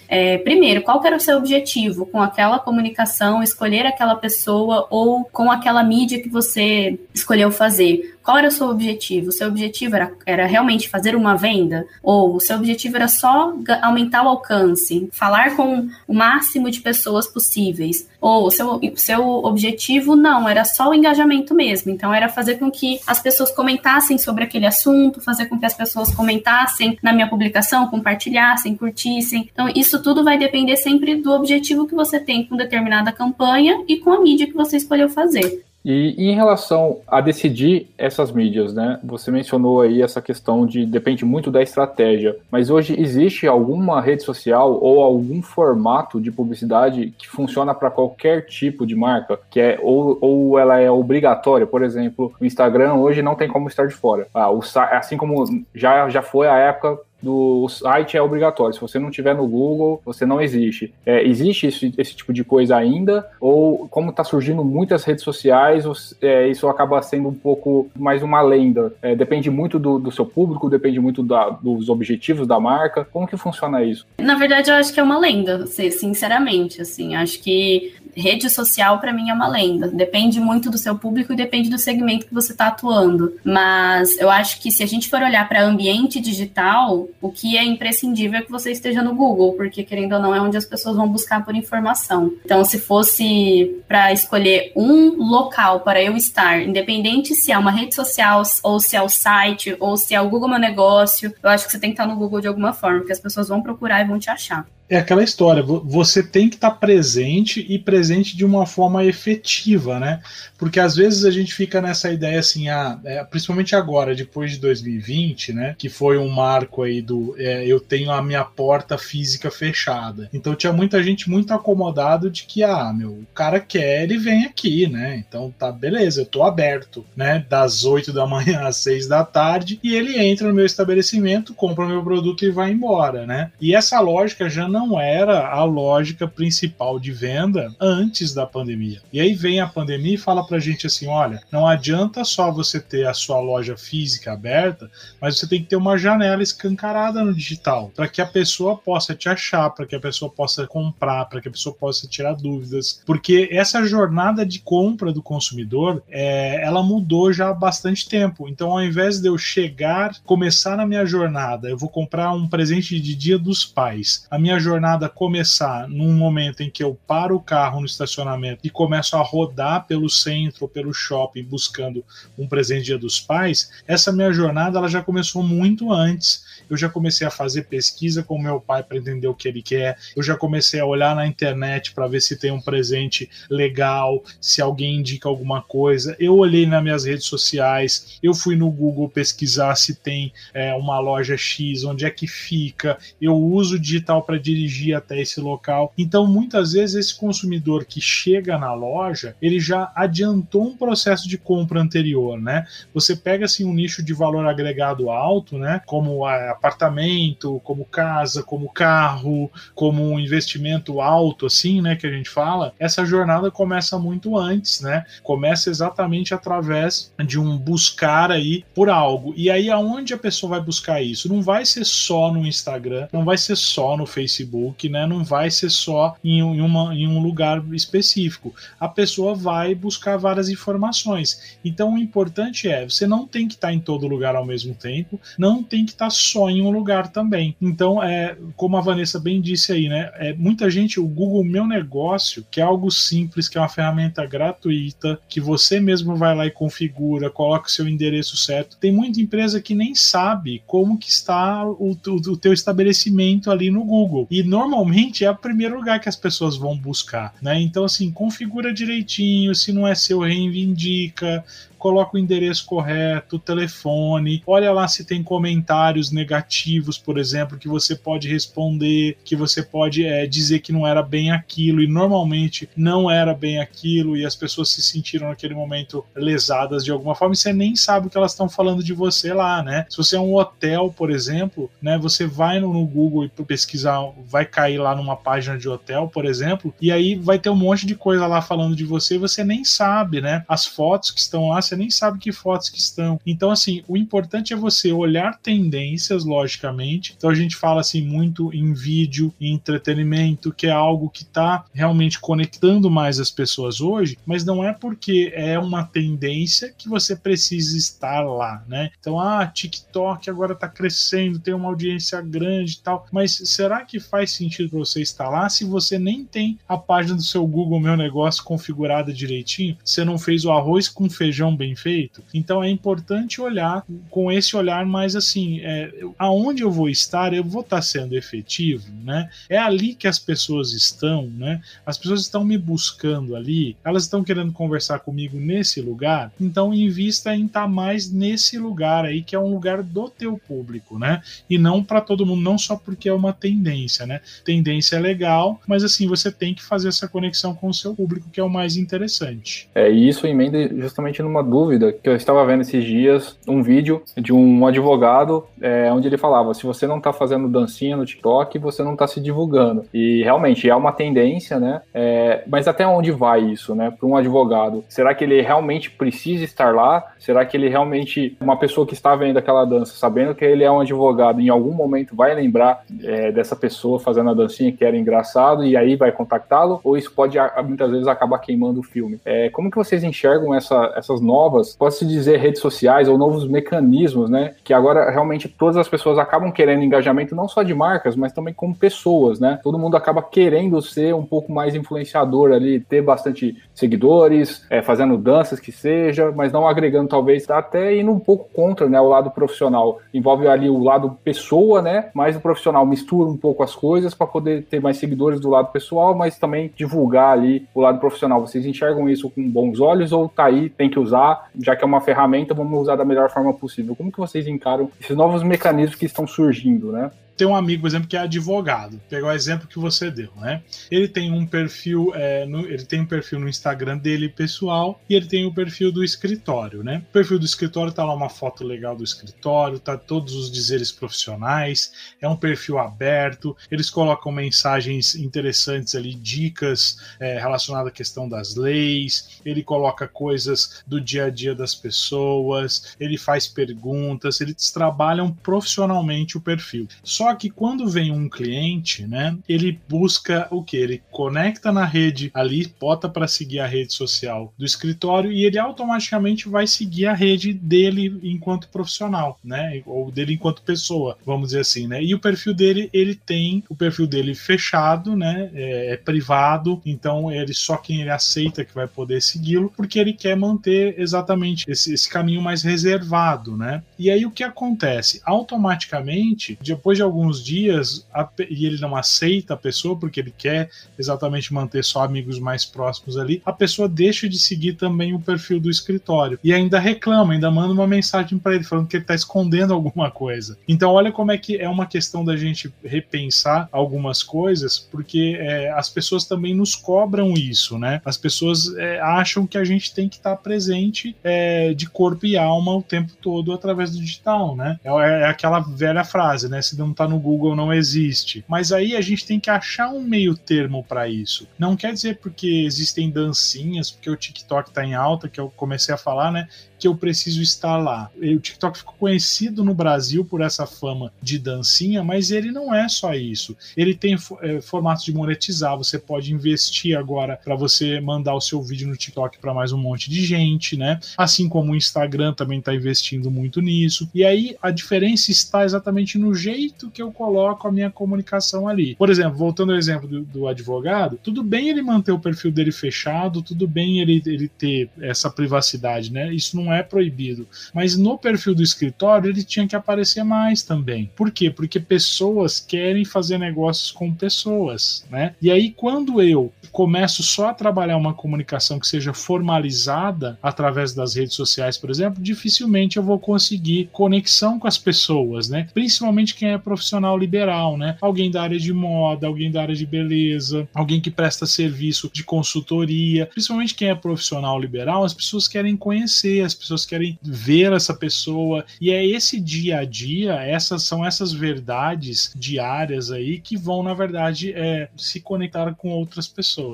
primeiro, 0.44 0.82
qual 0.82 1.04
era 1.06 1.16
o 1.16 1.20
seu 1.20 1.38
objetivo 1.38 2.06
com 2.06 2.22
aquela 2.22 2.60
comunicação, 2.60 3.42
escolher 3.44 3.86
aquela 3.86 4.16
pessoa 4.16 4.88
ou 4.90 5.26
com 5.26 5.52
aquela 5.52 5.84
mídia 5.84 6.22
que 6.22 6.30
você 6.30 6.89
escolheu 7.14 7.52
fazer? 7.52 8.18
Qual 8.24 8.38
era 8.38 8.48
o 8.48 8.52
seu 8.52 8.68
objetivo? 8.68 9.30
O 9.30 9.32
seu 9.32 9.48
objetivo 9.48 9.96
era, 9.96 10.12
era 10.26 10.46
realmente 10.46 10.88
fazer 10.88 11.16
uma 11.16 11.36
venda? 11.36 11.88
Ou 12.04 12.36
o 12.36 12.40
seu 12.40 12.58
objetivo 12.58 12.96
era 12.96 13.08
só 13.08 13.54
aumentar 13.82 14.24
o 14.24 14.28
alcance, 14.28 15.10
falar 15.12 15.56
com 15.56 15.88
o 16.08 16.14
máximo 16.14 16.70
de 16.70 16.80
pessoas 16.80 17.28
possíveis? 17.28 18.08
Ou 18.22 18.46
o 18.46 18.52
seu, 18.52 18.80
seu 18.96 19.28
objetivo 19.28 20.16
não, 20.16 20.48
era 20.48 20.64
só 20.64 20.90
o 20.90 20.94
engajamento 20.94 21.56
mesmo. 21.56 21.92
Então, 21.92 22.14
era 22.14 22.30
fazer 22.30 22.60
com 22.60 22.70
que 22.70 23.00
as 23.08 23.20
pessoas 23.20 23.52
comentassem 23.52 24.18
sobre 24.18 24.44
aquele 24.44 24.68
assunto, 24.68 25.22
fazer 25.22 25.48
com 25.48 25.58
que 25.58 25.66
as 25.66 25.74
pessoas 25.74 26.14
comentassem 26.14 27.00
na 27.02 27.12
minha 27.14 27.28
publicação, 27.28 27.88
compartilhassem, 27.88 28.76
curtissem. 28.76 29.50
Então, 29.52 29.70
isso 29.74 30.04
tudo 30.04 30.24
vai 30.24 30.38
depender 30.38 30.78
sempre 30.78 31.16
do 31.16 31.32
objetivo 31.32 31.88
que 31.88 31.96
você 31.96 32.20
tem 32.20 32.46
com 32.46 32.56
determinada 32.56 33.12
campanha 33.12 33.84
e 33.88 33.98
com 33.98 34.12
a 34.12 34.22
mídia 34.22 34.46
que 34.46 34.54
você 34.54 34.78
escolheu 34.78 35.10
fazer. 35.10 35.64
E, 35.84 36.16
em 36.18 36.36
relação 36.36 37.00
a 37.08 37.22
decidir 37.22 37.90
essas 37.98 38.32
mídias, 38.32 38.74
né? 38.74 39.00
Você 39.04 39.32
mencionou 39.32 39.82
aí 39.82 40.02
essa 40.02 40.22
questão 40.22 40.66
de 40.66 40.86
depende 40.86 41.24
muito 41.24 41.50
da 41.50 41.62
estratégia, 41.62 42.36
mas 42.52 42.70
hoje 42.70 43.00
existe 43.00 43.48
alguma 43.48 44.02
rede 44.02 44.24
social 44.24 44.78
ou 44.82 45.02
algum 45.02 45.42
formato 45.42 46.20
de 46.20 46.32
publicidade 46.32 47.14
que 47.18 47.28
funciona 47.28 47.74
para 47.74 47.90
qualquer 47.90 48.46
tipo 48.46 48.86
de 48.86 48.96
marca, 48.96 49.40
que 49.50 49.60
é 49.60 49.80
ou, 49.82 50.18
ou 50.22 50.60
ela 50.60 50.80
é 50.80 50.92
obrigatória, 50.92 51.66
por 51.66 51.84
exemplo, 51.84 52.34
o 52.40 52.46
Instagram 52.46 52.96
hoje 52.96 53.22
não 53.22 53.36
tem 53.36 53.48
como 53.48 53.68
estar 53.68 53.88
de 53.88 53.94
fora. 53.94 54.28
Ah, 54.34 54.52
o, 54.52 54.60
assim 54.92 55.18
como 55.18 55.46
já, 55.74 56.10
já 56.10 56.22
foi 56.22 56.48
a 56.48 56.58
época 56.58 57.00
do 57.22 57.68
site 57.70 58.18
é 58.18 58.22
obrigatório. 58.22 58.74
Se 58.74 58.82
você 58.82 59.00
não 59.00 59.12
tiver 59.12 59.36
no 59.36 59.48
Google, 59.48 60.02
você 60.06 60.26
não 60.26 60.42
existe. 60.42 60.94
É, 61.06 61.24
existe 61.24 61.68
esse, 61.68 61.94
esse, 61.98 62.16
tipo 62.16 62.34
de 62.34 62.44
coisa 62.44 62.76
ainda? 62.76 63.30
Ou 63.40 63.88
como 63.90 64.10
está 64.10 64.24
surgindo 64.24 64.64
muitas 64.64 65.04
redes 65.04 65.24
sociais, 65.24 65.86
é, 66.22 66.48
isso 66.48 66.68
acaba 66.68 67.02
sendo 67.02 67.30
um 67.30 67.34
pouco 67.34 67.90
mais 67.98 68.24
uma 68.24 68.42
lenda? 68.42 68.94
É, 69.02 69.16
depende 69.16 69.50
muito 69.50 69.78
do, 69.78 70.00
do, 70.00 70.12
seu 70.12 70.26
público, 70.26 70.70
depende 70.70 71.00
muito 71.00 71.24
da, 71.24 71.50
dos 71.50 71.90
objetivos 71.90 72.48
da 72.48 72.60
marca. 72.60 73.06
Como 73.06 73.28
que 73.28 73.38
funciona 73.38 73.84
isso? 73.84 74.06
Na 74.20 74.36
verdade, 74.36 74.70
eu 74.70 74.76
acho 74.76 74.94
que 74.94 75.00
é 75.00 75.04
uma 75.04 75.20
lenda, 75.20 75.66
sinceramente. 75.68 76.82
Assim, 76.82 77.16
acho 77.16 77.42
que 77.42 77.94
rede 78.20 78.50
social 78.50 79.00
para 79.00 79.14
mim 79.14 79.30
é 79.30 79.34
uma 79.34 79.48
lenda. 79.48 79.88
Depende 79.88 80.40
muito 80.40 80.70
do 80.70 80.78
seu 80.78 80.98
público 80.98 81.34
e 81.34 81.36
depende 81.36 81.70
do 81.70 81.78
segmento 81.78 82.26
que 82.26 82.34
você 82.34 82.52
está 82.52 82.68
atuando. 82.68 83.34
Mas 83.44 84.18
eu 84.20 84.30
acho 84.30 84.60
que 84.62 84.72
se 84.72 84.84
a 84.84 84.86
gente 84.86 85.10
for 85.10 85.22
olhar 85.22 85.48
para 85.48 85.64
ambiente 85.64 86.20
digital, 86.20 87.08
o 87.22 87.32
que 87.32 87.58
é 87.58 87.64
imprescindível 87.64 88.40
é 88.40 88.42
que 88.42 88.52
você 88.52 88.72
esteja 88.72 89.02
no 89.02 89.16
Google, 89.16 89.54
porque 89.54 89.84
querendo 89.84 90.14
ou 90.14 90.22
não 90.22 90.36
é 90.36 90.42
onde 90.42 90.58
as 90.58 90.66
pessoas 90.66 90.96
vão 90.96 91.08
buscar 91.08 91.44
por 91.44 91.56
informação. 91.56 92.34
Então, 92.44 92.64
se 92.64 92.80
fosse 92.80 93.82
para 93.88 94.12
escolher 94.12 94.72
um 94.76 95.16
local 95.18 95.82
para 95.82 96.02
eu 96.02 96.16
estar, 96.16 96.62
independente 96.62 97.36
se 97.36 97.52
é 97.52 97.58
uma 97.58 97.72
rede 97.72 97.96
social 97.96 98.44
ou 98.64 98.80
se 98.80 98.96
é 98.96 99.02
o 99.02 99.10
site 99.10 99.76
ou 99.80 99.98
se 99.98 100.14
é 100.14 100.22
o 100.22 100.30
Google 100.30 100.50
Meu 100.50 100.60
Negócio, 100.60 101.34
eu 101.42 101.50
acho 101.50 101.66
que 101.66 101.72
você 101.72 101.80
tem 101.80 101.92
que 101.92 101.94
estar 101.94 102.08
no 102.08 102.20
Google 102.20 102.42
de 102.42 102.48
alguma 102.48 102.74
forma, 102.74 103.00
porque 103.00 103.14
as 103.14 103.20
pessoas 103.20 103.48
vão 103.48 103.62
procurar 103.62 104.02
e 104.02 104.08
vão 104.08 104.20
te 104.20 104.30
achar 104.30 104.66
é 104.90 104.98
aquela 104.98 105.24
história, 105.24 105.62
você 105.62 106.24
tem 106.24 106.50
que 106.50 106.56
estar 106.56 106.72
tá 106.72 106.76
presente 106.76 107.66
e 107.70 107.78
presente 107.78 108.36
de 108.36 108.44
uma 108.44 108.66
forma 108.66 109.06
efetiva, 109.06 110.00
né? 110.00 110.22
Porque 110.60 110.80
às 110.80 110.96
vezes 110.96 111.24
a 111.24 111.32
gente 111.32 111.54
fica 111.54 111.82
nessa 111.82 112.12
ideia 112.12 112.40
assim, 112.40 112.68
ah, 112.68 113.00
é, 113.06 113.24
principalmente 113.24 113.76
agora, 113.76 114.14
depois 114.14 114.52
de 114.52 114.60
2020, 114.60 115.54
né? 115.54 115.76
Que 115.78 115.88
foi 115.88 116.18
um 116.18 116.28
marco 116.30 116.84
aí 116.84 117.02
do 117.02 117.34
é, 117.38 117.66
eu 117.66 117.80
tenho 117.80 118.12
a 118.12 118.22
minha 118.22 118.44
porta 118.44 118.98
física 118.98 119.50
fechada. 119.50 120.30
Então 120.34 120.54
tinha 120.56 120.74
muita 120.74 121.02
gente 121.02 121.30
muito 121.30 121.54
acomodado 121.54 122.30
de 122.30 122.44
que, 122.44 122.62
ah, 122.62 122.92
meu, 122.94 123.12
o 123.12 123.28
cara 123.34 123.60
quer, 123.60 124.04
ele 124.04 124.18
vem 124.18 124.46
aqui, 124.46 124.86
né? 124.88 125.24
Então 125.26 125.54
tá, 125.58 125.72
beleza, 125.72 126.22
eu 126.22 126.26
tô 126.26 126.44
aberto, 126.44 127.06
né? 127.16 127.46
Das 127.50 127.86
8 127.86 128.12
da 128.12 128.28
manhã 128.28 128.68
às 128.68 128.76
6 128.78 129.08
da 129.08 129.24
tarde, 129.24 129.80
e 129.82 129.96
ele 129.96 130.20
entra 130.20 130.48
no 130.48 130.54
meu 130.54 130.66
estabelecimento, 130.66 131.54
compra 131.54 131.88
meu 131.88 132.04
produto 132.04 132.44
e 132.44 132.52
vai 132.52 132.72
embora, 132.72 133.26
né? 133.26 133.52
E 133.62 133.74
essa 133.74 134.00
lógica 134.02 134.50
já 134.50 134.68
não 134.68 135.00
era 135.00 135.48
a 135.48 135.64
lógica 135.64 136.28
principal 136.28 137.00
de 137.00 137.14
venda 137.14 137.74
antes 137.80 138.34
da 138.34 138.46
pandemia. 138.46 139.02
E 139.14 139.22
aí 139.22 139.34
vem 139.34 139.62
a 139.62 139.68
pandemia 139.68 140.16
e 140.16 140.18
fala 140.18 140.49
pra 140.50 140.60
gente 140.60 140.88
assim: 140.88 141.08
olha, 141.08 141.42
não 141.52 141.68
adianta 141.68 142.26
só 142.26 142.52
você 142.52 142.80
ter 142.80 143.08
a 143.08 143.14
sua 143.14 143.40
loja 143.40 143.78
física 143.78 144.34
aberta, 144.34 144.90
mas 145.22 145.38
você 145.38 145.48
tem 145.48 145.62
que 145.62 145.70
ter 145.70 145.76
uma 145.76 145.98
janela 145.98 146.42
escancarada 146.42 147.24
no 147.24 147.34
digital, 147.34 147.92
para 147.96 148.08
que 148.08 148.22
a 148.22 148.26
pessoa 148.26 148.76
possa 148.76 149.14
te 149.14 149.30
achar, 149.30 149.70
para 149.70 149.86
que 149.86 149.96
a 149.96 150.00
pessoa 150.00 150.32
possa 150.32 150.66
comprar, 150.66 151.26
para 151.26 151.40
que 151.40 151.48
a 151.48 151.52
pessoa 151.52 151.76
possa 151.76 152.08
tirar 152.08 152.34
dúvidas. 152.34 153.02
Porque 153.06 153.48
essa 153.52 153.86
jornada 153.86 154.46
de 154.46 154.60
compra 154.60 155.14
do 155.14 155.22
consumidor, 155.22 156.04
é, 156.10 156.64
ela 156.64 156.82
mudou 156.82 157.32
já 157.32 157.50
há 157.50 157.54
bastante 157.54 158.10
tempo. 158.10 158.50
Então, 158.50 158.72
ao 158.72 158.84
invés 158.84 159.20
de 159.20 159.28
eu 159.28 159.38
chegar, 159.38 160.16
começar 160.26 160.76
na 160.76 160.86
minha 160.86 161.06
jornada, 161.06 161.70
eu 161.70 161.78
vou 161.78 161.90
comprar 161.90 162.32
um 162.32 162.48
presente 162.48 163.00
de 163.00 163.16
dia 163.16 163.38
dos 163.38 163.64
pais. 163.64 164.26
A 164.32 164.40
minha 164.40 164.60
jornada 164.60 165.08
começar 165.08 165.88
num 165.88 166.14
momento 166.14 166.64
em 166.64 166.70
que 166.70 166.84
eu 166.84 166.98
paro 167.08 167.36
o 167.36 167.42
carro 167.42 167.80
no 167.80 167.86
estacionamento 167.86 168.62
e 168.64 168.70
começo 168.70 169.16
a 169.16 169.22
rodar 169.22 169.86
pelo 169.86 170.10
centro 170.10 170.39
ou 170.60 170.68
pelo 170.68 170.94
shopping 170.94 171.44
buscando 171.44 172.04
um 172.38 172.48
presente 172.48 172.86
dia 172.86 172.98
dos 172.98 173.20
pais, 173.20 173.72
essa 173.88 174.12
minha 174.12 174.32
jornada 174.32 174.78
ela 174.78 174.88
já 174.88 175.02
começou 175.02 175.44
muito 175.44 175.92
antes. 175.92 176.48
Eu 176.70 176.78
já 176.78 176.88
comecei 176.88 177.26
a 177.26 177.32
fazer 177.32 177.64
pesquisa 177.64 178.22
com 178.22 178.40
meu 178.40 178.62
pai 178.62 178.84
para 178.84 178.98
entender 178.98 179.28
o 179.28 179.34
que 179.34 179.48
ele 179.48 179.62
quer. 179.62 179.98
Eu 180.16 180.22
já 180.22 180.36
comecei 180.36 180.80
a 180.80 180.86
olhar 180.86 181.16
na 181.16 181.26
internet 181.26 181.94
para 181.94 182.08
ver 182.08 182.22
se 182.22 182.38
tem 182.38 182.52
um 182.52 182.62
presente 182.62 183.30
legal, 183.50 184.24
se 184.40 184.62
alguém 184.62 184.98
indica 184.98 185.28
alguma 185.28 185.62
coisa. 185.62 186.16
Eu 186.20 186.38
olhei 186.38 186.66
nas 186.66 186.84
minhas 186.84 187.06
redes 187.06 187.26
sociais, 187.26 188.20
eu 188.22 188.34
fui 188.34 188.56
no 188.56 188.70
Google 188.70 189.10
pesquisar 189.10 189.76
se 189.76 189.96
tem 189.96 190.32
é, 190.54 190.74
uma 190.76 191.00
loja 191.00 191.36
X, 191.36 191.84
onde 191.84 192.06
é 192.06 192.10
que 192.10 192.28
fica. 192.28 192.98
Eu 193.20 193.36
uso 193.36 193.80
digital 193.80 194.22
para 194.22 194.38
dirigir 194.38 194.96
até 194.96 195.20
esse 195.20 195.40
local. 195.40 195.94
Então, 195.98 196.28
muitas 196.28 196.74
vezes, 196.74 196.96
esse 196.96 197.18
consumidor 197.18 197.86
que 197.86 198.00
chega 198.00 198.58
na 198.58 198.74
loja, 198.74 199.36
ele 199.42 199.60
já 199.60 199.92
adiantou 200.30 200.64
um 200.64 200.78
processo 200.78 201.28
de 201.28 201.38
compra 201.38 201.82
anterior, 201.82 202.40
né? 202.40 202.66
Você 202.94 203.16
pega 203.16 203.46
assim 203.46 203.66
um 203.66 203.74
nicho 203.74 204.04
de 204.04 204.14
valor 204.14 204.46
agregado 204.48 205.10
alto, 205.10 205.58
né? 205.58 205.82
Como 205.86 206.26
apartamento, 206.26 207.62
como 207.64 207.86
casa, 207.86 208.44
como 208.44 208.70
carro, 208.72 209.52
como 209.74 210.04
um 210.04 210.20
investimento 210.20 211.02
alto, 211.02 211.46
assim, 211.46 211.82
né? 211.82 211.96
Que 211.96 212.08
a 212.08 212.12
gente 212.12 212.30
fala. 212.30 212.74
Essa 212.80 213.06
jornada 213.06 213.50
começa 213.50 213.98
muito 213.98 214.38
antes, 214.38 214.82
né? 214.82 215.06
Começa 215.24 215.70
exatamente 215.70 216.34
através 216.34 217.12
de 217.26 217.40
um 217.40 217.58
buscar 217.58 218.32
aí 218.32 218.64
por 218.74 218.90
algo. 218.90 219.34
E 219.36 219.50
aí, 219.50 219.70
aonde 219.70 220.14
a 220.14 220.18
pessoa 220.18 220.52
vai 220.52 220.62
buscar 220.62 221.02
isso? 221.02 221.30
Não 221.30 221.42
vai 221.42 221.66
ser 221.66 221.86
só 221.86 222.32
no 222.32 222.46
Instagram, 222.46 223.08
não 223.12 223.24
vai 223.24 223.38
ser 223.38 223.56
só 223.56 223.96
no 223.98 224.06
Facebook 224.06 224.90
né, 224.90 225.06
não 225.06 225.24
vai 225.24 225.50
ser 225.50 225.70
só 225.70 226.16
em, 226.24 226.42
uma, 226.42 226.94
em 226.94 227.08
um 227.08 227.20
lugar 227.22 227.64
específico. 227.74 228.54
A 228.80 228.88
pessoa 228.88 229.34
vai 229.34 229.74
buscar 229.74 230.18
várias 230.20 230.50
informações. 230.50 231.58
Então, 231.64 231.94
o 231.94 231.98
importante 231.98 232.68
é, 232.68 232.88
você 232.88 233.08
não 233.08 233.26
tem 233.26 233.48
que 233.48 233.56
estar 233.56 233.74
em 233.74 233.80
todo 233.80 234.08
lugar 234.08 234.36
ao 234.36 234.46
mesmo 234.46 234.76
tempo, 234.76 235.20
não 235.38 235.64
tem 235.64 235.86
que 235.86 235.92
estar 235.92 236.10
só 236.10 236.50
em 236.50 236.62
um 236.62 236.70
lugar 236.70 237.12
também. 237.12 237.56
Então, 237.62 238.02
é, 238.04 238.38
como 238.56 238.78
a 238.78 238.82
Vanessa 238.82 239.20
bem 239.20 239.42
disse 239.42 239.72
aí, 239.72 239.90
né, 239.90 240.12
é, 240.16 240.34
muita 240.34 240.70
gente, 240.70 241.00
o 241.00 241.08
Google 241.08 241.44
Meu 241.44 241.66
Negócio, 241.66 242.46
que 242.50 242.62
é 242.62 242.64
algo 242.64 242.92
simples, 242.92 243.48
que 243.48 243.58
é 243.58 243.62
uma 243.62 243.70
ferramenta 243.70 244.26
gratuita, 244.26 245.20
que 245.28 245.40
você 245.40 245.80
mesmo 245.80 246.16
vai 246.16 246.36
lá 246.36 246.46
e 246.46 246.52
configura, 246.52 247.30
coloca 247.30 247.68
o 247.68 247.72
seu 247.72 247.88
endereço 247.88 248.38
certo. 248.38 248.78
Tem 248.78 248.92
muita 248.92 249.22
empresa 249.22 249.62
que 249.62 249.74
nem 249.74 249.96
sabe 249.96 250.62
como 250.68 250.98
que 250.98 251.10
está 251.10 251.66
o, 251.66 251.92
o, 251.92 252.32
o 252.32 252.38
teu 252.38 252.54
estabelecimento 252.54 253.52
ali 253.52 253.72
no 253.72 253.84
Google. 253.84 254.28
E 254.30 254.44
normalmente 254.44 255.24
é 255.24 255.32
o 255.32 255.36
primeiro 255.36 255.78
lugar 255.78 256.00
que 256.00 256.10
as 256.10 256.16
pessoas 256.16 256.58
vão 256.58 256.78
buscar, 256.78 257.34
né? 257.42 257.60
Então, 257.62 257.84
assim, 257.84 258.12
configura 258.12 258.74
direitinho, 258.74 259.54
se 259.56 259.72
não 259.72 259.88
é 259.88 259.96
seu, 260.10 260.20
reivindica, 260.20 261.44
coloca 261.80 262.16
o 262.16 262.20
endereço 262.20 262.66
correto, 262.66 263.38
o 263.38 263.40
telefone, 263.40 264.44
olha 264.46 264.72
lá 264.72 264.88
se 264.88 265.06
tem 265.06 265.24
comentários 265.24 266.12
negativos, 266.12 266.98
por 266.98 267.18
exemplo, 267.18 267.58
que 267.58 267.68
você 267.68 267.96
pode 267.96 268.28
responder, 268.28 269.18
que 269.24 269.36
você 269.36 269.64
pode 269.64 270.06
é, 270.06 270.28
dizer 270.28 270.60
que 270.60 270.72
não 270.72 270.86
era 270.86 271.02
bem 271.02 271.32
aquilo, 271.32 271.82
e 271.82 271.88
normalmente 271.88 272.70
não 272.76 273.10
era 273.10 273.34
bem 273.34 273.60
aquilo, 273.60 274.18
e 274.18 274.26
as 274.26 274.36
pessoas 274.36 274.70
se 274.70 274.82
sentiram 274.82 275.30
naquele 275.30 275.56
momento 275.56 276.06
lesadas 276.16 276.84
de 276.84 276.92
alguma 276.92 277.16
forma, 277.16 277.34
e 277.34 277.38
você 277.38 277.54
nem 277.54 277.76
sabe 277.76 278.08
o 278.08 278.10
que 278.10 278.18
elas 278.18 278.32
estão 278.32 278.50
falando 278.50 278.84
de 278.84 278.94
você 278.94 279.34
lá, 279.34 279.64
né? 279.64 279.86
Se 279.90 279.98
você 279.98 280.18
é 280.18 280.20
um 280.20 280.36
hotel, 280.36 280.94
por 280.96 281.10
exemplo, 281.10 281.72
né, 281.82 281.98
você 281.98 282.28
vai 282.28 282.60
no, 282.60 282.74
no 282.74 282.86
Google 282.86 283.26
e 283.26 283.30
pesquisar, 283.30 284.00
vai 284.26 284.46
cair 284.46 284.78
lá 284.78 284.96
numa 284.96 285.16
página 285.16 285.58
de 285.58 285.70
hotel, 285.70 286.08
por 286.08 286.26
exemplo, 286.26 286.74
e 286.82 286.92
aí 286.92 287.16
vai 287.16 287.40
ter 287.40 287.50
um 287.50 287.56
monte 287.56 287.86
de 287.86 287.96
coisa 287.96 288.28
lá 288.28 288.42
falando 288.42 288.76
de 288.76 288.84
você 288.84 289.16
e 289.16 289.18
você 289.18 289.44
nem 289.44 289.64
sabe, 289.64 290.20
né? 290.22 290.44
As 290.48 290.66
fotos 290.66 291.12
que 291.12 291.20
estão 291.20 291.50
lá, 291.50 291.62
você 291.70 291.76
nem 291.76 291.90
sabe 291.90 292.20
que 292.20 292.32
fotos 292.32 292.70
que 292.70 292.80
estão. 292.80 293.20
Então, 293.26 293.52
assim, 293.52 293.84
o 293.88 293.96
importante 293.96 294.54
é 294.54 294.56
você 294.56 294.92
olhar 294.92 295.38
tendências, 295.38 296.26
logicamente. 296.26 297.14
Então, 297.16 297.30
a 297.30 297.36
gente 297.36 297.56
fala 297.56 297.82
assim 297.82 298.02
muito 298.02 298.54
em 298.54 298.74
vídeo, 298.74 299.34
em 299.40 299.54
entretenimento, 299.54 300.54
que 300.54 300.68
é 300.68 300.72
algo 300.72 301.10
que 301.10 301.24
está 301.24 301.66
realmente 301.74 302.20
conectando 302.20 302.90
mais 302.90 303.20
as 303.20 303.30
pessoas 303.30 303.82
hoje, 303.82 304.18
mas 304.26 304.44
não 304.44 304.64
é 304.64 304.74
porque 304.74 305.32
é 305.36 305.60
uma 305.60 305.84
tendência 305.84 306.74
que 306.76 306.90
você 306.90 307.16
precisa 307.16 307.78
estar 307.78 308.22
lá, 308.22 308.64
né? 308.68 308.90
Então, 309.00 309.20
ah, 309.20 309.46
TikTok 309.46 310.30
agora 310.30 310.54
está 310.54 310.68
crescendo, 310.68 311.40
tem 311.40 311.54
uma 311.54 311.70
audiência 311.70 312.22
grande 312.22 312.74
e 312.74 312.78
tal, 312.80 313.06
mas 313.12 313.36
será 313.46 313.84
que 313.86 314.00
faz 314.00 314.32
sentido 314.32 314.70
para 314.70 314.80
você 314.80 315.02
estar 315.02 315.30
lá 315.30 315.48
se 315.50 315.64
você 315.66 316.00
nem 316.00 316.26
tem 316.26 316.58
a 316.68 316.78
página 316.78 317.16
do 317.16 317.24
seu 317.24 317.46
Google 317.46 317.80
Meu 317.80 317.96
Negócio 317.96 318.44
configurada 318.44 319.14
direitinho? 319.14 319.78
Você 319.84 320.04
não 320.04 320.18
fez 320.18 320.46
o 320.46 320.52
arroz 320.52 320.88
com 320.88 321.10
feijão 321.10 321.56
bem 321.60 321.76
feito? 321.76 322.24
Então 322.34 322.64
é 322.64 322.70
importante 322.70 323.42
olhar 323.42 323.86
com 324.10 324.32
esse 324.32 324.56
olhar 324.56 324.86
mais 324.86 325.16
assim, 325.16 325.60
é, 325.60 325.92
aonde 326.18 326.64
eu 326.64 326.72
vou 326.72 326.90
estar, 326.90 327.34
eu 327.34 327.44
vou 327.44 327.62
estar 327.62 327.82
sendo 327.82 328.16
efetivo, 328.16 328.86
né? 329.04 329.30
É 329.50 329.58
ali 329.58 329.94
que 329.94 330.08
as 330.08 330.18
pessoas 330.18 330.72
estão, 330.72 331.28
né? 331.28 331.62
As 331.86 331.98
pessoas 331.98 332.22
estão 332.22 332.46
me 332.46 332.58
buscando 332.58 333.36
ali, 333.36 333.76
elas 333.84 334.04
estão 334.04 334.24
querendo 334.24 334.54
conversar 334.54 335.00
comigo 335.00 335.38
nesse 335.38 335.82
lugar, 335.82 336.32
então 336.40 336.74
invista 336.74 337.36
em 337.36 337.46
estar 337.46 337.68
mais 337.68 338.10
nesse 338.10 338.58
lugar 338.58 339.04
aí 339.04 339.22
que 339.22 339.36
é 339.36 339.40
um 339.40 339.52
lugar 339.54 339.84
do 339.84 340.10
teu 340.10 340.38
público, 340.38 340.98
né? 340.98 341.22
E 341.50 341.58
não 341.58 341.84
para 341.84 342.00
todo 342.00 342.26
mundo, 342.26 342.42
não 342.42 342.58
só 342.58 342.78
porque 342.78 343.10
é 343.10 343.14
uma 343.14 343.34
tendência, 343.34 344.06
né? 344.06 344.22
Tendência 344.46 344.96
é 344.96 345.00
legal, 345.00 345.60
mas 345.68 345.84
assim, 345.84 346.08
você 346.08 346.32
tem 346.32 346.54
que 346.54 346.64
fazer 346.64 346.88
essa 346.88 347.08
conexão 347.08 347.54
com 347.54 347.68
o 347.68 347.74
seu 347.74 347.94
público, 347.94 348.30
que 348.32 348.40
é 348.40 348.44
o 348.44 348.50
mais 348.50 348.78
interessante. 348.78 349.68
É, 349.76 349.92
e 349.92 350.08
isso 350.08 350.26
emenda 350.26 350.58
justamente 350.82 351.22
numa 351.22 351.44
dúvida 351.50 351.92
que 351.92 352.08
eu 352.08 352.16
estava 352.16 352.46
vendo 352.46 352.62
esses 352.62 352.84
dias, 352.84 353.38
um 353.48 353.62
vídeo 353.62 354.02
de 354.16 354.32
um 354.32 354.66
advogado, 354.66 355.46
é, 355.62 355.92
onde 355.92 356.08
ele 356.08 356.18
falava, 356.18 356.54
se 356.54 356.66
você 356.66 356.88
não 356.88 356.98
está 356.98 357.12
fazendo 357.12 357.48
dancinha 357.48 357.98
no 357.98 358.06
TikTok, 358.06 358.58
você 358.60 358.84
não 358.84 358.94
está 358.94 359.08
se 359.08 359.20
divulgando. 359.20 359.86
E 359.94 360.24
realmente 360.24 360.70
é 360.70 360.76
uma 360.76 360.92
tendência, 360.92 361.60
né? 361.60 361.82
É, 361.94 362.44
mas 362.48 362.68
até 362.68 362.86
onde 362.86 363.12
vai 363.12 363.42
isso, 363.42 363.76
né? 363.76 363.92
Para 363.92 364.08
um 364.08 364.16
advogado, 364.16 364.84
será 364.88 365.14
que 365.14 365.24
ele 365.24 365.42
realmente 365.42 365.92
precisa 365.92 366.44
estar 366.44 366.74
lá? 366.74 367.12
Será 367.20 367.46
que 367.46 367.58
ele 367.58 367.70
realmente, 367.70 368.38
uma 368.40 368.58
pessoa 368.58 368.86
que 368.86 368.94
está 368.94 369.16
vendo 369.16 369.38
aquela 369.38 369.66
dança, 369.66 369.96
sabendo 369.96 370.36
que 370.36 370.46
ele 370.46 370.64
é 370.64 370.72
um 370.72 370.80
advogado, 370.80 371.42
em 371.42 371.50
algum 371.50 371.74
momento 371.74 372.16
vai 372.16 372.34
lembrar 372.36 372.84
é, 373.04 373.32
dessa 373.32 373.56
pessoa 373.56 374.00
fazendo 374.00 374.30
a 374.30 374.34
dancinha 374.34 374.72
que 374.72 374.86
era 374.86 374.98
engraçado 374.98 375.66
e 375.66 375.76
aí 375.76 375.96
vai 375.96 376.12
contactá-lo? 376.12 376.80
Ou 376.84 376.98
isso 376.98 377.12
pode 377.14 377.38
muitas 377.66 377.92
vezes 377.92 378.08
acabar 378.08 378.40
queimando 378.40 378.80
o 378.80 378.84
filme? 378.84 379.20
É, 379.26 379.50
como 379.50 379.72
que 379.72 379.78
vocês 379.78 380.04
enxergam 380.04 380.54
essa, 380.54 380.94
essas 380.96 381.22
novas, 381.22 381.39
pode-se 381.78 382.06
dizer 382.06 382.38
redes 382.38 382.62
sociais 382.62 383.08
ou 383.08 383.18
novos 383.18 383.48
mecanismos, 383.48 384.30
né? 384.30 384.56
Que 384.64 384.74
agora 384.74 385.10
realmente 385.12 385.48
todas 385.48 385.78
as 385.78 385.88
pessoas 385.88 386.18
acabam 386.18 386.52
querendo 386.52 386.84
engajamento 386.84 387.36
não 387.36 387.48
só 387.48 387.64
de 387.64 387.74
marcas, 387.74 388.16
mas 388.16 388.34
também 388.34 388.54
como 388.54 388.76
pessoas, 388.76 389.40
né? 389.40 389.60
Todo 389.64 389.78
mundo 389.78 389.96
acaba 389.96 390.22
querendo 390.22 390.82
ser 390.82 391.14
um 391.14 391.26
pouco 391.26 391.52
mais 391.52 391.76
influenciador 391.76 392.52
ali, 392.52 392.80
ter 392.80 393.02
bastante 393.02 393.58
seguidores, 393.74 394.66
é, 394.70 394.82
fazendo 394.82 395.18
danças 395.18 395.60
que 395.60 395.72
seja, 395.72 396.32
mas 396.32 396.52
não 396.52 396.68
agregando 396.68 397.10
talvez 397.10 397.46
tá 397.46 397.58
até 397.58 397.96
indo 397.98 398.12
um 398.12 398.20
pouco 398.20 398.50
contra, 398.54 398.90
né, 398.90 399.00
o 399.00 399.08
lado 399.08 399.32
profissional. 399.32 400.00
Envolve 400.14 400.48
ali 400.48 400.70
o 400.70 400.84
lado 400.84 401.18
pessoa, 401.24 401.82
né, 401.82 402.10
mas 402.14 402.36
o 402.36 402.40
profissional 402.40 402.86
mistura 402.86 403.30
um 403.30 403.38
pouco 403.38 403.64
as 403.64 403.76
coisas 403.76 404.14
para 404.14 404.28
poder 404.28 404.64
ter 404.64 404.82
mais 404.82 404.98
seguidores 404.98 405.40
do 405.40 405.50
lado 405.50 405.72
pessoal, 405.72 406.16
mas 406.16 406.38
também 406.38 406.72
divulgar 406.76 407.34
ali 407.34 407.68
o 407.74 407.82
lado 407.82 408.00
profissional. 408.00 408.42
Vocês 408.42 408.66
enxergam 408.66 409.10
isso 409.10 409.30
com 409.30 409.50
bons 409.50 409.80
olhos 409.80 410.12
ou 410.12 410.28
tá 410.28 410.46
aí, 410.46 410.70
tem 410.70 410.90
que 410.90 411.00
usar, 411.00 411.29
já 411.60 411.76
que 411.76 411.84
é 411.84 411.88
uma 411.88 412.02
ferramenta, 412.02 412.54
vamos 412.54 412.80
usar 412.80 412.96
da 412.96 413.06
melhor 413.06 413.30
forma 413.30 413.54
possível? 413.54 413.96
Como 413.96 414.12
que 414.12 414.18
vocês 414.18 414.48
encaram 414.48 414.90
esses 415.00 415.16
novos 415.16 415.44
mecanismos 415.44 415.96
que 415.96 416.06
estão 416.06 416.26
surgindo, 416.26 416.92
né? 416.92 417.12
Tem 417.40 417.48
um 417.48 417.56
amigo, 417.56 417.84
por 417.84 417.88
exemplo, 417.88 418.10
que 418.10 418.18
é 418.18 418.20
advogado. 418.20 419.00
Pegar 419.10 419.28
o 419.28 419.32
exemplo 419.32 419.66
que 419.66 419.80
você 419.80 420.12
deu, 420.12 420.30
né? 420.36 420.62
Ele 420.92 421.08
tem 421.08 421.32
um 421.32 421.48
perfil, 421.48 422.12
é, 422.14 422.46
no, 422.46 422.68
ele 422.68 422.84
tem 422.84 423.00
um 423.00 423.06
perfil 423.06 423.40
no 423.40 423.48
Instagram 423.48 423.98
dele 423.98 424.28
pessoal 424.28 425.00
e 425.10 425.16
ele 425.16 425.26
tem 425.26 425.46
o 425.46 425.48
um 425.48 425.54
perfil 425.54 425.90
do 425.90 426.04
escritório, 426.04 426.84
né? 426.84 427.02
O 427.10 427.14
perfil 427.14 427.40
do 427.40 427.46
escritório 427.46 427.94
tá 427.94 428.04
lá 428.04 428.14
uma 428.14 428.28
foto 428.28 428.66
legal 428.66 428.94
do 428.94 429.06
escritório, 429.06 429.80
tá 429.80 429.98
todos 429.98 430.36
os 430.36 430.52
dizeres 430.52 430.92
profissionais, 430.92 431.94
é 432.20 432.28
um 432.28 432.36
perfil 432.36 432.78
aberto, 432.78 433.56
eles 433.72 433.90
colocam 433.90 434.34
mensagens 434.34 435.16
interessantes 435.16 435.96
ali, 435.96 436.14
dicas 436.14 437.16
é, 437.22 437.40
relacionadas 437.40 437.88
à 437.88 437.92
questão 437.92 438.28
das 438.28 438.58
leis, 438.58 439.40
ele 439.46 439.64
coloca 439.64 440.10
coisas 440.10 440.84
do 440.86 441.00
dia 441.00 441.26
a 441.26 441.30
dia 441.30 441.56
das 441.56 441.74
pessoas, 441.74 442.98
ele 443.00 443.18
faz 443.18 443.48
perguntas, 443.48 444.42
eles 444.42 444.72
trabalham 444.72 445.32
profissionalmente 445.32 446.38
o 446.38 446.42
perfil. 446.42 446.86
Só 447.02 447.29
só 447.30 447.36
que 447.36 447.50
quando 447.52 447.88
vem 447.88 448.12
um 448.12 448.28
cliente, 448.28 449.06
né, 449.06 449.38
ele 449.48 449.80
busca 449.88 450.48
o 450.50 450.64
que? 450.64 450.76
Ele 450.76 451.04
conecta 451.12 451.72
na 451.72 451.86
rede 451.86 452.32
ali, 452.34 452.74
bota 452.80 453.08
para 453.08 453.28
seguir 453.28 453.60
a 453.60 453.68
rede 453.68 453.94
social 453.94 454.52
do 454.58 454.66
escritório 454.66 455.32
e 455.32 455.46
ele 455.46 455.60
automaticamente 455.60 456.50
vai 456.50 456.66
seguir 456.66 457.06
a 457.06 457.14
rede 457.14 457.54
dele 457.54 458.20
enquanto 458.24 458.70
profissional, 458.70 459.38
né, 459.44 459.84
ou 459.86 460.10
dele 460.10 460.34
enquanto 460.34 460.64
pessoa, 460.64 461.18
vamos 461.24 461.50
dizer 461.50 461.60
assim, 461.60 461.88
né. 461.88 462.02
E 462.04 462.16
o 462.16 462.20
perfil 462.20 462.52
dele, 462.52 462.90
ele 462.92 463.14
tem 463.14 463.64
o 463.70 463.76
perfil 463.76 464.08
dele 464.08 464.34
fechado, 464.34 465.16
né, 465.16 465.52
é, 465.54 465.94
é 465.94 465.98
privado, 465.98 466.82
então 466.84 467.32
ele 467.32 467.54
só 467.54 467.78
quem 467.78 468.02
ele 468.02 468.10
aceita 468.10 468.66
que 468.66 468.74
vai 468.74 468.88
poder 468.88 469.22
segui-lo, 469.22 469.72
porque 469.78 470.00
ele 470.00 470.14
quer 470.14 470.36
manter 470.36 471.00
exatamente 471.00 471.70
esse, 471.70 471.94
esse 471.94 472.10
caminho 472.10 472.42
mais 472.42 472.64
reservado, 472.64 473.56
né. 473.56 473.84
E 474.00 474.10
aí 474.10 474.26
o 474.26 474.32
que 474.32 474.44
acontece? 474.44 475.22
Automaticamente, 475.24 476.58
depois 476.60 476.98
de 476.98 477.04
algum 477.04 477.19
alguns 477.20 477.44
dias 477.44 478.08
a, 478.14 478.28
e 478.50 478.66
ele 478.66 478.80
não 478.80 478.96
aceita 478.96 479.54
a 479.54 479.58
pessoa 479.58 479.98
porque 479.98 480.20
ele 480.20 480.34
quer 480.36 480.70
exatamente 480.98 481.54
manter 481.54 481.84
só 481.84 482.04
amigos 482.04 482.40
mais 482.40 482.66
próximos 482.66 483.18
ali, 483.18 483.42
a 483.46 483.52
pessoa 483.52 483.90
deixa 483.90 484.30
de 484.30 484.40
seguir 484.40 484.74
também 484.74 485.14
o 485.14 485.20
perfil 485.20 485.60
do 485.60 485.70
escritório 485.70 486.40
e 486.44 486.54
ainda 486.54 486.80
reclama, 486.80 487.34
ainda 487.34 487.52
manda 487.52 487.74
uma 487.74 487.88
mensagem 487.88 488.38
para 488.40 488.56
ele 488.56 488.64
falando 488.64 488.88
que 488.88 488.96
ele 488.96 489.04
está 489.04 489.14
escondendo 489.16 489.74
alguma 489.80 490.10
coisa. 490.10 490.58
Então, 490.68 490.92
olha 490.92 491.12
como 491.12 491.32
é 491.32 491.38
que 491.38 491.58
é 491.58 491.68
uma 491.68 491.86
questão 491.86 492.24
da 492.24 492.38
gente 492.38 492.74
repensar 492.84 493.68
algumas 493.72 494.24
coisas, 494.24 494.78
porque 494.80 495.38
é, 495.40 495.72
as 495.72 495.90
pessoas 495.90 496.26
também 496.26 496.54
nos 496.54 496.76
cobram 496.76 497.34
isso, 497.34 497.78
né? 497.78 498.02
As 498.06 498.18
pessoas 498.18 498.76
é, 498.78 499.00
acham 499.00 499.46
que 499.46 499.58
a 499.58 499.64
gente 499.64 499.94
tem 499.94 500.08
que 500.08 500.18
estar 500.18 500.36
tá 500.36 500.42
presente 500.42 501.16
é, 501.24 501.74
de 501.74 501.88
corpo 501.90 502.26
e 502.26 502.38
alma 502.38 502.76
o 502.76 502.84
tempo 502.84 503.14
todo 503.22 503.52
através 503.52 503.92
do 503.92 504.00
digital, 504.00 504.56
né? 504.56 504.80
É, 504.84 504.90
é 504.90 505.26
aquela 505.26 505.60
velha 505.60 506.04
frase, 506.04 506.48
né? 506.48 506.62
Se 506.62 506.78
não 506.78 506.94
tá 507.00 507.08
no 507.08 507.18
Google 507.18 507.56
não 507.56 507.74
existe. 507.74 508.44
Mas 508.46 508.74
aí 508.74 508.94
a 508.94 509.00
gente 509.00 509.26
tem 509.26 509.40
que 509.40 509.50
achar 509.50 509.90
um 509.90 510.02
meio 510.02 510.36
termo 510.36 510.84
para 510.84 511.08
isso. 511.08 511.48
Não 511.58 511.78
quer 511.78 511.94
dizer 511.94 512.18
porque 512.18 512.66
existem 512.66 513.10
dancinhas, 513.10 513.90
porque 513.90 514.10
o 514.10 514.18
TikTok 514.18 514.70
tá 514.72 514.84
em 514.84 514.94
alta, 514.94 515.30
que 515.30 515.40
eu 515.40 515.50
comecei 515.56 515.96
a 515.96 515.98
falar, 515.98 516.30
né? 516.30 516.50
Que 516.80 516.88
eu 516.88 516.96
preciso 516.96 517.42
estar 517.42 517.78
lá. 517.78 518.10
O 518.18 518.40
TikTok 518.40 518.78
ficou 518.78 518.96
conhecido 518.96 519.64
no 519.64 519.74
Brasil 519.74 520.24
por 520.24 520.42
essa 520.42 520.66
fama 520.66 521.12
de 521.22 521.38
dancinha, 521.38 522.04
mas 522.04 522.32
ele 522.32 522.52
não 522.52 522.74
é 522.74 522.88
só 522.88 523.14
isso. 523.14 523.56
Ele 523.76 523.94
tem 523.94 524.18
é, 524.42 524.62
formatos 524.62 525.04
de 525.04 525.14
monetizar, 525.14 525.78
você 525.78 526.00
pode 526.00 526.34
investir 526.34 526.98
agora 526.98 527.38
para 527.44 527.56
você 527.56 528.00
mandar 528.00 528.34
o 528.34 528.42
seu 528.42 528.62
vídeo 528.62 528.88
no 528.88 528.96
TikTok 528.96 529.38
para 529.40 529.54
mais 529.54 529.72
um 529.72 529.78
monte 529.78 530.10
de 530.10 530.26
gente, 530.26 530.78
né? 530.78 531.00
Assim 531.18 531.50
como 531.50 531.74
o 531.74 531.76
Instagram 531.76 532.34
também 532.34 532.60
está 532.60 532.74
investindo 532.74 533.30
muito 533.30 533.62
nisso. 533.62 534.10
E 534.16 534.24
aí 534.24 534.56
a 534.62 534.72
diferença 534.72 535.32
está 535.32 535.66
exatamente 535.66 536.18
no 536.18 536.34
jeito 536.34 536.90
que 536.90 537.02
eu 537.02 537.12
coloco 537.12 537.68
a 537.68 537.72
minha 537.72 537.90
comunicação 537.90 538.68
ali. 538.68 538.96
Por 538.96 539.10
exemplo, 539.10 539.38
voltando 539.38 539.74
ao 539.74 539.78
exemplo 539.78 540.08
do, 540.08 540.22
do 540.22 540.48
advogado, 540.48 541.20
tudo 541.22 541.44
bem 541.44 541.70
ele 541.70 541.82
manter 541.82 542.12
o 542.12 542.20
perfil 542.20 542.52
dele 542.52 542.72
fechado, 542.72 543.42
tudo 543.42 543.68
bem 543.68 544.00
ele, 544.00 544.22
ele 544.26 544.48
ter 544.48 544.90
essa 545.02 545.30
privacidade, 545.30 546.12
né? 546.12 546.34
Isso 546.34 546.56
não 546.56 546.69
é 546.74 546.84
proibido. 546.84 547.48
Mas 547.74 547.98
no 547.98 548.18
perfil 548.18 548.56
do 548.56 548.64
escritório 548.64 549.30
ele 549.30 549.44
tinha 549.44 549.68
que 549.68 549.76
aparecer 549.76 550.24
mais 550.24 550.64
também. 550.64 551.10
Por 551.16 551.32
quê? 551.32 551.50
Porque 551.50 551.80
pessoas 551.80 552.60
querem 552.60 553.06
fazer 553.06 553.38
negócios 553.38 553.92
com 553.92 554.14
pessoas, 554.14 555.06
né? 555.10 555.36
E 555.42 555.52
aí 555.52 555.72
quando 555.72 556.22
eu 556.22 556.52
começo 556.80 557.22
só 557.22 557.50
a 557.50 557.54
trabalhar 557.54 557.98
uma 557.98 558.14
comunicação 558.14 558.80
que 558.80 558.88
seja 558.88 559.14
formalizada 559.14 560.40
através 560.42 560.94
das 560.94 561.14
redes 561.14 561.36
sociais, 561.36 561.78
por 561.78 561.90
exemplo, 561.90 562.24
dificilmente 562.24 562.96
eu 562.96 563.04
vou 563.04 563.20
conseguir 563.20 563.90
conexão 563.92 564.58
com 564.58 564.66
as 564.66 564.78
pessoas, 564.78 565.50
né? 565.50 565.68
Principalmente 565.74 566.34
quem 566.34 566.52
é 566.52 566.58
profissional 566.58 567.18
liberal, 567.18 567.78
né? 567.78 567.98
Alguém 568.00 568.32
da 568.32 568.42
área 568.42 568.58
de 568.58 568.72
moda, 568.72 569.28
alguém 569.28 569.52
da 569.52 569.62
área 569.62 569.76
de 569.76 569.86
beleza, 569.86 570.70
alguém 570.74 571.02
que 571.02 571.12
presta 571.12 571.46
serviço 571.46 572.10
de 572.14 572.24
consultoria, 572.24 573.26
principalmente 573.26 573.76
quem 573.76 573.90
é 573.90 573.96
profissional 573.96 574.58
liberal, 574.58 575.04
as 575.04 575.14
pessoas 575.14 575.50
querem 575.50 575.76
conhecer, 575.76 576.46
as 576.46 576.54
pessoas 576.54 576.86
querem 576.86 577.20
ver 577.22 577.74
essa 577.74 577.94
pessoa 577.94 578.64
e 578.80 578.90
é 578.90 579.06
esse 579.06 579.38
dia 579.38 579.80
a 579.80 579.84
dia, 579.84 580.36
essas 580.36 580.84
são 580.84 581.06
essas 581.06 581.34
verdades 581.34 582.32
diárias 582.34 583.12
aí 583.12 583.42
que 583.42 583.58
vão 583.58 583.84
na 583.84 583.94
verdade 583.94 584.54
é, 584.54 584.88
se 584.96 585.20
conectar 585.20 585.76
com 585.76 585.90
outras 585.90 586.26
pessoas. 586.26 586.69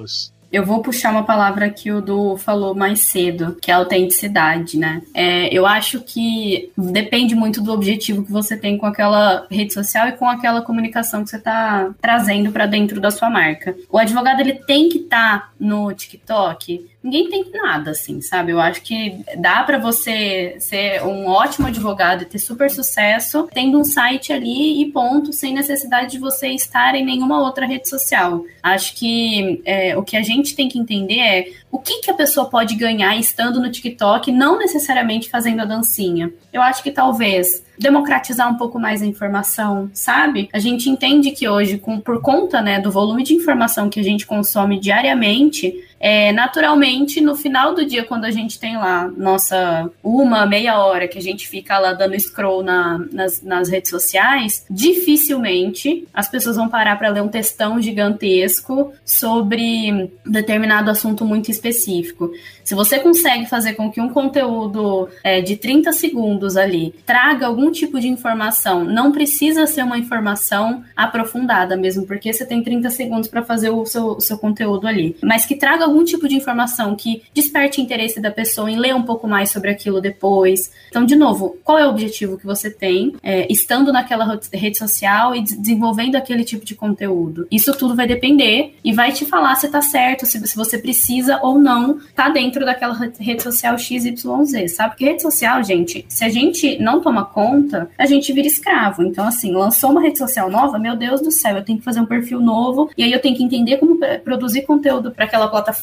Eu 0.52 0.66
vou 0.66 0.82
puxar 0.82 1.12
uma 1.12 1.24
palavra 1.24 1.70
que 1.70 1.92
o 1.92 2.02
Du 2.02 2.38
falou 2.38 2.74
mais 2.74 3.02
cedo, 3.02 3.58
que 3.62 3.70
é 3.70 3.74
autenticidade, 3.74 4.78
né? 4.78 5.02
É, 5.14 5.54
eu 5.54 5.66
acho 5.66 6.00
que 6.00 6.72
depende 6.78 7.36
muito 7.36 7.62
do 7.62 7.74
objetivo 7.74 8.24
que 8.24 8.32
você 8.32 8.56
tem 8.56 8.78
com 8.78 8.86
aquela 8.86 9.48
rede 9.52 9.74
social 9.74 10.08
e 10.08 10.14
com 10.14 10.30
aquela 10.30 10.62
comunicação 10.62 11.24
que 11.24 11.30
você 11.30 11.38
está 11.38 11.92
trazendo 12.00 12.52
para 12.52 12.68
dentro 12.68 13.02
da 13.02 13.12
sua 13.12 13.30
marca. 13.30 13.76
O 13.90 13.98
advogado 13.98 14.40
ele 14.40 14.54
tem 14.54 14.88
que 14.88 15.00
estar 15.00 15.40
tá 15.40 15.50
no 15.60 15.92
TikTok 15.94 16.90
ninguém 17.06 17.30
tem 17.30 17.52
nada, 17.54 17.92
assim, 17.92 18.20
sabe? 18.20 18.52
Eu 18.52 18.60
acho 18.60 18.82
que 18.82 19.24
dá 19.38 19.64
para 19.64 19.78
você 19.78 20.56
ser 20.60 21.04
um 21.04 21.28
ótimo 21.28 21.68
advogado 21.68 22.24
e 22.24 22.26
ter 22.26 22.40
super 22.40 22.70
sucesso 22.72 23.48
tendo 23.54 23.80
um 23.80 23.84
site 23.84 24.34
ali 24.34 24.82
e 24.82 24.92
ponto, 24.92 25.32
sem 25.32 25.54
necessidade 25.54 26.12
de 26.14 26.18
você 26.18 26.50
estar 26.50 26.96
em 26.96 27.06
nenhuma 27.06 27.40
outra 27.40 27.68
rede 27.68 27.88
social. 27.88 28.44
Acho 28.64 28.96
que 28.96 29.62
é, 29.66 29.96
o 29.96 30.02
que 30.02 30.18
a 30.18 30.24
gente 30.24 30.56
tem 30.56 30.68
que 30.68 30.80
entender 30.80 31.20
é 31.20 31.46
o 31.72 31.78
que, 31.78 32.02
que 32.02 32.10
a 32.10 32.14
pessoa 32.16 32.50
pode 32.50 32.74
ganhar 32.74 33.16
estando 33.18 33.60
no 33.60 33.70
TikTok, 33.70 34.32
não 34.32 34.58
necessariamente 34.58 35.30
fazendo 35.30 35.62
a 35.62 35.66
dancinha. 35.66 36.34
Eu 36.52 36.62
acho 36.62 36.82
que 36.82 36.90
talvez 36.90 37.64
democratizar 37.78 38.50
um 38.50 38.56
pouco 38.56 38.80
mais 38.80 39.02
a 39.02 39.06
informação, 39.06 39.90
sabe? 39.94 40.50
A 40.54 40.60
gente 40.60 40.90
entende 40.90 41.32
que 41.32 41.48
hoje, 41.48 41.78
com, 41.78 42.00
por 42.00 42.22
conta 42.22 42.62
né, 42.62 42.80
do 42.80 42.90
volume 42.92 43.24
de 43.24 43.34
informação 43.34 43.90
que 43.90 44.00
a 44.00 44.04
gente 44.04 44.26
consome 44.26 44.80
diariamente, 44.80 45.74
é, 46.08 46.32
naturalmente, 46.32 47.20
no 47.20 47.36
final 47.36 47.74
do 47.74 47.84
dia, 47.84 48.04
quando 48.04 48.26
a 48.26 48.30
gente 48.30 48.60
tem 48.60 48.78
lá 48.78 49.12
nossa 49.18 49.90
uma, 50.04 50.46
meia 50.46 50.78
hora 50.78 51.08
que 51.08 51.18
a 51.18 51.22
gente 51.22 51.48
fica 51.48 51.80
lá 51.80 51.94
dando 51.94 52.14
scroll 52.20 52.62
na, 52.62 53.04
nas, 53.12 53.42
nas 53.42 53.70
redes 53.70 53.90
sociais, 53.90 54.64
dificilmente 54.70 56.08
as 56.14 56.30
pessoas 56.30 56.58
vão 56.58 56.70
parar 56.70 56.96
para 57.00 57.10
ler 57.10 57.24
um 57.24 57.28
textão 57.28 57.82
gigantesco 57.82 58.94
sobre 59.04 60.12
determinado 60.24 60.92
assunto 60.92 61.26
muito 61.26 61.50
específico. 61.50 62.32
Se 62.64 62.76
você 62.76 63.00
consegue 63.00 63.48
fazer 63.48 63.74
com 63.74 63.92
que 63.92 64.00
um 64.00 64.10
conteúdo 64.10 65.10
é, 65.24 65.42
de 65.42 65.56
30 65.56 65.92
segundos 65.92 66.56
ali 66.56 66.94
traga 67.04 67.48
algum 67.48 67.72
tipo 67.72 68.00
de 68.00 68.08
informação, 68.08 68.84
não 68.84 69.12
precisa 69.12 69.66
ser 69.66 69.84
uma 69.84 69.98
informação 69.98 70.84
aprofundada 70.96 71.76
mesmo, 71.76 72.06
porque 72.06 72.32
você 72.32 72.46
tem 72.46 72.62
30 72.62 72.92
segundos 72.92 73.28
para 73.28 73.42
fazer 73.42 73.72
o 73.72 73.84
seu, 73.88 74.10
o 74.10 74.22
seu 74.22 74.38
conteúdo 74.38 74.88
ali, 74.88 75.16
mas 75.24 75.48
que 75.48 75.56
traga 75.56 75.95
algum 75.96 76.04
tipo 76.04 76.28
de 76.28 76.36
informação 76.36 76.94
que 76.96 77.24
desperte 77.34 77.82
interesse 77.82 78.20
da 78.20 78.30
pessoa 78.30 78.70
em 78.70 78.78
ler 78.78 78.94
um 78.94 79.04
pouco 79.04 79.28
mais 79.28 79.50
sobre 79.50 79.72
aquilo 79.72 80.02
depois. 80.02 80.72
Então, 80.90 81.06
de 81.06 81.16
novo, 81.16 81.58
qual 81.64 81.80
é 81.80 81.88
o 81.88 81.90
objetivo 81.90 82.38
que 82.38 82.46
você 82.46 82.70
tem 82.70 83.16
é, 83.24 83.52
estando 83.52 83.94
naquela 83.94 84.40
rede 84.52 84.78
social 84.78 85.34
e 85.34 85.42
desenvolvendo 85.42 86.18
aquele 86.18 86.44
tipo 86.44 86.66
de 86.66 86.76
conteúdo? 86.76 87.48
Isso 87.50 87.74
tudo 87.74 87.96
vai 87.96 88.06
depender 88.06 88.76
e 88.84 88.92
vai 88.92 89.14
te 89.14 89.26
falar 89.26 89.56
se 89.56 89.70
tá 89.70 89.82
certo, 89.82 90.26
se, 90.26 90.46
se 90.46 90.56
você 90.56 90.78
precisa 90.78 91.40
ou 91.42 91.58
não 91.58 92.00
tá 92.14 92.28
dentro 92.28 92.66
daquela 92.66 92.94
rede 93.18 93.42
social 93.42 93.78
XYZ, 93.78 94.76
sabe? 94.76 94.90
Porque 94.90 95.06
rede 95.06 95.22
social, 95.22 95.64
gente, 95.64 96.06
se 96.10 96.26
a 96.26 96.30
gente 96.30 96.78
não 96.82 97.00
toma 97.00 97.24
conta, 97.24 97.90
a 97.98 98.06
gente 98.06 98.34
vira 98.34 98.48
escravo. 98.48 99.02
Então, 99.04 99.26
assim, 99.26 99.54
lançou 99.54 99.92
uma 99.92 100.02
rede 100.02 100.18
social 100.18 100.50
nova, 100.50 100.78
meu 100.78 100.96
Deus 100.96 101.22
do 101.22 101.32
céu, 101.32 101.56
eu 101.58 101.64
tenho 101.64 101.80
que 101.80 101.86
fazer 101.86 102.02
um 102.02 102.06
perfil 102.06 102.42
novo, 102.42 102.90
e 102.98 103.04
aí 103.04 103.12
eu 103.12 103.22
tenho 103.22 103.36
que 103.36 103.44
entender 103.44 103.78
como 103.78 103.98
produzir 104.24 104.64
conteúdo 104.64 105.12
para 105.12 105.26
aquela 105.26 105.48
plataforma, 105.48 105.75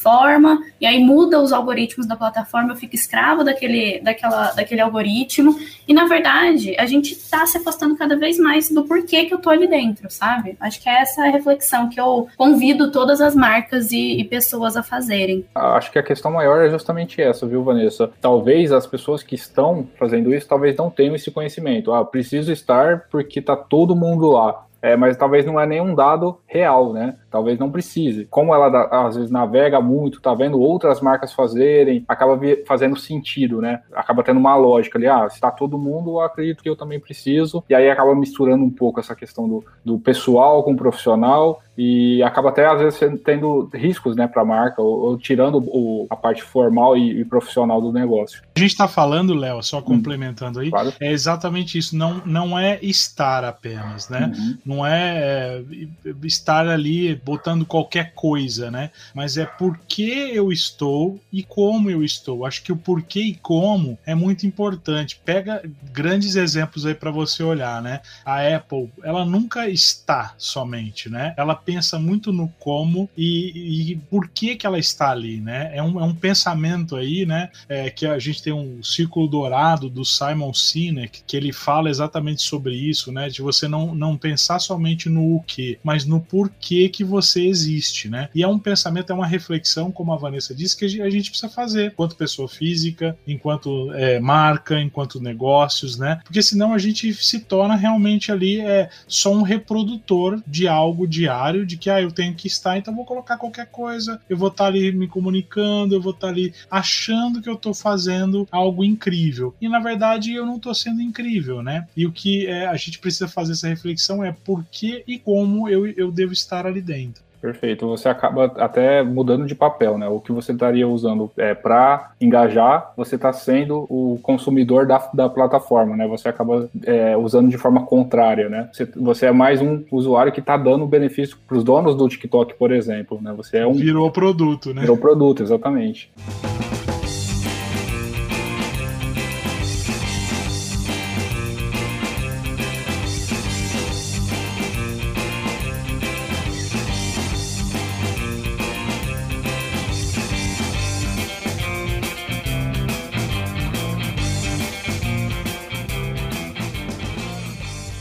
e 0.80 0.86
aí 0.86 1.02
muda 1.02 1.40
os 1.40 1.52
algoritmos 1.52 2.06
da 2.06 2.16
plataforma, 2.16 2.72
eu 2.72 2.76
fico 2.76 2.94
escravo 2.94 3.44
daquele, 3.44 4.00
daquela, 4.00 4.52
daquele 4.52 4.80
algoritmo. 4.80 5.58
E 5.86 5.94
na 5.94 6.06
verdade, 6.06 6.74
a 6.78 6.86
gente 6.86 7.16
tá 7.28 7.44
se 7.46 7.58
afastando 7.58 7.96
cada 7.96 8.16
vez 8.16 8.38
mais 8.38 8.70
do 8.70 8.84
porquê 8.84 9.24
que 9.24 9.34
eu 9.34 9.38
tô 9.38 9.50
ali 9.50 9.66
dentro, 9.66 10.10
sabe? 10.10 10.56
Acho 10.60 10.80
que 10.80 10.88
é 10.88 11.00
essa 11.00 11.24
reflexão 11.26 11.88
que 11.88 12.00
eu 12.00 12.28
convido 12.36 12.90
todas 12.90 13.20
as 13.20 13.34
marcas 13.34 13.92
e, 13.92 14.20
e 14.20 14.24
pessoas 14.24 14.76
a 14.76 14.82
fazerem. 14.82 15.44
Acho 15.54 15.90
que 15.92 15.98
a 15.98 16.02
questão 16.02 16.32
maior 16.32 16.64
é 16.64 16.70
justamente 16.70 17.20
essa, 17.20 17.46
viu, 17.46 17.62
Vanessa? 17.62 18.10
Talvez 18.20 18.72
as 18.72 18.86
pessoas 18.86 19.22
que 19.22 19.34
estão 19.34 19.86
fazendo 19.98 20.34
isso, 20.34 20.48
talvez 20.48 20.76
não 20.76 20.90
tenham 20.90 21.14
esse 21.14 21.30
conhecimento. 21.30 21.92
Ah, 21.92 22.04
preciso 22.04 22.52
estar 22.52 23.06
porque 23.10 23.40
tá 23.40 23.56
todo 23.56 23.96
mundo 23.96 24.30
lá. 24.30 24.66
É, 24.82 24.96
mas 24.96 25.16
talvez 25.16 25.46
não 25.46 25.60
é 25.60 25.64
nenhum 25.64 25.94
dado 25.94 26.40
real, 26.44 26.92
né? 26.92 27.14
Talvez 27.32 27.58
não 27.58 27.70
precise. 27.70 28.26
Como 28.30 28.54
ela 28.54 29.06
às 29.06 29.16
vezes 29.16 29.30
navega 29.30 29.80
muito, 29.80 30.20
tá 30.20 30.34
vendo 30.34 30.60
outras 30.60 31.00
marcas 31.00 31.32
fazerem, 31.32 32.04
acaba 32.06 32.38
fazendo 32.66 32.96
sentido, 32.96 33.60
né? 33.60 33.80
Acaba 33.94 34.22
tendo 34.22 34.38
uma 34.38 34.54
lógica 34.54 34.98
ali, 34.98 35.06
ah, 35.06 35.28
se 35.30 35.40
tá 35.40 35.50
todo 35.50 35.78
mundo, 35.78 36.10
eu 36.10 36.20
acredito 36.20 36.62
que 36.62 36.68
eu 36.68 36.76
também 36.76 37.00
preciso. 37.00 37.64
E 37.68 37.74
aí 37.74 37.90
acaba 37.90 38.14
misturando 38.14 38.62
um 38.62 38.70
pouco 38.70 39.00
essa 39.00 39.16
questão 39.16 39.48
do, 39.48 39.64
do 39.84 39.98
pessoal 39.98 40.62
com 40.62 40.72
o 40.72 40.76
profissional 40.76 41.62
e 41.76 42.22
acaba 42.22 42.50
até 42.50 42.66
às 42.66 42.80
vezes 42.80 43.00
tendo 43.24 43.70
riscos 43.72 44.14
né, 44.14 44.26
para 44.26 44.42
a 44.42 44.44
marca, 44.44 44.82
ou, 44.82 45.00
ou 45.00 45.18
tirando 45.18 45.58
o, 45.58 46.06
a 46.10 46.16
parte 46.16 46.42
formal 46.42 46.96
e, 46.96 47.20
e, 47.20 47.24
profissional 47.24 47.80
do 47.80 47.92
negócio. 47.92 48.42
A 48.54 48.58
gente 48.58 48.72
está 48.72 48.86
falando, 48.86 49.34
Léo, 49.34 49.62
só 49.62 49.78
hum. 49.78 49.82
complementando 49.82 50.60
aí, 50.60 50.70
claro. 50.70 50.92
é 51.00 51.10
exatamente 51.10 51.78
isso. 51.78 51.96
Não, 51.96 52.20
não 52.26 52.58
é 52.58 52.78
estar 52.82 53.44
apenas, 53.44 54.08
né? 54.08 54.32
Uhum. 54.36 54.58
Não 54.64 54.86
é, 54.86 55.62
é 56.04 56.14
estar 56.24 56.68
ali 56.68 57.14
botando 57.24 57.64
qualquer 57.64 58.12
coisa, 58.14 58.70
né? 58.70 58.90
Mas 59.14 59.36
é 59.36 59.44
por 59.44 59.78
que 59.88 60.10
eu 60.10 60.52
estou 60.52 61.20
e 61.32 61.42
como 61.42 61.90
eu 61.90 62.04
estou. 62.04 62.44
Acho 62.44 62.62
que 62.62 62.72
o 62.72 62.76
porquê 62.76 63.20
e 63.20 63.34
como 63.34 63.98
é 64.04 64.14
muito 64.14 64.46
importante. 64.46 65.20
Pega 65.24 65.62
grandes 65.92 66.36
exemplos 66.36 66.86
aí 66.86 66.94
para 66.94 67.10
você 67.10 67.42
olhar, 67.42 67.82
né? 67.82 68.00
A 68.24 68.46
Apple, 68.46 68.90
ela 69.02 69.24
nunca 69.24 69.68
está 69.68 70.34
somente, 70.38 71.08
né? 71.08 71.34
Ela 71.36 71.54
pensa 71.54 71.98
muito 71.98 72.32
no 72.32 72.48
como 72.58 73.08
e, 73.16 73.92
e 73.92 73.96
por 73.96 74.28
que 74.28 74.56
que 74.56 74.66
ela 74.66 74.78
está 74.78 75.10
ali, 75.10 75.40
né? 75.40 75.70
É 75.74 75.82
um, 75.82 76.00
é 76.00 76.04
um 76.04 76.14
pensamento 76.14 76.96
aí, 76.96 77.24
né? 77.24 77.50
É, 77.68 77.90
que 77.90 78.06
a 78.06 78.18
gente 78.18 78.42
tem 78.42 78.52
um 78.52 78.82
círculo 78.82 79.28
dourado 79.28 79.88
do 79.88 80.04
Simon 80.04 80.52
Sinek 80.52 81.22
que 81.26 81.36
ele 81.36 81.52
fala 81.52 81.90
exatamente 81.90 82.42
sobre 82.42 82.74
isso, 82.74 83.12
né? 83.12 83.28
De 83.28 83.42
você 83.42 83.68
não, 83.68 83.94
não 83.94 84.16
pensar 84.16 84.58
somente 84.58 85.08
no 85.08 85.36
o 85.36 85.42
que, 85.42 85.78
mas 85.82 86.04
no 86.04 86.20
porquê 86.20 86.88
que 86.88 87.04
você 87.12 87.46
existe, 87.46 88.08
né? 88.08 88.28
E 88.34 88.42
é 88.42 88.48
um 88.48 88.58
pensamento, 88.58 89.12
é 89.12 89.14
uma 89.14 89.26
reflexão, 89.26 89.92
como 89.92 90.12
a 90.12 90.16
Vanessa 90.16 90.54
disse, 90.54 90.76
que 90.76 91.02
a 91.02 91.10
gente 91.10 91.30
precisa 91.30 91.52
fazer 91.52 91.92
enquanto 91.92 92.16
pessoa 92.16 92.48
física, 92.48 93.16
enquanto 93.26 93.92
é, 93.92 94.18
marca, 94.18 94.80
enquanto 94.80 95.20
negócios, 95.20 95.98
né? 95.98 96.20
Porque 96.24 96.42
senão 96.42 96.72
a 96.72 96.78
gente 96.78 97.12
se 97.14 97.40
torna 97.40 97.76
realmente 97.76 98.32
ali 98.32 98.60
é, 98.60 98.88
só 99.06 99.32
um 99.32 99.42
reprodutor 99.42 100.42
de 100.46 100.66
algo 100.66 101.06
diário 101.06 101.66
de 101.66 101.76
que 101.76 101.90
ah, 101.90 102.00
eu 102.00 102.10
tenho 102.10 102.34
que 102.34 102.46
estar, 102.46 102.78
então 102.78 102.94
vou 102.94 103.04
colocar 103.04 103.36
qualquer 103.36 103.66
coisa, 103.66 104.20
eu 104.28 104.36
vou 104.36 104.48
estar 104.48 104.66
ali 104.66 104.90
me 104.92 105.06
comunicando, 105.06 105.94
eu 105.94 106.00
vou 106.00 106.12
estar 106.12 106.28
ali 106.28 106.54
achando 106.70 107.42
que 107.42 107.48
eu 107.48 107.54
estou 107.54 107.74
fazendo 107.74 108.48
algo 108.50 108.84
incrível. 108.84 109.54
E 109.60 109.68
na 109.68 109.78
verdade 109.78 110.32
eu 110.32 110.46
não 110.46 110.56
estou 110.56 110.74
sendo 110.74 111.02
incrível, 111.02 111.62
né? 111.62 111.86
E 111.96 112.06
o 112.06 112.12
que 112.12 112.46
é, 112.46 112.66
a 112.66 112.76
gente 112.76 112.98
precisa 112.98 113.28
fazer 113.28 113.52
essa 113.52 113.68
reflexão 113.68 114.24
é 114.24 114.32
por 114.32 114.64
que 114.70 115.04
e 115.06 115.18
como 115.18 115.68
eu, 115.68 115.86
eu 115.86 116.10
devo 116.10 116.32
estar 116.32 116.66
ali 116.66 116.80
dentro. 116.80 117.01
Perfeito. 117.42 117.88
Você 117.88 118.08
acaba 118.08 118.44
até 118.56 119.02
mudando 119.02 119.44
de 119.46 119.54
papel, 119.56 119.98
né? 119.98 120.06
O 120.06 120.20
que 120.20 120.30
você 120.30 120.52
estaria 120.52 120.86
usando 120.86 121.28
é, 121.36 121.52
para 121.54 122.12
engajar, 122.20 122.92
você 122.96 123.16
está 123.16 123.32
sendo 123.32 123.84
o 123.90 124.20
consumidor 124.22 124.86
da, 124.86 125.10
da 125.12 125.28
plataforma, 125.28 125.96
né? 125.96 126.06
Você 126.06 126.28
acaba 126.28 126.70
é, 126.84 127.16
usando 127.16 127.50
de 127.50 127.58
forma 127.58 127.84
contrária, 127.84 128.48
né? 128.48 128.68
Você, 128.72 128.88
você 128.94 129.26
é 129.26 129.32
mais 129.32 129.60
um 129.60 129.82
usuário 129.90 130.30
que 130.30 130.38
está 130.38 130.56
dando 130.56 130.86
benefício 130.86 131.36
para 131.44 131.56
os 131.56 131.64
donos 131.64 131.96
do 131.96 132.08
TikTok, 132.08 132.54
por 132.54 132.70
exemplo, 132.70 133.18
né? 133.20 133.34
Você 133.36 133.58
é 133.58 133.66
um 133.66 133.72
virou 133.72 134.08
produto, 134.12 134.72
né? 134.72 134.82
Virou 134.82 134.96
produto, 134.96 135.42
exatamente. 135.42 136.12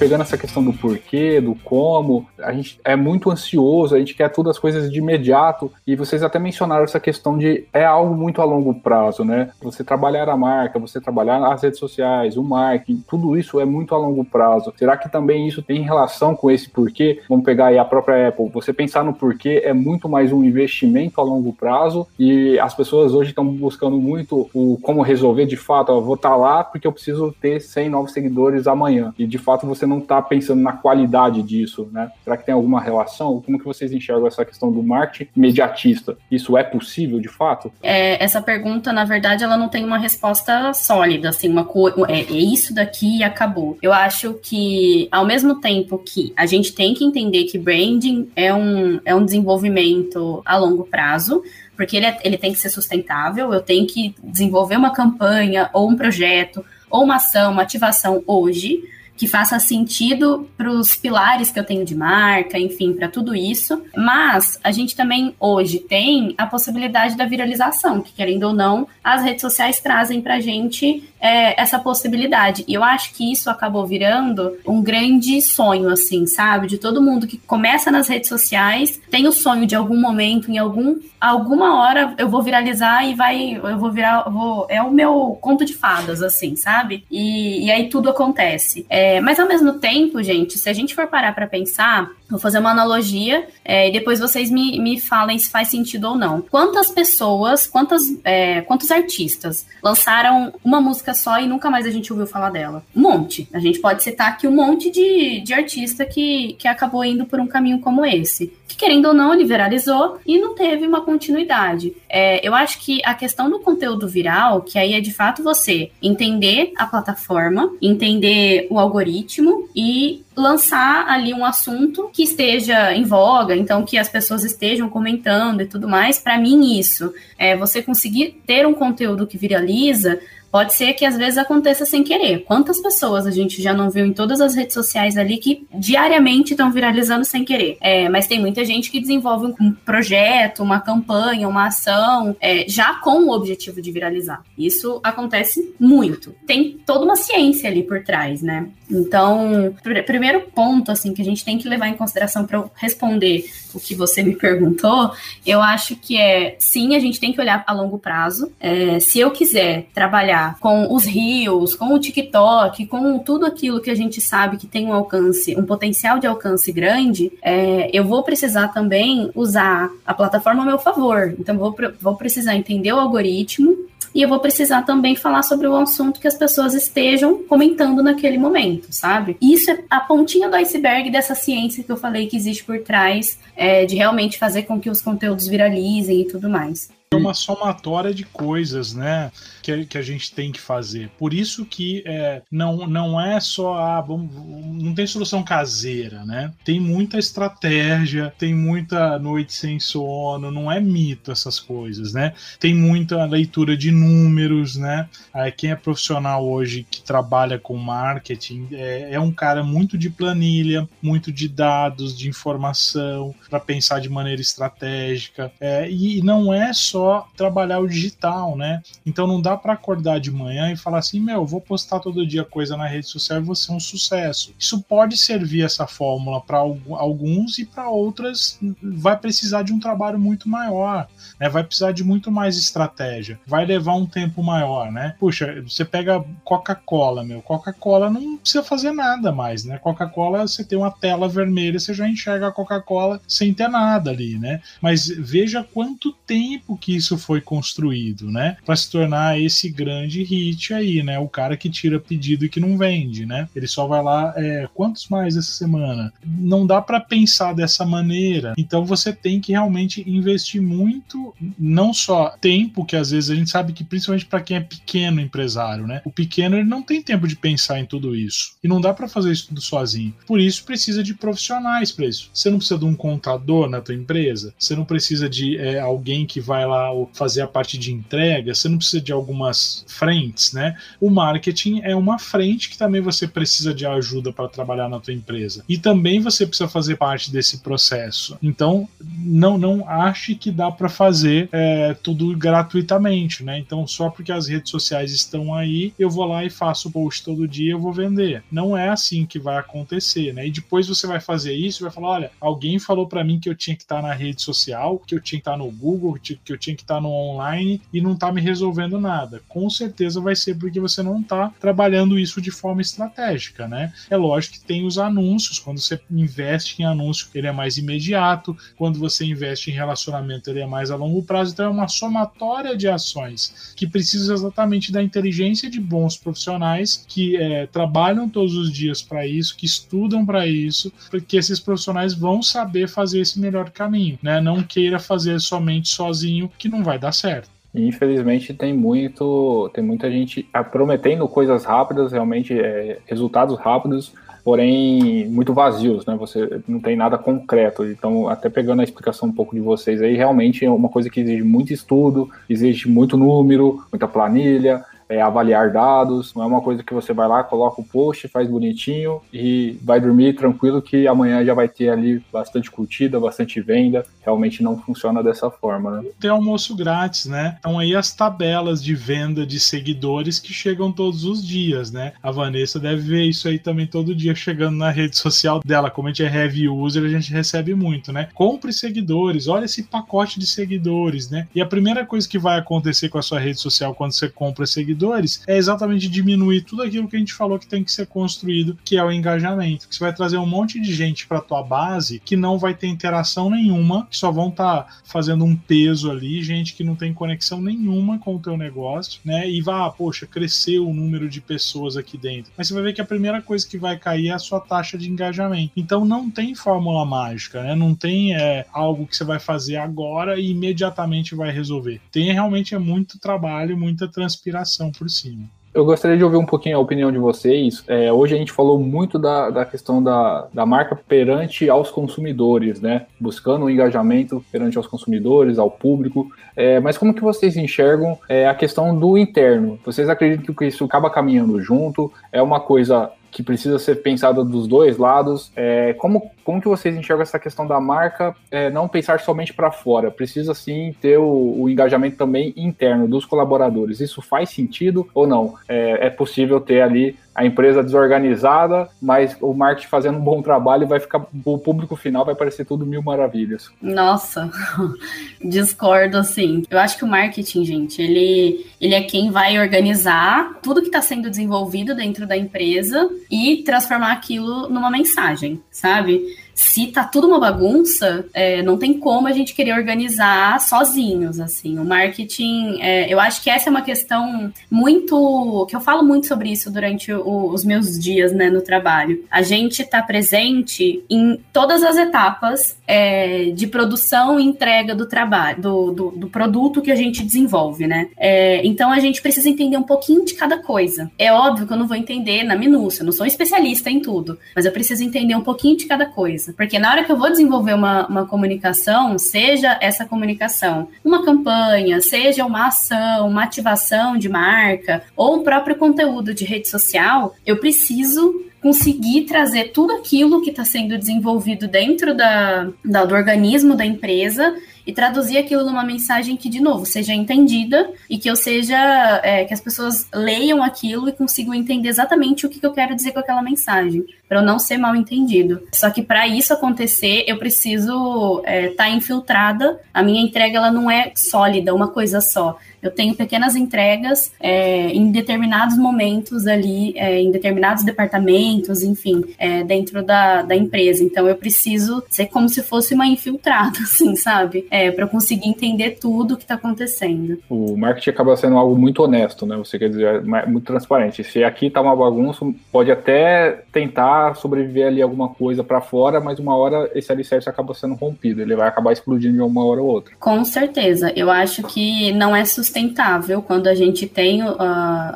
Pegando 0.02 0.22
essa 0.22 0.36
questão 0.36 0.64
do 0.64 0.74
porquê, 0.74 1.40
do 1.40 1.54
como, 1.54 2.26
a 2.40 2.52
gente 2.52 2.80
é 2.84 2.96
muito 2.96 3.30
ansioso, 3.30 3.94
a 3.94 4.00
gente 4.00 4.16
quer 4.16 4.30
todas 4.30 4.56
as 4.56 4.60
coisas 4.60 4.92
de 4.92 4.98
imediato, 4.98 5.72
e 5.86 5.96
vocês 5.96 6.24
até 6.24 6.40
mencionaram 6.40 6.84
essa 6.84 7.00
questão 7.00 7.38
de 7.38 7.66
é 7.72 7.86
algo 7.86 8.16
muito 8.16 8.42
a 8.42 8.44
longo 8.44 8.74
prazo, 8.74 9.24
né? 9.24 9.52
Você 9.62 9.84
trabalhar 9.84 10.28
a 10.28 10.36
marca, 10.36 10.80
você 10.80 11.00
trabalhar 11.00 11.40
nas 11.40 11.62
redes 11.62 11.78
sociais, 11.78 12.36
o 12.36 12.44
marketing, 12.44 13.04
tudo 13.08 13.38
isso 13.38 13.60
é 13.60 13.66
muito 13.66 13.94
a 13.94 13.98
longo 14.00 14.26
prazo. 14.26 14.74
Será 14.76 14.98
que 14.98 15.08
também 15.08 15.48
isso 15.48 15.62
tem 15.62 15.84
relação 15.84 16.36
com 16.36 16.50
esse 16.50 16.68
porquê? 16.68 17.22
Vamos 17.30 17.46
pegar 17.46 17.68
aí 17.68 17.78
a 17.78 17.86
própria 17.86 18.28
Apple. 18.28 18.50
Você 18.56 18.74
pensar 18.74 19.04
no 19.04 19.14
porquê 19.14 19.62
é 19.64 19.72
muito 19.72 20.10
mais 20.10 20.32
um 20.32 20.44
investimento 20.44 21.22
a 21.22 21.24
longo 21.24 21.54
prazo 21.54 22.08
e 22.18 22.58
as 22.58 22.74
pessoas 22.74 23.14
hoje 23.14 23.30
estão 23.30 23.46
buscando 23.46 23.98
muito 23.98 24.50
o 24.52 24.80
como 24.82 25.04
resolver 25.04 25.46
de 25.46 25.58
fato. 25.58 25.92
Ó, 25.92 26.02
vou 26.02 26.16
estar 26.16 26.32
tá 26.32 26.36
lá 26.36 26.64
porque 26.64 26.88
eu 26.88 26.92
preciso 26.92 27.32
ter 27.40 27.62
100 27.62 27.88
novos 27.88 28.14
seguidores 28.14 28.66
amanhã. 28.66 29.14
E 29.20 29.28
de 29.28 29.38
fato 29.38 29.68
você 29.68 29.91
não 29.91 29.91
está 30.00 30.22
pensando 30.22 30.62
na 30.62 30.74
qualidade 30.74 31.42
disso, 31.44 31.90
né? 31.92 32.12
Será 32.24 32.38
que 32.38 32.46
tem 32.46 32.54
alguma 32.54 32.82
relação? 32.82 33.42
Como 33.42 33.58
que 33.58 33.66
vocês 33.66 33.92
enxergam 33.92 34.28
essa 34.28 34.46
questão 34.46 34.72
do 34.72 34.82
marketing 34.84 35.30
imediatista? 35.36 36.18
Isso 36.30 36.58
é 36.58 36.64
possível 36.64 37.20
de 37.20 37.28
fato? 37.28 37.72
É, 37.82 38.24
essa 38.24 38.42
pergunta, 38.42 38.92
na 38.92 39.06
verdade, 39.06 39.44
ela 39.44 39.58
não 39.58 39.70
tem 39.70 39.84
uma 39.84 39.98
resposta 39.98 40.74
sólida, 40.74 41.30
assim, 41.30 41.50
uma 41.50 41.68
é, 42.08 42.20
é 42.22 42.32
isso 42.32 42.74
daqui 42.74 43.20
e 43.20 43.24
acabou. 43.24 43.78
Eu 43.82 43.94
acho 43.94 44.34
que, 44.36 45.08
ao 45.12 45.26
mesmo 45.26 45.60
tempo 45.60 45.98
que 45.98 46.34
a 46.36 46.46
gente 46.46 46.74
tem 46.74 46.94
que 46.94 47.04
entender 47.04 47.46
que 47.46 47.58
branding 47.58 48.30
é 48.36 48.54
um, 48.54 49.00
é 49.06 49.16
um 49.16 49.24
desenvolvimento 49.24 50.42
a 50.46 50.58
longo 50.58 50.84
prazo, 50.86 51.42
porque 51.76 51.98
ele, 51.98 52.06
é, 52.06 52.20
ele 52.24 52.38
tem 52.38 52.52
que 52.52 52.60
ser 52.60 52.70
sustentável, 52.70 53.54
eu 53.54 53.62
tenho 53.62 53.88
que 53.88 54.16
desenvolver 54.24 54.76
uma 54.76 54.94
campanha 54.94 55.70
ou 55.74 55.90
um 55.90 55.96
projeto 55.96 56.64
ou 56.90 57.04
uma 57.04 57.16
ação, 57.16 57.54
uma 57.54 57.64
ativação 57.64 58.24
hoje, 58.28 58.84
que 59.18 59.28
faça 59.28 59.60
sentido 59.60 60.50
para 60.58 60.70
os 60.72 60.96
pilares 60.96 61.52
que 61.52 61.60
eu 61.60 61.64
tenho 61.64 61.86
de 61.86 61.96
marca, 61.96 62.58
enfim, 62.58 62.94
para 62.94 63.08
tudo 63.08 63.36
isso. 63.36 63.82
Mas 63.96 64.60
a 64.64 64.72
gente 64.72 64.96
também 64.96 65.36
hoje 65.40 65.80
tem 65.80 66.34
a 66.38 66.46
possibilidade 66.48 67.16
da 67.16 67.26
viralização, 67.26 68.02
que 68.02 68.14
querendo 68.14 68.44
ou 68.44 68.54
não, 68.54 68.88
as 69.04 69.24
redes 69.24 69.42
sociais 69.42 69.80
trazem 69.80 70.22
para 70.22 70.36
a 70.36 70.40
gente 70.40 71.04
é, 71.20 71.60
essa 71.62 71.78
possibilidade. 71.78 72.66
E 72.68 72.74
eu 72.74 72.84
acho 72.84 73.14
que 73.14 73.32
isso 73.32 73.50
acabou 73.50 73.86
virando 73.86 74.58
um 74.66 74.82
grande 74.82 75.40
sonho, 75.42 75.90
assim, 75.90 76.26
sabe? 76.26 76.68
De 76.68 76.80
todo 76.80 77.02
mundo 77.02 77.28
que 77.28 77.38
começa 77.38 77.92
nas 77.92 78.08
redes 78.08 78.28
sociais, 78.28 79.00
tem 79.12 79.28
o 79.28 79.32
sonho 79.32 79.68
de 79.68 79.76
algum 79.76 80.00
momento, 80.00 80.50
em 80.50 80.58
algum 80.58 80.96
alguma 81.22 81.80
hora 81.80 82.16
eu 82.18 82.28
vou 82.28 82.42
viralizar 82.42 83.06
e 83.06 83.14
vai, 83.14 83.54
eu 83.64 83.78
vou 83.78 83.92
virar, 83.92 84.24
vou, 84.24 84.66
é 84.68 84.82
o 84.82 84.90
meu 84.90 85.38
conto 85.40 85.64
de 85.64 85.76
fadas, 85.76 86.24
assim, 86.24 86.56
sabe? 86.56 87.06
E, 87.12 87.66
e 87.66 87.72
aí 87.72 87.88
tudo 87.90 88.10
acontece. 88.10 88.88
É, 88.90 89.01
mas 89.22 89.40
ao 89.40 89.48
mesmo 89.48 89.74
tempo, 89.74 90.22
gente, 90.22 90.58
se 90.58 90.70
a 90.70 90.74
gente 90.74 90.94
for 90.94 91.08
parar 91.08 91.34
para 91.34 91.48
pensar, 91.48 92.12
Vou 92.32 92.40
fazer 92.40 92.60
uma 92.60 92.72
analogia 92.72 93.46
é, 93.64 93.90
e 93.90 93.92
depois 93.92 94.20
vocês 94.20 94.50
me, 94.50 94.80
me 94.80 95.00
falem 95.00 95.38
se 95.38 95.50
faz 95.50 95.70
sentido 95.70 96.10
ou 96.10 96.16
não. 96.18 96.42
Quantas 96.42 96.92
pessoas, 96.92 97.68
quantas, 97.68 98.02
é, 98.24 98.62
quantos 98.62 98.92
artistas 98.92 99.66
lançaram 99.82 100.54
uma 100.64 100.82
música 100.82 101.14
só 101.14 101.40
e 101.40 101.48
nunca 101.48 101.70
mais 101.70 101.86
a 101.86 101.92
gente 101.92 102.12
ouviu 102.12 102.28
falar 102.28 102.50
dela? 102.50 102.84
Um 102.96 103.02
monte. 103.02 103.48
A 103.54 103.60
gente 103.60 103.80
pode 103.80 104.04
citar 104.04 104.30
aqui 104.30 104.48
um 104.48 104.56
monte 104.56 104.90
de, 104.90 105.42
de 105.42 105.54
artista 105.54 106.06
que, 106.06 106.54
que 106.54 106.68
acabou 106.68 107.04
indo 107.04 107.26
por 107.26 107.40
um 107.40 107.48
caminho 107.48 107.80
como 107.80 108.06
esse. 108.06 108.54
Que 108.68 108.76
querendo 108.76 109.10
ou 109.10 109.14
não, 109.14 109.34
ele 109.34 109.46
viralizou 109.46 110.18
e 110.26 110.40
não 110.40 110.56
teve 110.56 110.88
uma 110.88 111.02
continuidade. 111.02 111.94
É, 112.10 112.46
eu 112.46 112.56
acho 112.56 112.80
que 112.80 113.02
a 113.06 113.14
questão 113.14 113.50
do 113.50 113.60
conteúdo 113.60 114.08
viral, 114.08 114.62
que 114.62 114.80
aí 114.80 114.94
é 114.94 115.02
de 115.02 115.14
fato 115.14 115.44
você 115.44 115.92
entender 116.02 116.72
a 116.78 116.86
plataforma, 116.86 117.72
entender 117.82 118.68
o 118.70 118.80
algoritmo 118.80 119.70
e 119.76 120.24
lançar 120.36 121.08
ali 121.08 121.34
um 121.34 121.44
assunto 121.44 122.10
que 122.14 122.24
esteja 122.24 122.94
em 122.94 123.04
voga, 123.04 123.56
então 123.56 123.84
que 123.84 123.98
as 123.98 124.08
pessoas 124.08 124.44
estejam 124.44 124.90
comentando 124.90 125.62
e 125.62 125.66
tudo 125.66 125.88
mais. 125.88 126.20
Para 126.20 126.38
mim, 126.38 126.78
isso 126.78 127.14
é 127.38 127.56
você 127.56 127.82
conseguir 127.82 128.42
ter 128.46 128.66
um 128.66 128.74
conteúdo 128.74 129.28
que 129.28 129.38
viraliza 129.38 130.20
Pode 130.52 130.74
ser 130.74 130.94
que 130.94 131.06
às 131.06 131.18
vezes 131.18 131.38
aconteça 131.38 131.86
sem 131.86 132.04
querer. 132.04 132.40
Quantas 132.40 132.82
pessoas 132.82 133.26
a 133.26 133.32
gente 133.32 133.62
já 133.62 133.74
não 133.74 133.90
viu 133.90 134.06
em 134.06 134.12
todas 134.12 134.42
as 134.42 134.54
redes 134.54 134.74
sociais 134.74 135.18
ali 135.18 135.38
que 135.38 135.66
diariamente 135.74 136.52
estão 136.52 136.72
viralizando 136.72 137.24
sem 137.24 137.46
querer? 137.46 137.78
É, 137.80 138.10
mas 138.10 138.28
tem 138.28 138.40
muita 138.40 138.66
gente 138.66 138.92
que 138.92 139.00
desenvolve 139.00 139.54
um 139.60 139.72
projeto, 139.72 140.62
uma 140.62 140.82
campanha, 140.82 141.48
uma 141.48 141.68
ação, 141.68 142.36
é, 142.42 142.66
já 142.68 142.96
com 142.96 143.28
o 143.28 143.32
objetivo 143.32 143.82
de 143.82 143.92
viralizar. 143.92 144.44
Isso 144.58 145.00
acontece 145.04 145.74
muito. 145.80 146.36
Tem 146.46 146.78
toda 146.86 147.06
uma 147.06 147.16
ciência 147.16 147.70
ali 147.70 147.84
por 147.84 148.04
trás, 148.04 148.42
né? 148.42 148.68
Então, 148.90 149.74
pr 149.82 150.04
primeiro 150.06 150.42
ponto 150.54 150.92
assim 150.92 151.14
que 151.14 151.22
a 151.22 151.26
gente 151.26 151.46
tem 151.46 151.58
que 151.58 151.70
levar 151.70 151.88
em 151.88 151.94
consideração 151.94 152.46
para 152.46 152.66
responder 152.76 153.46
o 153.74 153.80
que 153.80 153.96
você 153.96 154.22
me 154.22 154.36
perguntou, 154.36 155.12
eu 155.46 155.62
acho 155.62 155.96
que 155.96 156.18
é 156.18 156.58
sim, 156.60 156.94
a 156.94 157.00
gente 157.00 157.20
tem 157.20 157.32
que 157.32 157.40
olhar 157.40 157.64
a 157.66 157.72
longo 157.72 157.98
prazo. 157.98 158.52
É, 158.60 159.00
se 159.00 159.20
eu 159.20 159.32
quiser 159.32 159.88
trabalhar 159.94 160.41
com 160.60 160.94
os 160.94 161.06
rios, 161.06 161.76
com 161.76 161.94
o 161.94 162.00
TikTok, 162.00 162.86
com 162.86 163.20
tudo 163.20 163.46
aquilo 163.46 163.82
que 163.82 163.90
a 163.90 163.96
gente 163.96 164.20
sabe 164.22 164.58
que 164.58 164.68
tem 164.68 164.88
um 164.88 164.94
alcance, 164.94 165.56
um 165.58 165.66
potencial 165.66 166.20
de 166.20 166.28
alcance 166.28 166.72
grande, 166.72 167.32
é, 167.42 167.90
eu 167.94 168.04
vou 168.04 168.24
precisar 168.24 168.70
também 168.70 169.32
usar 169.36 169.90
a 170.06 170.14
plataforma 170.14 170.64
a 170.64 170.66
meu 170.66 170.80
favor. 170.80 171.36
Então, 171.40 171.58
vou, 171.58 171.76
vou 172.00 172.16
precisar 172.16 172.56
entender 172.56 172.94
o 172.94 173.00
algoritmo 173.00 173.76
e 174.14 174.22
eu 174.22 174.30
vou 174.30 174.40
precisar 174.40 174.82
também 174.84 175.16
falar 175.16 175.44
sobre 175.44 175.68
o 175.68 175.76
assunto 175.76 176.20
que 176.20 176.28
as 176.28 176.36
pessoas 176.36 176.74
estejam 176.74 177.44
comentando 177.44 178.04
naquele 178.04 178.38
momento, 178.38 178.88
sabe? 178.92 179.38
Isso 179.42 179.72
é 179.72 179.84
a 179.90 180.02
pontinha 180.02 180.50
do 180.50 180.56
iceberg 180.56 181.10
dessa 181.10 181.34
ciência 181.34 181.84
que 181.84 181.92
eu 181.92 181.98
falei 181.98 182.28
que 182.28 182.36
existe 182.36 182.64
por 182.64 182.80
trás 182.80 183.40
é, 183.56 183.86
de 183.86 183.96
realmente 183.96 184.38
fazer 184.38 184.64
com 184.64 184.80
que 184.80 184.90
os 184.90 185.02
conteúdos 185.02 185.48
viralizem 185.48 186.22
e 186.22 186.26
tudo 186.26 186.50
mais 186.50 186.90
é 187.14 187.18
uma 187.18 187.34
somatória 187.34 188.14
de 188.14 188.24
coisas, 188.24 188.94
né, 188.94 189.34
que, 189.62 189.86
que 189.86 189.98
a 189.98 190.02
gente 190.02 190.34
tem 190.34 190.52
que 190.52 190.60
fazer. 190.60 191.10
Por 191.18 191.34
isso 191.34 191.66
que 191.66 192.04
é, 192.06 192.42
não, 192.52 192.88
não 192.88 193.20
é 193.20 193.40
só 193.40 193.76
ah, 193.76 194.02
vamos, 194.02 194.34
não 194.82 194.94
tem 194.94 195.06
solução 195.08 195.44
caseira, 195.44 196.26
né? 196.26 196.54
Tem 196.64 196.80
muita 196.80 197.18
estratégia, 197.18 198.34
tem 198.38 198.54
muita 198.54 199.20
noite 199.20 199.54
sem 199.54 199.80
sono, 199.80 200.52
não 200.52 200.72
é 200.72 200.80
mito 200.80 201.32
essas 201.32 201.60
coisas, 201.60 202.14
né? 202.14 202.34
Tem 202.60 202.74
muita 202.74 203.26
leitura 203.26 203.76
de 203.76 203.92
números, 203.92 204.76
né? 204.76 205.08
Aí, 205.34 205.52
quem 205.52 205.72
é 205.72 205.76
profissional 205.76 206.48
hoje 206.48 206.86
que 206.90 207.02
trabalha 207.02 207.60
com 207.60 207.78
marketing 207.78 208.68
é, 208.72 209.14
é 209.14 209.20
um 209.20 209.32
cara 209.32 209.64
muito 209.64 209.98
de 209.98 210.10
planilha, 210.10 210.88
muito 211.02 211.32
de 211.32 211.48
dados, 211.48 212.18
de 212.18 212.28
informação, 212.28 213.34
para 213.50 213.60
pensar 213.60 214.00
de 214.00 214.10
maneira 214.10 214.42
estratégica. 214.42 215.52
É, 215.60 215.90
e 215.90 216.22
não 216.22 216.54
é 216.54 216.74
só 216.74 217.28
trabalhar 217.36 217.80
o 217.80 217.88
digital, 217.88 218.56
né? 218.56 218.82
Então 219.06 219.28
não 219.28 219.42
dá 219.42 219.51
para 219.58 219.74
acordar 219.74 220.20
de 220.20 220.32
manhã 220.32 220.72
e 220.72 220.78
falar 220.78 221.00
assim, 221.00 221.20
meu, 221.20 221.46
vou 221.46 221.62
postar 221.62 222.00
todo 222.00 222.26
dia 222.26 222.44
coisa 222.44 222.78
na 222.78 222.88
rede 222.88 223.08
social 223.08 223.40
e 223.40 223.44
vou 223.44 223.56
ser 223.56 223.72
um 223.72 223.80
sucesso. 223.80 224.54
Isso 224.58 224.82
pode 224.82 225.18
servir 225.18 225.64
essa 225.64 225.88
fórmula 225.88 226.42
para 226.42 226.58
alguns 226.58 227.58
e 227.60 227.66
para 227.66 227.90
outras 227.90 228.60
vai 228.82 229.18
precisar 229.18 229.64
de 229.64 229.74
um 229.74 229.80
trabalho 229.80 230.20
muito 230.20 230.50
maior, 230.50 231.08
né? 231.40 231.50
Vai 231.50 231.64
precisar 231.64 231.92
de 231.92 232.04
muito 232.04 232.32
mais 232.32 232.58
estratégia, 232.58 233.40
vai 233.46 233.66
levar 233.66 233.96
um 233.96 234.06
tempo 234.06 234.44
maior, 234.44 234.92
né? 234.92 235.16
Puxa, 235.20 235.62
você 235.62 235.86
pega 235.86 236.24
Coca-Cola, 236.44 237.24
meu, 237.24 237.42
Coca-Cola 237.42 238.10
não 238.10 238.38
precisa 238.38 238.64
fazer 238.64 238.92
nada 238.92 239.32
mais, 239.32 239.64
né? 239.64 239.78
Coca-Cola 239.78 240.48
você 240.48 240.64
tem 240.64 240.78
uma 240.78 240.92
tela 240.92 241.28
vermelha, 241.28 241.80
você 241.80 241.94
já 241.94 242.08
enxerga 242.08 242.48
a 242.48 242.52
Coca-Cola 242.52 243.22
sem 243.28 243.54
ter 243.54 243.68
nada 243.68 244.12
ali, 244.12 244.38
né? 244.38 244.62
Mas 244.82 245.08
veja 245.08 245.64
quanto 245.64 246.14
tempo 246.26 246.78
que 246.78 246.96
isso 246.96 247.18
foi 247.18 247.42
construído, 247.42 248.32
né? 248.32 248.58
Para 248.66 248.76
se 248.76 248.90
tornar 248.90 249.40
esse 249.46 249.70
grande 249.70 250.24
hit 250.24 250.74
aí, 250.74 251.04
né? 251.04 251.20
O 251.20 251.28
cara 251.28 251.58
que 251.58 251.70
tira 251.70 252.00
pedido 252.00 252.46
e 252.46 252.50
que 252.50 252.60
não 252.60 252.78
vende, 252.78 253.26
né? 253.26 253.48
Ele 253.56 253.68
só 253.68 253.88
vai 253.88 254.02
lá, 254.04 254.34
é, 254.36 254.68
quantos 254.74 255.08
mais 255.08 255.36
essa 255.36 255.52
semana? 255.52 256.14
Não 256.26 256.66
dá 256.66 256.82
para 256.82 257.00
pensar 257.00 257.54
dessa 257.54 257.86
maneira. 257.86 258.54
Então 258.58 258.86
você 258.86 259.14
tem 259.14 259.40
que 259.40 259.52
realmente 259.52 260.04
investir 260.10 260.62
muito, 260.62 261.34
não 261.58 261.94
só 261.94 262.30
tempo, 262.42 262.86
que 262.86 262.96
às 262.96 263.12
vezes 263.12 263.30
a 263.30 263.36
gente 263.36 263.50
sabe 263.50 263.74
que 263.74 263.84
principalmente 263.84 264.26
para 264.26 264.42
quem 264.42 264.58
é 264.58 264.62
pequeno 264.62 265.22
empresário, 265.22 265.88
né? 265.88 266.02
O 266.06 266.12
pequeno 266.12 266.56
ele 266.56 266.68
não 266.68 266.82
tem 266.82 267.02
tempo 267.02 267.28
de 267.28 267.36
pensar 267.36 267.80
em 267.80 267.86
tudo 267.86 268.16
isso. 268.16 268.56
E 268.64 268.68
não 268.68 268.82
dá 268.82 268.94
para 268.94 269.08
fazer 269.08 269.32
isso 269.32 269.48
tudo 269.48 269.62
sozinho. 269.62 270.14
Por 270.26 270.40
isso 270.40 270.64
precisa 270.64 271.04
de 271.04 271.14
profissionais 271.14 271.92
para 271.92 272.06
isso. 272.06 272.30
Você 272.34 272.50
não 272.50 272.58
precisa 272.58 272.80
de 272.80 272.86
um 272.86 272.96
contador 272.96 273.70
na 273.70 273.82
tua 273.82 273.96
empresa, 273.96 274.54
você 274.58 274.76
não 274.76 274.86
precisa 274.86 275.30
de 275.30 275.58
é, 275.58 275.80
alguém 275.80 276.26
que 276.26 276.40
vai 276.40 276.66
lá 276.66 276.90
fazer 277.14 277.42
a 277.42 277.48
parte 277.48 277.78
de 277.78 277.94
entrega, 277.94 278.54
você 278.54 278.70
não 278.70 278.78
precisa 278.78 279.02
de 279.02 279.12
algumas 279.32 279.86
frentes, 279.88 280.52
né? 280.52 280.76
O 281.00 281.10
marketing 281.10 281.82
é 281.84 281.96
uma 281.96 282.20
frente 282.20 282.70
que 282.70 282.78
também 282.78 283.02
você 283.02 283.28
precisa 283.28 283.74
de 283.74 283.86
ajuda 283.86 284.34
para 284.34 284.50
trabalhar 284.50 284.90
na 284.90 285.00
tua 285.00 285.14
empresa. 285.14 285.64
E 285.68 285.78
também 285.78 286.20
você 286.20 286.46
precisa 286.46 286.68
fazer 286.68 286.98
parte 286.98 287.32
desse 287.32 287.60
processo. 287.60 288.38
Então, 288.44 288.88
não, 289.00 289.58
não 289.58 289.88
ache 289.88 290.36
que 290.36 290.52
dá 290.52 290.70
para 290.70 290.90
fazer 290.90 291.48
é, 291.52 291.94
tudo 291.94 292.38
gratuitamente, 292.38 293.44
né? 293.44 293.58
Então, 293.58 293.88
só 293.88 294.10
porque 294.10 294.32
as 294.32 294.48
redes 294.48 294.70
sociais 294.70 295.12
estão 295.12 295.56
aí, 295.56 295.94
eu 295.98 296.10
vou 296.10 296.26
lá 296.26 296.44
e 296.44 296.50
faço 296.50 296.92
post 296.92 297.24
todo 297.24 297.48
dia, 297.48 297.72
eu 297.72 297.80
vou 297.80 297.94
vender. 297.94 298.44
Não 298.52 298.78
é 298.78 298.90
assim 298.90 299.26
que 299.26 299.40
vai 299.40 299.58
acontecer, 299.58 300.34
né? 300.34 300.48
E 300.48 300.52
depois 300.52 300.88
você 300.88 301.08
vai 301.08 301.20
fazer 301.20 301.54
isso 301.54 301.82
e 301.82 301.84
vai 301.84 301.92
falar: 301.92 302.10
olha, 302.10 302.32
alguém 302.40 302.78
falou 302.78 303.08
para 303.08 303.24
mim 303.24 303.40
que 303.40 303.50
eu 303.50 303.56
tinha 303.56 303.76
que 303.76 303.84
estar 303.84 304.02
na 304.02 304.14
rede 304.14 304.42
social, 304.42 305.00
que 305.00 305.16
eu 305.16 305.22
tinha 305.22 305.40
que 305.40 305.48
estar 305.48 305.58
no 305.58 305.72
Google, 305.72 306.18
que 306.20 306.38
eu 306.50 306.58
tinha 306.58 306.76
que 306.76 306.82
estar 306.82 306.96
tá 306.96 307.02
no 307.02 307.10
online 307.10 307.82
e 307.94 308.02
não 308.02 308.14
está 308.14 308.32
me 308.32 308.42
resolvendo 308.42 309.00
nada. 309.00 309.21
Com 309.48 309.70
certeza 309.70 310.20
vai 310.20 310.36
ser 310.36 310.56
porque 310.56 310.80
você 310.80 311.02
não 311.02 311.20
está 311.20 311.52
trabalhando 311.60 312.18
isso 312.18 312.42
de 312.42 312.52
forma 312.52 312.82
estratégica, 312.82 313.68
né? 313.68 313.94
É 314.10 314.18
lógico 314.18 314.56
que 314.56 314.66
tem 314.66 314.86
os 314.86 314.98
anúncios, 314.98 315.60
quando 315.60 315.80
você 315.80 316.00
investe 316.10 316.82
em 316.82 316.86
anúncio, 316.86 317.28
ele 317.34 317.48
é 317.48 317.52
mais 317.52 317.78
imediato, 317.78 318.56
quando 318.78 319.00
você 319.00 319.26
investe 319.26 319.70
em 319.70 319.74
relacionamento, 319.74 320.50
ele 320.50 320.60
é 320.60 320.66
mais 320.66 320.92
a 320.92 320.96
longo 320.96 321.24
prazo, 321.24 321.54
então 321.54 321.66
é 321.66 321.70
uma 321.70 321.88
somatória 321.88 322.76
de 322.76 322.88
ações 322.88 323.74
que 323.76 323.88
precisa 323.88 324.34
exatamente 324.34 324.92
da 324.92 325.02
inteligência 325.02 325.70
de 325.70 325.80
bons 325.80 326.18
profissionais 326.18 327.06
que 327.08 327.36
é, 327.38 327.68
trabalham 327.68 328.30
todos 328.30 328.56
os 328.56 328.72
dias 328.72 329.02
para 329.02 329.26
isso, 329.26 329.56
que 329.56 329.66
estudam 329.66 330.26
para 330.26 330.48
isso, 330.48 330.92
porque 331.10 331.38
esses 331.38 331.60
profissionais 331.60 332.14
vão 332.14 332.42
saber 332.42 332.88
fazer 332.88 333.20
esse 333.20 333.40
melhor 333.40 333.70
caminho, 333.70 334.18
né? 334.22 334.40
Não 334.40 334.64
queira 334.64 335.00
fazer 335.00 335.40
somente 335.40 335.90
sozinho, 335.90 336.52
que 336.58 336.70
não 336.70 336.84
vai 336.84 336.98
dar 337.00 337.12
certo. 337.12 337.50
Infelizmente 337.74 338.54
tem 338.54 338.74
muito, 338.74 339.70
tem 339.74 339.84
muita 339.84 340.12
gente 340.12 340.48
prometendo 340.72 341.28
coisas 341.28 341.64
rápidas, 341.64 342.12
realmente 342.12 342.60
é, 342.60 343.00
resultados 343.06 343.58
rápidos, 343.58 344.14
porém 344.44 345.28
muito 345.30 345.54
vazios, 345.54 346.06
né? 346.06 346.16
Você 346.18 346.62
não 346.68 346.80
tem 346.80 346.96
nada 346.96 347.18
concreto. 347.18 347.86
Então, 347.86 348.28
até 348.28 348.50
pegando 348.50 348.82
a 348.82 348.84
explicação 348.84 349.30
um 349.30 349.34
pouco 349.34 349.56
de 349.56 349.62
vocês 349.62 350.02
aí, 350.02 350.16
realmente 350.16 350.66
é 350.66 350.70
uma 350.70 350.90
coisa 350.90 351.10
que 351.10 351.22
exige 351.22 351.44
muito 351.44 351.72
estudo, 351.72 352.30
exige 352.50 352.90
muito 352.90 353.16
número, 353.16 353.84
muita 353.92 354.08
planilha, 354.08 354.84
é, 355.12 355.22
avaliar 355.22 355.72
dados, 355.72 356.34
não 356.34 356.44
é 356.44 356.46
uma 356.46 356.62
coisa 356.62 356.82
que 356.82 356.94
você 356.94 357.12
vai 357.14 357.28
lá, 357.28 357.44
coloca 357.44 357.82
o 357.82 357.84
post, 357.84 358.30
faz 358.30 358.48
bonitinho 358.48 359.22
e 359.34 359.78
vai 359.84 360.00
dormir 360.00 360.34
tranquilo 360.38 360.82
que 360.82 361.06
amanhã 361.06 361.44
já 361.44 361.54
vai 361.54 361.68
ter 361.68 361.90
ali 361.90 362.24
bastante 362.32 362.72
curtida, 362.72 363.20
bastante 363.20 363.60
venda. 363.60 364.06
Realmente 364.22 364.64
não 364.64 364.78
funciona 364.78 365.22
dessa 365.22 365.52
forma, 365.52 366.02
né? 366.02 366.10
Tem 366.18 366.30
almoço 366.30 366.76
grátis, 366.78 367.26
né? 367.26 367.58
Então 367.60 367.78
aí 367.78 367.94
as 367.94 368.14
tabelas 368.14 368.82
de 368.82 368.96
venda 368.96 369.46
de 369.46 369.60
seguidores 369.60 370.40
que 370.40 370.54
chegam 370.54 370.94
todos 370.94 371.26
os 371.26 371.46
dias, 371.46 371.92
né? 371.92 372.14
A 372.24 372.32
Vanessa 372.32 372.80
deve 372.80 373.02
ver 373.02 373.26
isso 373.26 373.50
aí 373.50 373.60
também 373.60 373.88
todo 373.88 374.16
dia 374.16 374.34
chegando 374.34 374.78
na 374.78 374.92
rede 374.92 375.18
social 375.18 375.60
dela. 375.66 375.92
Como 375.92 376.08
a 376.08 376.12
gente 376.12 376.24
é 376.24 376.34
heavy 376.34 376.70
user, 376.70 377.04
a 377.04 377.10
gente 377.10 377.34
recebe 377.34 377.76
muito, 377.76 378.14
né? 378.14 378.30
Compre 378.34 378.72
seguidores, 378.72 379.50
olha 379.50 379.66
esse 379.66 379.84
pacote 379.84 380.40
de 380.40 380.46
seguidores, 380.46 381.30
né? 381.30 381.50
E 381.54 381.62
a 381.62 381.66
primeira 381.66 382.06
coisa 382.06 382.30
que 382.30 382.40
vai 382.40 382.58
acontecer 382.58 383.10
com 383.10 383.18
a 383.18 383.22
sua 383.22 383.40
rede 383.40 383.60
social 383.60 383.94
quando 383.94 384.14
você 384.14 384.30
compra 384.30 384.66
seguidores 384.66 385.01
é 385.48 385.58
exatamente 385.58 386.08
diminuir 386.10 386.62
tudo 386.62 386.84
aquilo 386.84 387.08
que 387.08 387.16
a 387.16 387.20
gente 387.20 387.34
falou 387.34 387.58
que 387.60 387.68
tem 387.68 387.84
que 387.84 387.92
ser 387.92 388.08
construído, 388.08 388.78
que 388.84 388.98
é 388.98 389.04
o 389.04 389.12
engajamento. 389.12 389.88
Que 389.88 389.96
você 389.96 390.04
vai 390.04 390.14
trazer 390.14 390.38
um 390.38 390.46
monte 390.46 390.80
de 390.80 390.94
gente 390.94 391.28
para 391.28 391.42
tua 391.42 391.64
base 391.64 392.22
que 392.24 392.36
não 392.36 392.58
vai 392.58 392.74
ter 392.74 392.88
interação 392.88 393.50
nenhuma, 393.50 394.08
que 394.08 394.18
só 394.18 394.32
vão 394.32 394.50
estar 394.50 394.84
tá 394.84 394.98
fazendo 395.04 395.44
um 395.46 395.56
peso 395.56 396.12
ali, 396.12 396.44
gente 396.44 396.74
que 396.74 396.84
não 396.84 396.96
tem 396.96 397.14
conexão 397.14 397.62
nenhuma 397.62 398.20
com 398.20 398.36
o 398.36 398.40
teu 398.40 398.58
negócio, 398.58 399.22
né? 399.24 399.50
E 399.50 399.62
vai, 399.62 399.82
ah, 399.82 399.90
poxa, 399.90 400.26
cresceu 400.26 400.88
o 400.88 400.94
número 400.94 401.30
de 401.30 401.42
pessoas 401.42 401.98
aqui 401.98 402.18
dentro. 402.18 402.52
Mas 402.58 402.68
você 402.68 402.74
vai 402.74 402.84
ver 402.84 402.94
que 402.94 403.02
a 403.02 403.06
primeira 403.06 403.42
coisa 403.42 403.68
que 403.68 403.78
vai 403.78 403.98
cair 403.98 404.28
é 404.28 404.32
a 404.32 404.40
sua 404.40 404.60
taxa 404.60 404.98
de 404.98 405.10
engajamento. 405.10 405.72
Então 405.76 406.06
não 406.06 406.30
tem 406.30 406.56
fórmula 406.56 407.06
mágica, 407.06 407.64
né? 407.64 407.76
Não 407.76 407.96
tem 407.96 408.36
é, 408.36 408.66
algo 408.72 409.08
que 409.08 409.16
você 409.16 409.24
vai 409.24 409.40
fazer 409.40 409.78
agora 409.78 410.40
e 410.40 410.52
imediatamente 410.52 411.36
vai 411.36 411.52
resolver. 411.52 412.02
Tem 412.12 412.32
realmente 412.32 412.76
é 412.76 412.80
muito 412.80 413.20
trabalho, 413.20 413.78
muita 413.78 414.08
transpiração 414.08 414.91
por 414.92 415.10
cima. 415.10 415.44
Eu 415.74 415.86
gostaria 415.86 416.18
de 416.18 416.24
ouvir 416.24 416.36
um 416.36 416.46
pouquinho 416.46 416.76
a 416.76 416.82
opinião 416.82 417.10
de 417.14 417.18
vocês. 417.18 417.82
É, 417.88 418.12
hoje 418.12 418.36
a 418.36 418.38
gente 418.38 418.52
falou 418.52 418.78
muito 418.78 419.18
da, 419.18 419.50
da 419.50 419.64
questão 419.64 420.04
da, 420.04 420.48
da 420.54 420.66
marca 420.66 420.98
perante 421.08 421.70
aos 421.70 421.90
consumidores, 421.90 422.82
né? 422.82 423.06
Buscando 423.18 423.64
um 423.64 423.70
engajamento 423.70 424.44
perante 424.52 424.76
aos 424.76 424.86
consumidores, 424.86 425.58
ao 425.58 425.72
público. 425.72 426.30
É, 426.58 426.82
mas 426.82 426.98
como 426.98 427.14
que 427.14 427.22
vocês 427.22 427.56
enxergam 427.56 428.20
é, 428.28 428.50
a 428.50 428.54
questão 428.54 428.98
do 428.98 429.18
interno? 429.18 429.80
Vocês 429.86 430.10
acreditam 430.10 430.54
que 430.54 430.66
isso 430.66 430.84
acaba 430.84 431.10
caminhando 431.10 431.62
junto? 431.62 432.12
É 432.34 432.42
uma 432.42 432.60
coisa 432.60 433.10
que 433.32 433.42
precisa 433.42 433.80
ser 433.80 433.96
pensada 433.96 434.44
dos 434.44 434.68
dois 434.68 434.98
lados. 434.98 435.52
É, 435.56 435.94
como, 435.94 436.30
como 436.44 436.62
que 436.62 436.68
vocês 436.68 436.96
enxergam 436.96 437.24
essa 437.24 437.40
questão 437.40 437.66
da 437.66 437.80
marca 437.80 438.36
é, 438.52 438.70
não 438.70 438.88
pensar 438.88 439.20
somente 439.22 439.54
para 439.54 439.72
fora? 439.72 440.12
Precisa 440.12 440.54
sim 440.54 440.94
ter 441.00 441.18
o, 441.18 441.62
o, 441.62 441.70
engajamento 441.70 442.18
também 442.18 442.54
interno 442.58 443.08
dos 443.08 443.26
colaboradores. 443.26 444.02
Isso 444.02 444.22
faz 444.22 444.50
sentido 444.50 445.08
ou 445.14 445.26
não? 445.26 445.56
É, 445.68 446.08
é 446.08 446.10
possível 446.10 446.60
ter 446.60 446.82
ali 446.82 447.16
a 447.34 447.46
empresa 447.46 447.82
desorganizada, 447.82 448.90
mas 449.02 449.36
o 449.40 449.54
marketing 449.54 449.88
fazendo 449.88 450.18
um 450.18 450.22
bom 450.22 450.42
trabalho 450.42 450.88
vai 450.88 451.00
ficar 451.00 451.26
o 451.46 451.58
público 451.58 451.96
final 451.96 452.26
vai 452.26 452.36
parecer 452.36 452.66
tudo 452.66 452.86
mil 452.86 453.02
maravilhas. 453.02 453.70
Nossa, 453.82 454.52
discordo 455.44 456.18
assim. 456.18 456.64
Eu 456.70 456.78
acho 456.78 456.98
que 456.98 457.06
o 457.06 457.08
marketing, 457.08 457.66
gente, 457.66 458.02
ele 458.02 458.66
ele 458.80 458.96
é 458.96 459.02
quem 459.04 459.32
vai 459.32 459.60
organizar 459.60 460.60
tudo 460.62 460.82
que 460.82 460.88
está 460.88 461.02
sendo 461.02 461.30
desenvolvido 461.30 461.96
dentro 461.96 462.28
da 462.28 462.36
empresa 462.36 463.10
e 463.30 463.64
transformar 463.64 464.12
aquilo 464.12 464.68
numa 464.70 464.90
mensagem, 464.90 465.62
sabe? 465.72 466.26
Se 466.54 466.88
tá 466.88 467.04
tudo 467.04 467.28
uma 467.28 467.40
bagunça, 467.40 468.26
é, 468.34 468.62
não 468.62 468.78
tem 468.78 468.94
como 468.94 469.28
a 469.28 469.32
gente 469.32 469.54
querer 469.54 469.74
organizar 469.74 470.60
sozinhos, 470.60 471.40
assim. 471.40 471.80
O 471.80 471.86
marketing, 471.86 472.80
é, 472.82 473.12
eu 473.12 473.20
acho 473.20 473.42
que 473.42 473.50
essa 473.50 473.70
é 473.70 473.72
uma 473.72 473.82
questão 473.82 474.52
muito, 474.70 475.66
que 475.70 475.76
eu 475.76 475.82
falo 475.82 476.04
muito 476.04 476.28
sobre 476.28 476.50
isso 476.52 476.72
durante 476.72 477.12
o, 477.12 477.52
os 477.52 477.64
meus 477.64 477.98
dias, 478.00 478.32
né, 478.32 478.50
no 478.50 478.62
trabalho. 478.62 479.24
A 479.30 479.42
gente 479.42 479.84
tá 479.84 480.02
presente 480.02 481.04
em 481.10 481.40
todas 481.52 481.84
as 481.84 481.98
etapas 481.98 482.78
é, 482.88 483.52
de 483.52 483.68
produção 483.68 484.40
e 484.40 484.44
entrega 484.44 484.94
do 484.94 485.06
trabalho, 485.06 485.62
do, 485.62 485.92
do, 485.92 486.12
do, 486.12 486.30
produto 486.30 486.82
que 486.82 486.92
a 486.92 486.96
gente 486.96 487.24
desenvolve, 487.24 487.88
né. 487.88 488.10
É, 488.18 488.66
então 488.66 488.92
a 488.92 489.00
gente 489.00 489.22
precisa 489.22 489.50
entender 489.50 489.78
um 489.78 489.84
pouquinho 489.84 490.26
de 490.26 490.34
cada 490.34 490.58
coisa. 490.58 491.12
É 491.18 491.32
óbvio 491.32 491.66
que 491.66 491.74
eu 491.74 491.78
não 491.78 491.88
vou 491.88 491.98
entender 491.98 492.44
na 492.44 492.56
minúcia, 492.56 493.04
não 493.04 493.12
sou 493.12 493.26
especialista 493.26 493.90
em 493.90 494.00
tudo, 494.00 494.38
mas 494.56 494.66
eu 494.66 494.72
preciso 494.72 495.04
entender 495.04 495.36
um 495.36 495.42
pouquinho 495.42 495.78
de 495.78 495.86
cada 495.86 496.06
coisa 496.06 496.41
Porque 496.56 496.80
na 496.80 496.92
hora 496.92 497.04
que 497.04 497.12
eu 497.12 497.18
vou 497.18 497.30
desenvolver 497.30 497.74
uma, 497.74 498.08
uma 498.08 498.26
comunicação, 498.26 499.18
seja 499.18 499.78
essa 499.82 500.06
comunicação 500.06 500.88
uma 501.04 501.24
campanha, 501.24 502.02
seja 502.02 502.46
uma 502.46 502.68
ação, 502.68 503.28
uma 503.28 503.44
ativação 503.44 504.18
de 504.18 504.30
marca, 504.30 505.04
ou 505.16 505.38
um 505.38 505.44
próprio 505.44 505.76
conteúdo 505.76 506.34
de 506.34 506.46
rede 506.46 506.68
social, 506.68 507.36
eu 507.46 507.58
preciso 507.58 508.46
conseguir 508.62 509.22
trazer 509.22 509.72
tudo 509.72 509.94
aquilo 509.94 510.42
que 510.42 510.52
está 510.52 510.64
sendo 510.64 510.98
desenvolvido 510.98 511.68
dentro 511.68 512.16
da, 512.16 512.70
da, 512.86 513.06
do 513.06 513.16
organismo 513.16 513.76
da 513.76 513.84
empresa 513.84 514.56
e 514.86 514.94
traduzir 514.94 515.38
aquilo 515.38 515.64
numa 515.64 515.84
mensagem 515.84 516.36
que, 516.36 516.50
de 516.50 516.60
novo, 516.60 516.86
seja 516.86 517.14
entendida 517.14 517.90
e 518.10 518.18
que 518.18 518.30
eu 518.30 518.36
seja, 518.36 518.78
é, 519.24 519.46
que 519.46 519.54
as 519.54 519.62
pessoas 519.62 520.08
leiam 520.14 520.64
aquilo 520.64 521.10
e 521.10 521.12
consigam 521.12 521.54
entender 521.54 521.90
exatamente 521.90 522.46
o 522.46 522.50
que, 522.50 522.60
que 522.60 522.66
eu 522.66 522.74
quero 522.74 522.96
dizer 522.96 523.12
com 523.12 523.20
aquela 523.20 523.42
mensagem, 523.42 524.06
para 524.28 524.40
eu 524.40 524.46
não 524.46 524.60
ser 524.60 524.78
mal 524.78 524.96
entendido. 524.96 525.68
Só 525.72 525.90
que 525.90 526.02
para 526.02 526.28
isso 526.28 526.54
acontecer, 526.54 527.24
eu 527.28 527.38
preciso 527.38 528.40
estar 528.40 528.52
é, 528.52 528.70
tá 528.70 528.90
infiltrada. 528.90 529.80
A 529.94 530.02
minha 530.02 530.22
entrega 530.22 530.58
ela 530.58 530.72
não 530.72 530.90
é 530.90 531.12
sólida, 531.16 531.74
uma 531.74 531.88
coisa 531.88 532.22
só. 532.22 532.58
Eu 532.82 532.92
tenho 532.92 533.16
pequenas 533.16 533.56
entregas 533.56 534.32
é, 534.40 534.88
em 534.88 535.12
determinados 535.12 535.78
momentos 535.78 536.48
ali, 536.48 536.94
é, 536.98 537.20
em 537.20 537.32
determinados 537.32 537.84
departamentos, 537.84 538.82
enfim, 538.84 539.24
é, 539.38 539.64
dentro 539.64 540.04
da, 540.04 540.42
da 540.42 540.56
empresa. 540.56 541.04
Então 541.04 541.28
eu 541.28 541.36
preciso 541.36 542.04
ser 542.10 542.28
como 542.28 542.50
se 542.50 542.64
fosse 542.64 542.94
uma 542.94 543.06
infiltrada, 543.06 543.78
assim, 543.84 544.16
sabe? 544.16 544.68
É, 544.72 544.92
para 544.92 545.08
conseguir 545.08 545.48
entender 545.48 545.98
tudo 546.00 546.34
o 546.34 546.38
que 546.38 546.44
está 546.44 546.56
acontecendo. 546.56 547.38
O 547.50 547.78
marketing 547.78 548.10
acaba 548.10 548.36
sendo 548.36 548.58
algo 548.58 548.76
muito 548.76 549.04
honesto, 549.04 549.46
né? 549.46 549.56
Você 549.58 549.78
quer 549.78 549.90
dizer, 549.90 550.24
é 550.26 550.46
muito 550.46 550.66
transparente. 550.66 551.24
Se 551.24 551.44
aqui 551.44 551.70
tá 551.70 551.82
uma 551.82 551.96
bagunça, 551.96 552.46
pode 552.72 552.92
até 552.92 553.64
tentar 553.72 554.36
sobreviver 554.36 554.88
ali 554.88 555.02
alguma 555.02 555.30
coisa 555.30 555.64
para 555.64 555.82
fora, 555.82 556.20
mas 556.20 556.40
uma 556.40 556.56
hora 556.56 556.90
esse 556.96 557.12
alicerce 557.12 557.48
acaba 557.48 557.74
sendo 557.74 557.96
rompido. 557.96 558.42
Ele 558.42 558.56
vai 558.56 558.68
acabar 558.68 558.92
explodindo 558.92 559.36
de 559.36 559.42
uma 559.42 559.66
hora 559.66 559.82
ou 559.82 559.88
outra. 559.88 560.16
Com 560.20 560.44
certeza. 560.44 561.12
Eu 561.16 561.30
acho 561.30 561.64
que 561.64 562.12
não 562.14 562.36
é 562.36 562.44
sustentável 562.46 562.71
sustentável 562.72 563.42
quando 563.42 563.68
a 563.68 563.76
gente 563.76 564.08
tem 564.08 564.42
uh, 564.42 564.56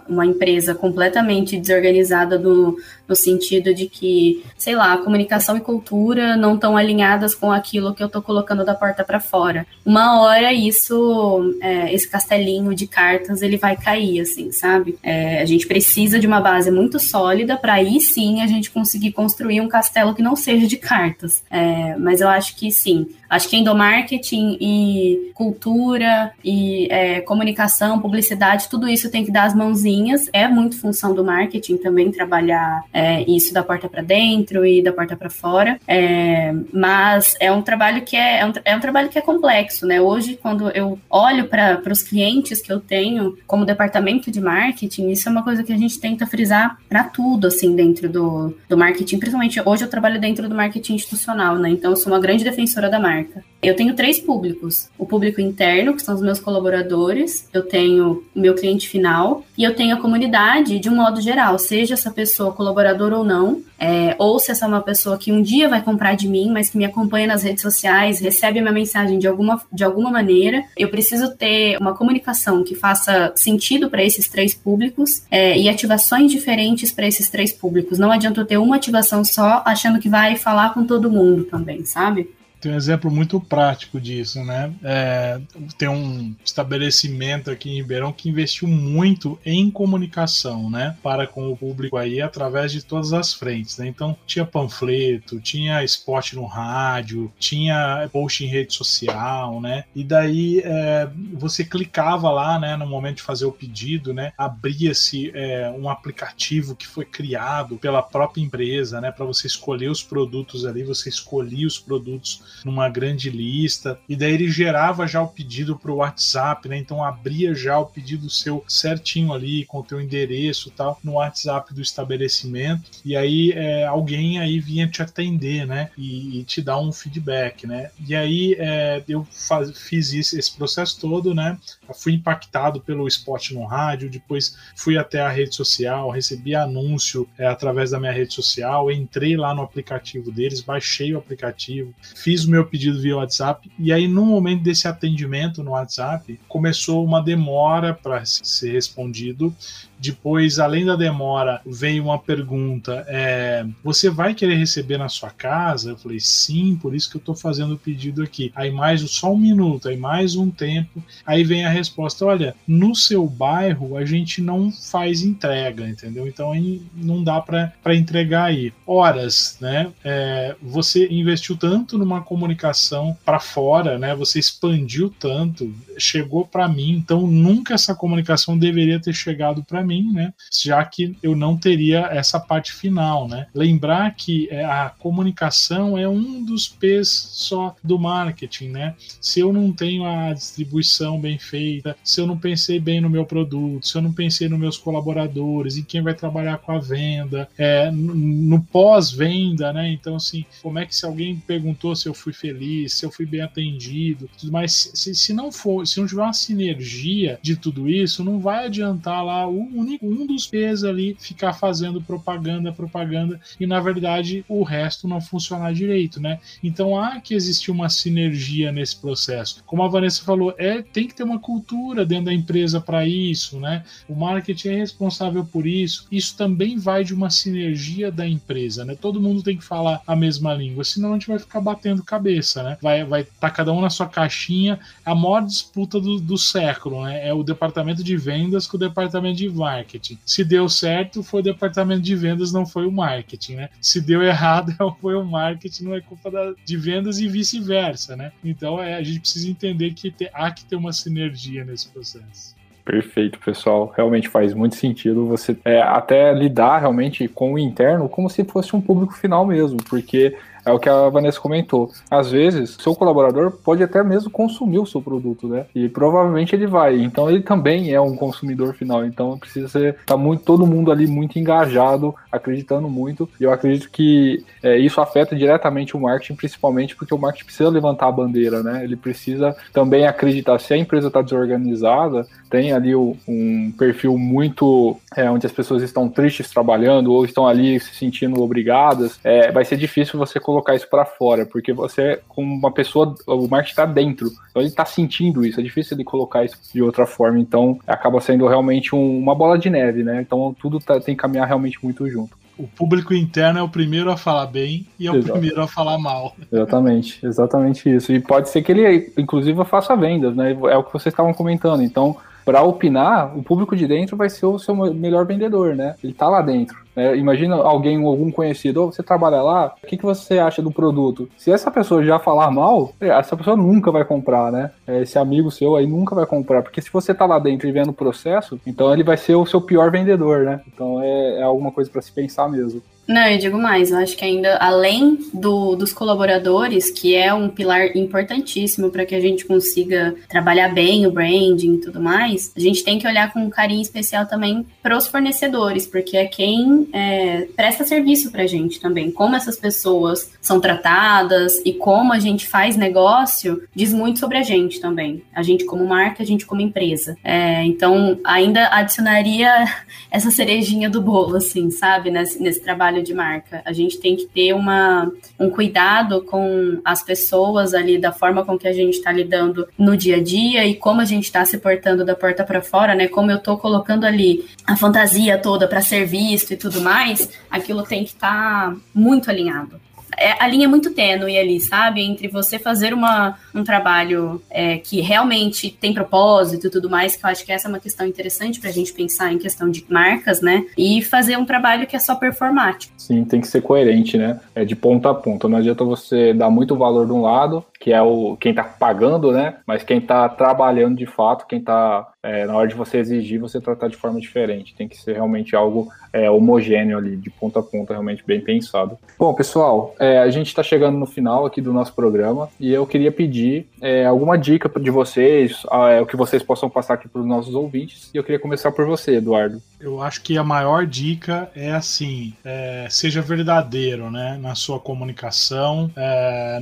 uma 0.10 0.26
empresa 0.26 0.76
completamente 0.76 1.58
desorganizada 1.58 2.38
no, 2.38 2.76
no 3.08 3.16
sentido 3.16 3.74
de 3.74 3.88
que, 3.88 4.44
sei 4.58 4.76
lá, 4.76 4.98
comunicação 4.98 5.58
e 5.58 5.62
cultura 5.62 6.36
não 6.36 6.56
estão 6.56 6.76
alinhadas 6.78 7.36
com 7.36 7.52
aquilo 7.52 7.94
que 7.94 8.02
eu 8.02 8.08
estou 8.08 8.22
colocando 8.22 8.66
da 8.66 8.74
porta 8.74 9.04
para 9.04 9.20
fora. 9.20 9.66
Uma 9.86 10.22
hora 10.22 10.54
isso, 10.54 11.56
é, 11.62 11.94
esse 11.94 12.10
castelinho 12.10 12.74
de 12.74 12.88
cartas, 12.88 13.42
ele 13.42 13.58
vai 13.58 13.76
cair, 13.76 14.22
assim, 14.22 14.52
sabe? 14.52 14.98
É, 15.04 15.42
a 15.42 15.46
gente 15.46 15.68
precisa 15.68 16.20
de 16.20 16.28
uma 16.28 16.42
base 16.42 16.72
muito 16.72 17.00
sólida 17.00 17.58
para 17.58 17.74
aí 17.74 18.00
sim 18.00 18.42
a 18.42 18.48
gente 18.48 18.72
conseguir 18.72 19.12
construir 19.12 19.62
um 19.62 19.68
castelo 19.68 20.14
que 20.16 20.22
não 20.22 20.36
seja 20.36 20.68
de 20.68 20.78
cartas. 20.78 21.44
É, 21.50 21.96
mas 21.98 22.22
eu 22.22 22.28
acho 22.28 22.56
que 22.56 22.72
sim, 22.72 23.08
Acho 23.30 23.50
que 23.50 23.58
endomarketing 23.58 24.58
e 24.62 25.32
cultura 25.34 26.32
e 26.44 26.88
é, 26.92 27.22
comunicação, 27.22 28.00
publicidade, 28.00 28.70
tudo 28.70 28.88
isso 28.88 29.10
tem 29.10 29.26
que 29.26 29.32
dar 29.32 29.46
as 29.46 29.56
mãozinhas. 29.56 30.30
É 30.32 30.48
muito 30.48 30.80
função 30.80 31.14
do 31.14 31.24
marketing 31.24 31.78
também 31.78 32.12
trabalhar 32.12 32.84
é, 32.96 33.30
isso 33.30 33.54
da 33.54 33.62
porta 33.62 33.90
para 33.90 34.02
dentro 34.02 34.66
e 34.66 34.82
da 34.82 34.94
porta 34.94 35.18
para 35.18 35.30
fora. 35.30 35.78
É, 35.86 36.54
mas 36.72 37.36
é 37.42 37.52
um 37.52 37.62
trabalho 37.62 38.04
que 38.04 38.16
é, 38.16 38.40
é, 38.40 38.46
um, 38.46 38.54
é 38.64 38.76
um 38.76 38.80
trabalho 38.80 39.10
que 39.10 39.20
é 39.20 39.22
complexo, 39.22 39.86
né? 39.86 40.00
Hoje, 40.00 40.40
quando 40.42 40.70
eu 40.70 40.98
olho 41.10 41.50
para 41.50 41.82
os 41.92 42.02
clientes 42.02 42.62
que 42.62 42.72
eu 42.72 42.80
tenho 42.80 43.38
como 43.46 43.66
departamento 43.66 44.32
de 44.32 44.40
marketing, 44.40 45.10
isso 45.10 45.28
é 45.28 45.32
uma 45.32 45.44
coisa 45.44 45.62
que 45.62 45.74
a 45.74 45.78
gente 45.78 46.00
tenta 46.00 46.26
frisar 46.26 46.78
para 46.88 47.04
tudo, 47.04 47.48
assim, 47.48 47.76
dentro 47.76 48.08
do, 48.08 48.56
do 48.70 48.78
marketing. 48.78 49.20
Principalmente 49.20 49.62
hoje 49.66 49.84
eu 49.84 49.90
trabalho 49.90 50.20
dentro 50.20 50.48
do 50.48 50.56
marketing 50.56 50.94
institucional, 50.94 51.58
né? 51.58 51.70
Então 51.70 51.92
eu 51.92 51.98
sou 51.98 52.14
uma 52.14 52.20
grande 52.20 52.46
defensora 52.46 52.90
da 52.90 53.00
marca. 53.00 53.44
Eu 53.66 53.76
tenho 53.76 53.96
três 53.96 54.20
públicos: 54.20 54.90
o 54.98 55.06
público 55.06 55.42
interno, 55.42 55.94
que 55.94 56.02
são 56.02 56.16
os 56.16 56.22
meus 56.22 56.40
colaboradores, 56.40 57.48
eu 57.54 57.64
tenho 57.64 58.24
o 58.36 58.40
meu 58.40 58.54
cliente 58.54 58.88
final 58.88 59.44
e 59.58 59.64
eu 59.64 59.76
tenho 59.76 59.96
a 59.96 60.00
comunidade 60.00 60.80
de 60.80 60.90
um 60.90 60.96
modo 60.96 61.22
geral, 61.22 61.58
seja 61.58 61.96
essa 61.96 62.12
pessoa 62.12 62.54
colaboradora 62.54 63.18
ou 63.18 63.24
não, 63.24 63.62
é, 63.80 64.16
ou 64.18 64.40
se 64.40 64.52
essa 64.52 64.66
é 64.66 64.68
uma 64.68 64.82
pessoa 64.82 65.18
que 65.18 65.32
um 65.32 65.42
dia 65.42 65.68
vai 65.68 65.82
comprar 65.82 66.16
de 66.16 66.28
mim, 66.28 66.50
mas 66.52 66.70
que 66.70 66.78
me 66.78 66.86
acompanha 66.86 67.28
nas 67.28 67.44
redes 67.44 67.62
sociais, 67.62 68.20
recebe 68.20 68.62
minha 68.62 68.72
mensagem 68.72 69.20
de 69.20 69.28
alguma, 69.28 69.62
de 69.72 69.84
alguma 69.84 70.10
maneira. 70.10 70.64
Eu 70.78 70.90
preciso 70.90 71.36
ter 71.36 71.78
uma 71.80 71.96
comunicação 71.96 72.64
que 72.64 72.76
faça 72.76 73.34
sentido 73.36 73.90
para 73.90 74.04
esses 74.04 74.28
três 74.28 74.54
públicos 74.54 75.24
é, 75.30 75.58
e 75.58 75.68
ativações 75.68 76.32
diferentes 76.32 76.92
para 76.92 77.08
esses 77.08 77.30
três 77.30 77.52
públicos. 77.52 78.00
Não 78.00 78.12
adianta 78.12 78.42
eu 78.42 78.46
ter 78.46 78.58
uma 78.58 78.76
ativação 78.76 79.24
só 79.24 79.62
achando 79.66 80.00
que 80.00 80.10
vai 80.10 80.36
falar 80.36 80.74
com 80.74 80.86
todo 80.86 81.12
mundo 81.12 81.46
também, 81.46 81.84
sabe? 81.86 82.30
Tem 82.66 82.74
um 82.74 82.78
exemplo 82.78 83.12
muito 83.12 83.40
prático 83.40 84.02
disso, 84.02 84.44
né? 84.44 84.74
É, 84.84 85.40
tem 85.78 85.88
um 85.88 86.36
estabelecimento 86.44 87.52
aqui 87.52 87.70
em 87.70 87.76
Ribeirão 87.76 88.12
que 88.12 88.28
investiu 88.28 88.68
muito 88.68 89.38
em 89.46 89.70
comunicação, 89.70 90.68
né? 90.68 90.98
Para 91.04 91.28
com 91.28 91.52
o 91.52 91.56
público 91.56 91.96
aí 91.96 92.20
através 92.20 92.72
de 92.72 92.84
todas 92.84 93.14
as 93.14 93.36
frentes, 93.36 93.78
né? 93.78 93.88
Então 93.88 94.18
tinha 94.26 94.44
panfleto, 94.44 95.40
tinha 95.40 95.84
spot 95.84 96.34
no 96.34 96.46
rádio, 96.46 97.32
tinha 97.38 98.10
post 98.12 98.44
em 98.44 98.48
rede 98.48 98.74
social, 98.74 99.62
né? 99.62 99.84
E 99.96 100.04
daí 100.04 100.62
é, 100.66 101.08
você 101.34 101.64
clicava 101.64 102.32
lá, 102.32 102.58
né? 102.58 102.76
No 102.76 102.88
momento 102.88 103.18
de 103.18 103.22
fazer 103.22 103.46
o 103.46 103.52
pedido, 103.52 104.12
né? 104.12 104.34
Abria-se 104.36 105.32
é, 105.36 105.70
um 105.70 105.88
aplicativo 105.88 106.76
que 106.76 106.88
foi 106.88 107.06
criado 107.06 107.78
pela 107.78 108.02
própria 108.02 108.42
empresa, 108.42 109.00
né? 109.00 109.12
Para 109.12 109.26
você 109.26 109.46
escolher 109.46 109.92
os 109.92 110.02
produtos 110.02 110.66
ali, 110.66 110.84
você 110.84 111.10
escolhia 111.10 111.68
os 111.68 111.78
produtos 111.78 112.55
numa 112.64 112.90
grande 112.90 113.30
lista, 113.30 114.00
e 114.08 114.16
daí 114.16 114.34
ele 114.34 114.50
gerava 114.50 115.08
já 115.08 115.22
o 115.22 115.28
pedido 115.28 115.78
para 115.78 115.92
o 115.92 115.98
WhatsApp, 115.98 116.68
né? 116.70 116.78
Então 116.78 117.04
abria 117.04 117.54
já 117.54 117.78
o 117.80 117.86
pedido 117.86 118.30
seu 118.30 118.64
certinho 118.68 119.34
ali, 119.34 119.66
com 119.66 119.80
o 119.80 119.84
teu 119.84 120.00
endereço 120.02 120.72
tal, 120.72 121.00
no 121.04 121.14
WhatsApp 121.14 121.74
do 121.74 121.82
estabelecimento, 121.82 122.92
e 123.04 123.16
aí 123.16 123.52
é, 123.52 123.86
alguém 123.86 124.40
aí 124.40 124.60
vinha 124.60 124.88
te 124.88 125.02
atender, 125.02 125.66
né? 125.66 125.90
E, 125.98 126.40
e, 126.40 126.44
te 126.44 126.62
dar 126.62 126.80
um 126.80 126.92
feedback, 126.92 127.68
né? 127.68 127.92
E 128.08 128.16
aí 128.16 128.56
é, 128.58 129.04
eu 129.08 129.26
faz, 129.32 129.78
fiz 129.78 130.14
isso, 130.14 130.38
esse 130.38 130.56
processo 130.56 131.00
todo, 131.00 131.34
né? 131.34 131.58
Eu 131.88 131.94
fui 131.94 132.14
impactado 132.14 132.82
pelo 132.82 133.08
spot 133.08 133.52
no 133.52 133.66
rádio, 133.66 134.10
depois 134.10 134.58
fui 134.76 134.98
até 134.98 135.22
a 135.22 135.30
rede 135.30 135.56
social, 135.56 136.10
recebi 136.10 136.56
anúncio 136.56 137.28
é, 137.38 137.48
através 137.48 137.92
da 137.92 138.00
minha 138.00 138.12
rede 138.12 138.34
social, 138.34 138.92
entrei 138.92 139.38
lá 139.38 139.54
no 139.54 139.62
aplicativo 139.62 140.32
deles, 140.32 140.62
baixei 140.62 141.14
o 141.14 141.18
aplicativo, 141.18 141.94
fiz 142.16 142.35
o 142.44 142.50
meu 142.50 142.66
pedido 142.66 143.00
via 143.00 143.16
WhatsApp, 143.16 143.72
e 143.80 143.94
aí 143.94 144.08
no 144.08 144.26
momento 144.26 144.64
desse 144.64 144.88
atendimento 144.88 145.64
no 145.64 145.72
WhatsApp, 145.72 146.40
começou 146.48 147.06
uma 147.06 147.22
demora 147.22 147.94
para 147.94 148.26
ser 148.26 148.74
respondido, 148.74 149.56
depois, 150.00 150.60
além 150.60 150.86
da 150.86 150.96
demora, 150.96 151.62
veio 151.66 152.04
uma 152.04 152.20
pergunta: 152.20 153.06
é, 153.08 153.66
você 153.84 154.10
vai 154.10 154.34
querer 154.34 154.56
receber 154.56 154.98
na 154.98 155.10
sua 155.10 155.30
casa? 155.30 155.92
Eu 155.92 155.98
falei, 155.98 156.20
sim, 156.20 156.78
por 156.82 156.94
isso 156.94 157.10
que 157.10 157.18
eu 157.18 157.20
estou 157.20 157.36
fazendo 157.36 157.74
o 157.74 157.78
pedido 157.78 158.22
aqui. 158.24 158.52
Aí 158.56 158.72
mais 158.72 159.02
só 159.10 159.34
um 159.34 159.38
minuto, 159.38 159.88
aí 159.88 159.98
mais 159.98 160.36
um 160.36 160.50
tempo. 160.50 161.04
Aí 161.26 161.44
vem 161.44 161.66
a 161.66 161.70
resposta: 161.70 162.26
olha, 162.26 162.56
no 162.68 162.96
seu 162.96 163.28
bairro 163.28 163.98
a 163.98 164.06
gente 164.06 164.42
não 164.42 164.72
faz 164.72 165.22
entrega, 165.22 165.88
entendeu? 165.88 166.28
Então 166.28 166.52
aí 166.52 166.82
não 166.96 167.24
dá 167.24 167.42
para 167.42 167.96
entregar 167.96 168.46
aí. 168.46 168.74
Horas, 168.86 169.58
né? 169.60 169.92
É, 170.04 170.56
você 170.62 171.08
investiu 171.10 171.58
tanto 171.58 171.98
numa 171.98 172.22
comunicação 172.22 173.18
para 173.26 173.40
fora, 173.40 173.98
né? 173.98 174.16
Você 174.16 174.40
expandiu 174.40 175.14
tanto, 175.20 175.74
chegou 175.98 176.46
para 176.46 176.68
mim, 176.68 176.92
então 176.92 177.26
nunca 177.28 177.74
essa 177.74 177.96
comunicação 177.96 178.58
deveria 178.58 179.00
ter 179.00 179.14
chegado 179.14 179.64
para 179.64 179.84
mim, 179.86 180.12
né? 180.12 180.34
Já 180.64 180.84
que 180.84 181.16
eu 181.22 181.36
não 181.36 181.58
teria 181.58 182.08
essa 182.12 182.40
parte 182.40 182.74
final, 182.74 183.28
né? 183.28 183.48
Lembrar 183.54 184.16
que 184.16 184.48
é, 184.50 184.64
a 184.66 184.90
comunicação 184.90 185.98
é 185.98 186.08
um 186.08 186.44
dos 186.44 186.68
P's 186.68 187.08
só 187.08 187.76
do 187.84 187.98
marketing, 188.00 188.70
né? 188.70 188.96
Se 189.22 189.40
eu 189.40 189.52
não 189.54 189.72
tenho 189.72 190.06
a 190.06 190.34
distribuição 190.34 191.20
bem 191.20 191.38
feita, 191.38 191.96
se 192.04 192.20
eu 192.20 192.28
não 192.28 192.38
pensei 192.38 192.80
bem 192.80 193.02
no 193.02 193.10
meu 193.10 193.26
produto, 193.26 193.88
se 193.88 193.98
eu 193.98 194.02
não 194.02 194.14
pensei 194.14 194.48
nos 194.50 194.60
meus 194.60 194.78
colaboradores, 194.78 195.78
em 195.78 195.84
quem 195.84 196.02
vai 196.02 196.14
trabalhar 196.14 196.58
com 196.58 196.72
a 196.72 196.80
venda, 196.80 197.48
é, 197.58 197.90
no, 197.92 198.62
pós-venda, 198.64 199.72
né? 199.72 199.92
Então, 199.92 200.16
assim, 200.16 200.46
como 200.62 200.80
é 200.80 200.86
que 200.86 200.96
se 200.96 201.06
alguém 201.06 201.38
perguntou 201.38 201.96
se 201.96 202.08
eu 202.08 202.14
fui 202.14 202.34
feliz, 202.34 202.94
se 202.94 203.06
eu 203.06 203.12
fui 203.12 203.26
bem 203.26 203.42
atendido, 203.42 204.30
tudo 204.38 204.52
mais, 204.52 204.92
se, 204.94 205.14
se 205.16 205.34
não 205.34 205.52
for, 205.52 205.86
se 205.86 206.00
não 206.00 206.08
tiver 206.08 206.22
uma 206.22 206.34
sinergia 206.34 207.40
de 207.42 207.56
tudo 207.56 207.90
isso, 207.90 208.24
não 208.24 208.40
vai 208.40 208.66
adiantar 208.66 209.24
lá 209.24 209.48
o 209.48 209.75
único, 209.80 210.06
um 210.06 210.26
dos 210.26 210.48
P's 210.48 210.84
ali 210.84 211.16
ficar 211.20 211.54
fazendo 211.54 212.02
propaganda, 212.02 212.72
propaganda, 212.72 213.40
e 213.60 213.66
na 213.66 213.80
verdade 213.80 214.46
o 214.48 214.64
resto 214.64 215.08
não 215.08 215.22
funcionar 215.22 215.74
direito, 215.74 216.22
né? 216.22 216.40
Então 216.64 216.98
há 216.98 217.20
que 217.20 217.34
existir 217.34 217.72
uma 217.72 217.90
sinergia 217.90 218.72
nesse 218.72 218.96
processo. 218.96 219.64
Como 219.66 219.84
a 219.84 219.88
Vanessa 219.88 220.24
falou, 220.24 220.54
é 220.58 220.82
tem 220.82 221.08
que 221.08 221.16
ter 221.16 221.24
uma 221.24 221.40
cultura 221.40 222.06
dentro 222.06 222.26
da 222.26 222.34
empresa 222.34 222.80
para 222.80 223.06
isso, 223.08 223.60
né? 223.60 223.84
O 224.08 224.16
marketing 224.16 224.70
é 224.70 224.76
responsável 224.76 225.46
por 225.46 225.66
isso. 225.66 226.08
Isso 226.12 226.36
também 226.38 226.78
vai 226.78 227.04
de 227.04 227.14
uma 227.14 227.30
sinergia 227.30 228.12
da 228.12 228.28
empresa, 228.28 228.86
né? 228.86 228.96
Todo 228.96 229.22
mundo 229.22 229.44
tem 229.44 229.58
que 229.58 229.64
falar 229.64 230.02
a 230.06 230.16
mesma 230.16 230.54
língua, 230.54 230.84
senão 230.84 231.12
a 231.12 231.14
gente 231.14 231.28
vai 231.28 231.40
ficar 231.40 231.62
batendo 231.62 232.04
cabeça, 232.04 232.64
né? 232.64 232.78
Vai 232.82 233.04
vai 233.04 233.24
tá 233.40 233.50
cada 233.50 233.72
um 233.72 233.82
na 233.82 233.90
sua 233.90 234.08
caixinha. 234.08 234.80
A 235.06 235.16
maior 235.16 235.46
disputa 235.46 236.00
do, 236.00 236.20
do 236.20 236.38
século, 236.38 237.04
né? 237.04 237.28
É 237.28 237.34
o 237.34 237.44
departamento 237.44 238.04
de 238.04 238.16
vendas 238.18 238.68
com 238.68 238.78
o 238.78 238.80
departamento 238.80 239.38
de 239.38 239.48
marketing. 239.66 240.20
Se 240.26 240.44
deu 240.44 240.70
certo, 240.70 241.24
foi 241.24 241.40
o 241.40 241.44
departamento 241.44 242.02
de 242.02 242.16
vendas, 242.16 242.52
não 242.52 242.66
foi 242.66 242.86
o 242.86 242.92
marketing, 242.92 243.56
né? 243.56 243.70
Se 243.82 244.00
deu 244.00 244.22
errado, 244.22 244.74
foi 245.02 245.16
o 245.16 245.26
marketing, 245.26 245.86
não 245.86 245.96
é 245.96 246.02
culpa 246.02 246.30
da, 246.30 246.54
de 246.64 246.78
vendas 246.78 247.20
e 247.20 247.28
vice-versa, 247.28 248.16
né? 248.16 248.32
Então 248.44 248.82
é, 248.82 248.94
a 248.96 249.04
gente 249.04 249.20
precisa 249.22 249.50
entender 249.50 249.94
que 249.94 250.12
te, 250.12 250.30
há 250.34 250.52
que 250.52 250.66
ter 250.66 250.76
uma 250.76 250.94
sinergia 250.94 251.66
nesse 251.66 251.90
processo. 251.90 252.56
Perfeito, 252.84 253.40
pessoal. 253.40 253.92
Realmente 253.98 254.30
faz 254.30 254.54
muito 254.54 254.76
sentido 254.76 255.26
você 255.26 255.58
é, 255.66 255.82
até 255.82 256.32
lidar 256.32 256.78
realmente 256.80 257.28
com 257.28 257.54
o 257.54 257.60
interno 257.60 258.08
como 258.08 258.30
se 258.30 258.44
fosse 258.44 258.76
um 258.76 258.82
público 258.82 259.14
final 259.14 259.44
mesmo, 259.44 259.80
porque 259.90 260.38
é 260.66 260.72
o 260.72 260.80
que 260.80 260.90
a 260.90 261.10
Vanessa 261.10 261.40
comentou. 261.40 261.92
Às 262.10 262.32
vezes, 262.32 262.76
seu 262.80 262.96
colaborador 262.96 263.52
pode 263.52 263.84
até 263.84 264.04
mesmo 264.04 264.30
consumir 264.30 264.80
o 264.80 264.86
seu 264.86 265.02
produto, 265.02 265.48
né? 265.48 265.66
E 265.76 265.88
provavelmente 265.88 266.56
ele 266.56 266.66
vai. 266.66 267.00
Então 267.00 267.30
ele 267.30 267.42
também 267.42 267.94
é 267.94 268.02
um 268.02 268.16
consumidor 268.16 268.74
final. 268.74 269.06
Então 269.06 269.38
precisa 269.38 269.68
ser 269.68 269.98
tá 270.06 270.18
muito 270.18 270.44
todo 270.44 270.66
mundo 270.66 270.92
ali 270.92 271.08
muito 271.08 271.38
engajado, 271.38 272.16
acreditando 272.32 272.90
muito. 272.90 273.30
E 273.40 273.44
eu 273.44 273.52
acredito 273.52 273.90
que 273.92 274.44
é, 274.64 274.78
isso 274.78 275.00
afeta 275.00 275.36
diretamente 275.36 275.96
o 275.96 276.00
marketing, 276.00 276.36
principalmente 276.36 276.96
porque 276.96 277.14
o 277.14 277.18
marketing 277.18 277.46
precisa 277.46 277.70
levantar 277.70 278.08
a 278.08 278.12
bandeira, 278.12 278.64
né? 278.64 278.84
Ele 278.84 278.96
precisa 278.96 279.56
também 279.72 280.08
acreditar 280.08 280.60
se 280.60 280.74
a 280.74 280.78
empresa 280.78 281.08
está 281.08 281.22
desorganizada, 281.22 282.26
tem 282.50 282.72
ali 282.72 282.96
um 282.96 283.72
perfil 283.78 284.18
muito 284.18 284.98
é, 285.16 285.30
onde 285.30 285.46
as 285.46 285.52
pessoas 285.52 285.84
estão 285.84 286.10
tristes 286.10 286.50
trabalhando 286.50 287.12
ou 287.12 287.24
estão 287.26 287.48
ali 287.48 287.80
se 287.80 287.94
sentindo 287.96 288.42
obrigadas, 288.42 289.20
é, 289.24 289.52
vai 289.52 289.66
ser 289.66 289.78
difícil 289.78 290.18
você 290.18 290.40
colocar 290.40 290.55
colocar 290.56 290.76
isso 290.76 290.90
para 290.90 291.06
fora, 291.06 291.46
porque 291.46 291.74
você, 291.74 292.22
como 292.30 292.54
uma 292.54 292.72
pessoa, 292.72 293.14
o 293.28 293.48
marketing 293.48 293.72
está 293.72 293.86
dentro, 293.86 294.28
então 294.50 294.62
ele 294.62 294.70
está 294.70 294.86
sentindo 294.86 295.46
isso, 295.46 295.60
é 295.60 295.64
difícil 295.64 295.98
ele 295.98 296.04
colocar 296.04 296.46
isso 296.46 296.58
de 296.74 296.82
outra 296.82 297.06
forma, 297.06 297.40
então 297.40 297.78
acaba 297.86 298.22
sendo 298.22 298.48
realmente 298.48 298.96
um, 298.96 299.20
uma 299.20 299.36
bola 299.36 299.58
de 299.58 299.70
neve, 299.70 300.04
né? 300.04 300.22
Então 300.22 300.56
tudo 300.60 300.80
tá, 300.80 301.00
tem 301.00 301.16
que 301.16 301.22
caminhar 301.22 301.48
realmente 301.48 301.78
muito 301.84 302.10
junto 302.10 302.38
o 302.58 302.66
público 302.66 303.14
interno 303.14 303.60
é 303.60 303.62
o 303.62 303.68
primeiro 303.68 304.10
a 304.10 304.16
falar 304.16 304.46
bem 304.46 304.88
e 304.98 305.08
é 305.08 305.12
o 305.12 305.16
Exato. 305.18 305.34
primeiro 305.34 305.62
a 305.62 305.68
falar 305.68 305.98
mal. 305.98 306.34
Exatamente, 306.50 307.26
exatamente 307.26 307.94
isso. 307.94 308.14
E 308.14 308.20
pode 308.22 308.50
ser 308.50 308.62
que 308.62 308.72
ele, 308.72 309.12
inclusive, 309.18 309.66
faça 309.66 309.94
vendas, 309.94 310.34
né? 310.34 310.52
É 310.52 310.78
o 310.78 310.84
que 310.84 310.94
vocês 310.94 311.12
estavam 311.12 311.34
comentando. 311.34 311.84
Então, 311.84 312.16
para 312.46 312.62
opinar, 312.62 313.36
o 313.36 313.42
público 313.42 313.76
de 313.76 313.88
dentro 313.88 314.16
vai 314.16 314.30
ser 314.30 314.46
o 314.46 314.60
seu 314.60 314.76
melhor 314.94 315.26
vendedor, 315.26 315.76
né? 315.76 315.96
Ele 316.04 316.14
tá 316.14 316.30
lá 316.30 316.42
dentro. 316.44 316.86
É, 316.96 317.18
imagina 317.18 317.56
alguém, 317.56 318.02
algum 318.06 318.32
conhecido, 318.32 318.84
oh, 318.84 318.92
você 318.92 319.04
trabalha 319.04 319.42
lá, 319.42 319.74
o 319.84 319.88
que, 319.88 319.98
que 319.98 320.06
você 320.06 320.40
acha 320.40 320.62
do 320.62 320.72
produto? 320.72 321.28
Se 321.36 321.52
essa 321.52 321.70
pessoa 321.70 322.04
já 322.04 322.20
falar 322.20 322.50
mal, 322.52 322.94
é, 323.02 323.08
essa 323.10 323.36
pessoa 323.36 323.58
nunca 323.58 323.92
vai 323.92 324.06
comprar, 324.06 324.52
né? 324.52 324.72
É, 324.88 325.02
esse 325.02 325.18
amigo 325.18 325.52
seu 325.52 325.76
aí 325.76 325.88
nunca 325.88 326.16
vai 326.16 326.26
comprar, 326.26 326.62
porque 326.62 326.82
se 326.82 326.92
você 326.94 327.14
tá 327.14 327.26
lá 327.26 327.40
dentro 327.40 327.68
e 327.68 327.72
vendo 327.72 327.90
o 327.90 327.94
processo, 327.94 328.60
então 328.66 328.94
ele 328.94 329.04
vai 329.04 329.18
ser 329.18 329.36
o 329.36 329.46
seu 329.46 329.60
pior 329.60 329.92
vendedor, 329.92 330.46
né? 330.46 330.62
Então 330.68 331.02
é, 331.02 331.40
é 331.40 331.44
alguma 331.44 331.72
coisa 331.72 331.90
para 331.90 332.02
se 332.02 332.12
pensar 332.12 332.48
mesmo. 332.48 332.82
Não, 333.08 333.28
eu 333.28 333.38
digo 333.38 333.58
mais, 333.58 333.92
eu 333.92 333.98
acho 333.98 334.18
que 334.18 334.26
ainda, 334.26 334.58
além 334.58 335.20
do, 335.34 335.76
dos 335.76 335.94
colaboradores, 335.94 336.90
que 336.90 337.16
é 337.16 337.34
um 337.34 337.50
pilar 337.50 337.96
importantíssimo 337.96 338.90
para 338.90 339.06
que 339.06 339.14
a 339.14 339.20
gente 339.20 339.46
consiga 339.46 340.16
trabalhar 340.28 340.70
bem 340.70 341.06
o 341.06 341.12
branding 341.12 341.76
e 341.76 341.82
tudo 341.82 342.00
mais, 342.00 342.52
a 342.56 342.60
gente 342.60 342.84
tem 342.84 342.98
que 342.98 343.08
olhar 343.08 343.32
com 343.32 343.42
um 343.42 343.50
carinho 343.50 343.82
especial 343.82 344.26
também 344.26 344.66
para 344.82 344.98
os 344.98 345.08
fornecedores, 345.08 345.86
porque 345.86 346.18
é 346.18 346.26
quem 346.26 346.88
é, 346.92 347.48
presta 347.56 347.84
serviço 347.84 348.32
para 348.32 348.44
a 348.44 348.48
gente 348.48 348.80
também. 348.80 349.12
Como 349.12 349.36
essas 349.36 349.58
pessoas 349.58 350.32
são 350.42 350.60
tratadas 350.60 351.62
e 351.64 351.74
como 351.74 352.12
a 352.12 352.20
gente 352.20 352.48
faz 352.48 352.76
negócio, 352.76 353.62
diz 353.76 353.94
muito 353.94 354.20
sobre 354.20 354.38
a 354.38 354.44
gente 354.44 354.80
também. 354.80 355.22
A 355.34 355.44
gente 355.44 355.66
como 355.66 355.86
marca, 355.86 356.24
a 356.24 356.26
gente 356.26 356.46
como 356.46 356.62
empresa. 356.62 357.18
É, 357.24 357.64
então, 357.64 358.20
ainda 358.24 358.68
adicionaria 358.70 359.66
essa 360.10 360.32
cerejinha 360.32 360.90
do 360.90 361.02
bolo, 361.02 361.38
assim, 361.38 361.70
sabe, 361.70 362.10
nesse, 362.10 362.42
nesse 362.42 362.62
trabalho 362.62 362.95
trabalho 362.96 363.04
de 363.04 363.14
marca. 363.14 363.62
A 363.66 363.74
gente 363.74 364.00
tem 364.00 364.16
que 364.16 364.26
ter 364.26 364.54
uma, 364.54 365.12
um 365.40 365.50
cuidado 365.50 366.24
com 366.24 366.80
as 366.84 367.04
pessoas 367.04 367.74
ali, 367.74 367.98
da 367.98 368.12
forma 368.12 368.46
com 368.46 368.58
que 368.58 368.68
a 368.68 368.74
gente 368.74 368.96
está 368.96 369.12
lidando 369.12 369.68
no 369.78 369.98
dia 369.98 370.18
a 370.18 370.24
dia 370.24 370.66
e 370.66 370.76
como 370.76 371.02
a 371.02 371.06
gente 371.06 371.26
está 371.26 371.44
se 371.46 371.58
portando 371.58 372.06
da 372.06 372.16
porta 372.16 372.44
para 372.44 372.62
fora, 372.62 372.96
né? 372.96 373.08
Como 373.08 373.32
eu 373.32 373.38
estou 373.38 373.58
colocando 373.58 374.06
ali 374.06 374.46
a 374.66 374.76
fantasia 374.76 375.38
toda 375.38 375.68
para 375.68 375.82
ser 375.82 376.06
visto 376.06 376.52
e 376.52 376.58
tudo 376.58 376.82
mais, 376.82 377.30
aquilo 377.50 377.84
tem 377.84 378.04
que 378.04 378.12
estar 378.12 378.72
tá 378.72 378.76
muito 378.94 379.30
alinhado 379.30 379.80
é, 380.18 380.44
a 380.44 380.48
linha 380.48 380.66
é 380.66 380.68
muito 380.68 380.92
tênue 380.92 381.38
ali, 381.38 381.60
sabe? 381.60 382.02
Entre 382.02 382.28
você 382.28 382.58
fazer 382.60 382.94
uma, 382.94 383.38
um 383.54 383.64
trabalho 383.64 384.42
é, 384.50 384.78
que 384.78 385.02
realmente 385.02 385.70
tem 385.70 385.94
propósito 385.94 386.68
e 386.68 386.70
tudo 386.70 386.90
mais, 386.90 387.16
que 387.16 387.26
eu 387.26 387.30
acho 387.30 387.46
que 387.46 387.52
essa 387.52 387.68
é 387.68 387.70
uma 387.70 387.80
questão 387.80 388.06
interessante 388.06 388.60
para 388.60 388.70
a 388.70 388.74
gente 388.74 388.94
pensar 388.94 389.32
em 389.32 389.38
questão 389.38 389.70
de 389.70 389.86
marcas, 389.90 390.42
né? 390.42 390.66
E 390.78 391.02
fazer 391.02 391.38
um 391.38 391.46
trabalho 391.46 391.88
que 391.88 391.96
é 391.96 392.00
só 392.00 392.16
performático. 392.16 392.94
Sim, 392.98 393.24
tem 393.24 393.42
que 393.42 393.48
ser 393.48 393.62
coerente, 393.62 394.18
né? 394.18 394.40
É 394.54 394.66
de 394.66 394.76
ponta 394.76 395.10
a 395.10 395.14
ponta. 395.14 395.48
Não 395.48 395.58
adianta 395.58 395.84
você 395.84 396.34
dar 396.34 396.50
muito 396.50 396.76
valor 396.76 397.06
de 397.06 397.12
um 397.12 397.22
lado, 397.22 397.64
que 397.86 397.94
é 397.94 398.02
o 398.02 398.36
quem 398.38 398.50
está 398.50 398.64
pagando, 398.64 399.32
né? 399.32 399.58
Mas 399.64 399.84
quem 399.84 400.00
está 400.00 400.28
trabalhando 400.28 400.98
de 400.98 401.06
fato, 401.06 401.46
quem 401.46 401.60
está 401.60 402.12
é, 402.24 402.44
na 402.48 402.56
hora 402.56 402.68
de 402.68 402.74
você 402.74 402.98
exigir, 402.98 403.40
você 403.40 403.62
tratar 403.62 403.88
de 403.88 403.96
forma 403.96 404.20
diferente. 404.20 404.74
Tem 404.74 404.88
que 404.88 404.98
ser 404.98 405.14
realmente 405.14 405.56
algo 405.56 405.88
é, 406.12 406.28
homogêneo 406.28 406.98
ali, 406.98 407.16
de 407.16 407.30
ponta 407.30 407.60
a 407.60 407.64
ponta, 407.64 407.94
realmente 407.94 408.24
bem 408.26 408.42
pensado. 408.42 408.98
Bom, 409.20 409.32
pessoal, 409.36 409.94
é, 410.00 410.18
a 410.18 410.30
gente 410.32 410.48
está 410.48 410.64
chegando 410.64 410.98
no 410.98 411.06
final 411.06 411.46
aqui 411.46 411.62
do 411.62 411.72
nosso 411.72 411.94
programa 411.94 412.50
e 412.60 412.74
eu 412.74 412.88
queria 412.88 413.12
pedir 413.12 413.68
é, 413.80 414.06
alguma 414.06 414.36
dica 414.36 414.68
de 414.80 414.90
vocês, 414.90 415.62
é, 415.92 416.02
o 416.02 416.08
que 416.08 416.16
vocês 416.16 416.42
possam 416.42 416.68
passar 416.70 416.96
aqui 416.96 417.08
para 417.08 417.22
os 417.22 417.28
nossos 417.28 417.54
ouvintes. 417.54 418.10
E 418.12 418.18
eu 418.18 418.24
queria 418.24 418.40
começar 418.40 418.72
por 418.72 418.88
você, 418.88 419.18
Eduardo. 419.18 419.62
Eu 419.80 420.02
acho 420.02 420.24
que 420.24 420.38
a 420.38 420.44
maior 420.44 420.88
dica 420.88 421.52
é 421.56 421.72
assim: 421.72 422.34
é, 422.44 422.88
seja 422.90 423.22
verdadeiro, 423.22 424.10
né, 424.10 424.40
na 424.42 424.56
sua 424.56 424.80
comunicação, 424.80 425.92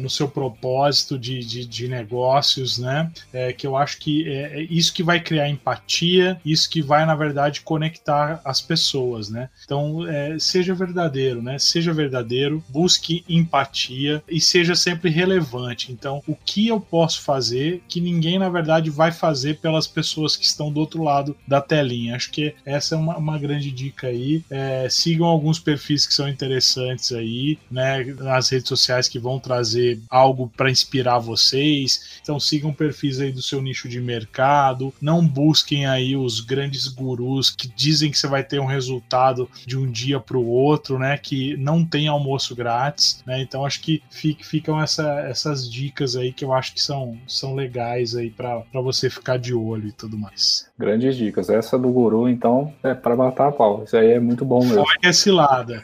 no 0.01 0.09
seu 0.09 0.27
propósito 0.27 1.12
de, 1.17 1.39
de, 1.39 1.65
de 1.65 1.87
negócios, 1.87 2.77
né? 2.77 3.11
que 3.57 3.65
eu 3.65 3.75
acho 3.75 3.97
que 3.99 4.27
é 4.27 4.61
isso 4.69 4.93
que 4.93 5.03
vai 5.03 5.19
criar 5.19 5.49
empatia, 5.49 6.39
isso 6.45 6.69
que 6.69 6.81
vai, 6.81 7.05
na 7.05 7.15
verdade, 7.15 7.61
conectar 7.61 8.41
as 8.43 8.61
pessoas, 8.61 9.29
né? 9.29 9.49
Então, 9.63 10.07
é, 10.07 10.37
seja 10.39 10.73
verdadeiro, 10.73 11.41
né? 11.41 11.57
Seja 11.57 11.93
verdadeiro, 11.93 12.63
busque 12.69 13.23
empatia 13.27 14.23
e 14.29 14.39
seja 14.39 14.75
sempre 14.75 15.09
relevante. 15.09 15.91
Então, 15.91 16.21
o 16.27 16.35
que 16.35 16.67
eu 16.67 16.79
posso 16.79 17.21
fazer 17.21 17.81
que 17.87 18.01
ninguém, 18.01 18.39
na 18.39 18.49
verdade, 18.49 18.89
vai 18.89 19.11
fazer 19.11 19.59
pelas 19.59 19.87
pessoas 19.87 20.35
que 20.35 20.45
estão 20.45 20.71
do 20.71 20.79
outro 20.79 21.03
lado 21.03 21.35
da 21.47 21.61
telinha? 21.61 22.15
Acho 22.15 22.31
que 22.31 22.53
essa 22.65 22.95
é 22.95 22.97
uma, 22.97 23.17
uma 23.17 23.37
grande 23.37 23.71
dica 23.71 24.07
aí. 24.07 24.43
É, 24.49 24.87
sigam 24.89 25.25
alguns 25.25 25.59
perfis 25.59 26.05
que 26.05 26.13
são 26.13 26.27
interessantes 26.27 27.11
aí, 27.11 27.57
né? 27.69 28.03
Nas 28.03 28.49
redes 28.49 28.67
sociais 28.67 29.07
que 29.07 29.19
vão 29.19 29.39
trazer 29.39 29.99
algo 30.09 30.51
para 30.55 30.71
inspirar 30.71 30.92
vocês. 31.19 32.19
Então, 32.21 32.39
sigam 32.39 32.73
perfis 32.73 33.19
aí 33.19 33.31
do 33.31 33.41
seu 33.41 33.61
nicho 33.61 33.87
de 33.87 33.99
mercado. 33.99 34.93
Não 35.01 35.25
busquem 35.25 35.85
aí 35.85 36.15
os 36.15 36.39
grandes 36.39 36.87
gurus 36.87 37.49
que 37.49 37.67
dizem 37.67 38.11
que 38.11 38.17
você 38.17 38.27
vai 38.27 38.43
ter 38.43 38.59
um 38.59 38.65
resultado 38.65 39.49
de 39.65 39.77
um 39.77 39.89
dia 39.89 40.19
para 40.19 40.37
o 40.37 40.45
outro, 40.45 40.99
né? 40.99 41.17
Que 41.17 41.55
não 41.57 41.83
tem 41.85 42.07
almoço 42.07 42.55
grátis, 42.55 43.23
né? 43.25 43.41
Então 43.41 43.65
acho 43.65 43.81
que 43.81 44.01
ficam 44.09 44.81
essa, 44.81 45.21
essas 45.21 45.69
dicas 45.69 46.15
aí 46.15 46.31
que 46.33 46.45
eu 46.45 46.53
acho 46.53 46.73
que 46.73 46.81
são, 46.81 47.17
são 47.27 47.55
legais 47.55 48.15
aí 48.15 48.29
para 48.29 48.63
você 48.73 49.09
ficar 49.09 49.37
de 49.37 49.53
olho 49.53 49.87
e 49.87 49.91
tudo 49.91 50.17
mais. 50.17 50.67
Grandes 50.77 51.15
dicas. 51.15 51.49
Essa 51.49 51.77
do 51.77 51.89
guru, 51.89 52.27
então, 52.27 52.73
é 52.83 52.93
para 52.93 53.15
matar 53.15 53.49
a 53.49 53.51
pau. 53.51 53.83
Isso 53.83 53.95
aí 53.95 54.11
é 54.11 54.19
muito 54.19 54.43
bom 54.43 54.63
mesmo. 54.63 54.81
Olha 54.81 54.97
é 55.03 55.13
cilada. 55.13 55.81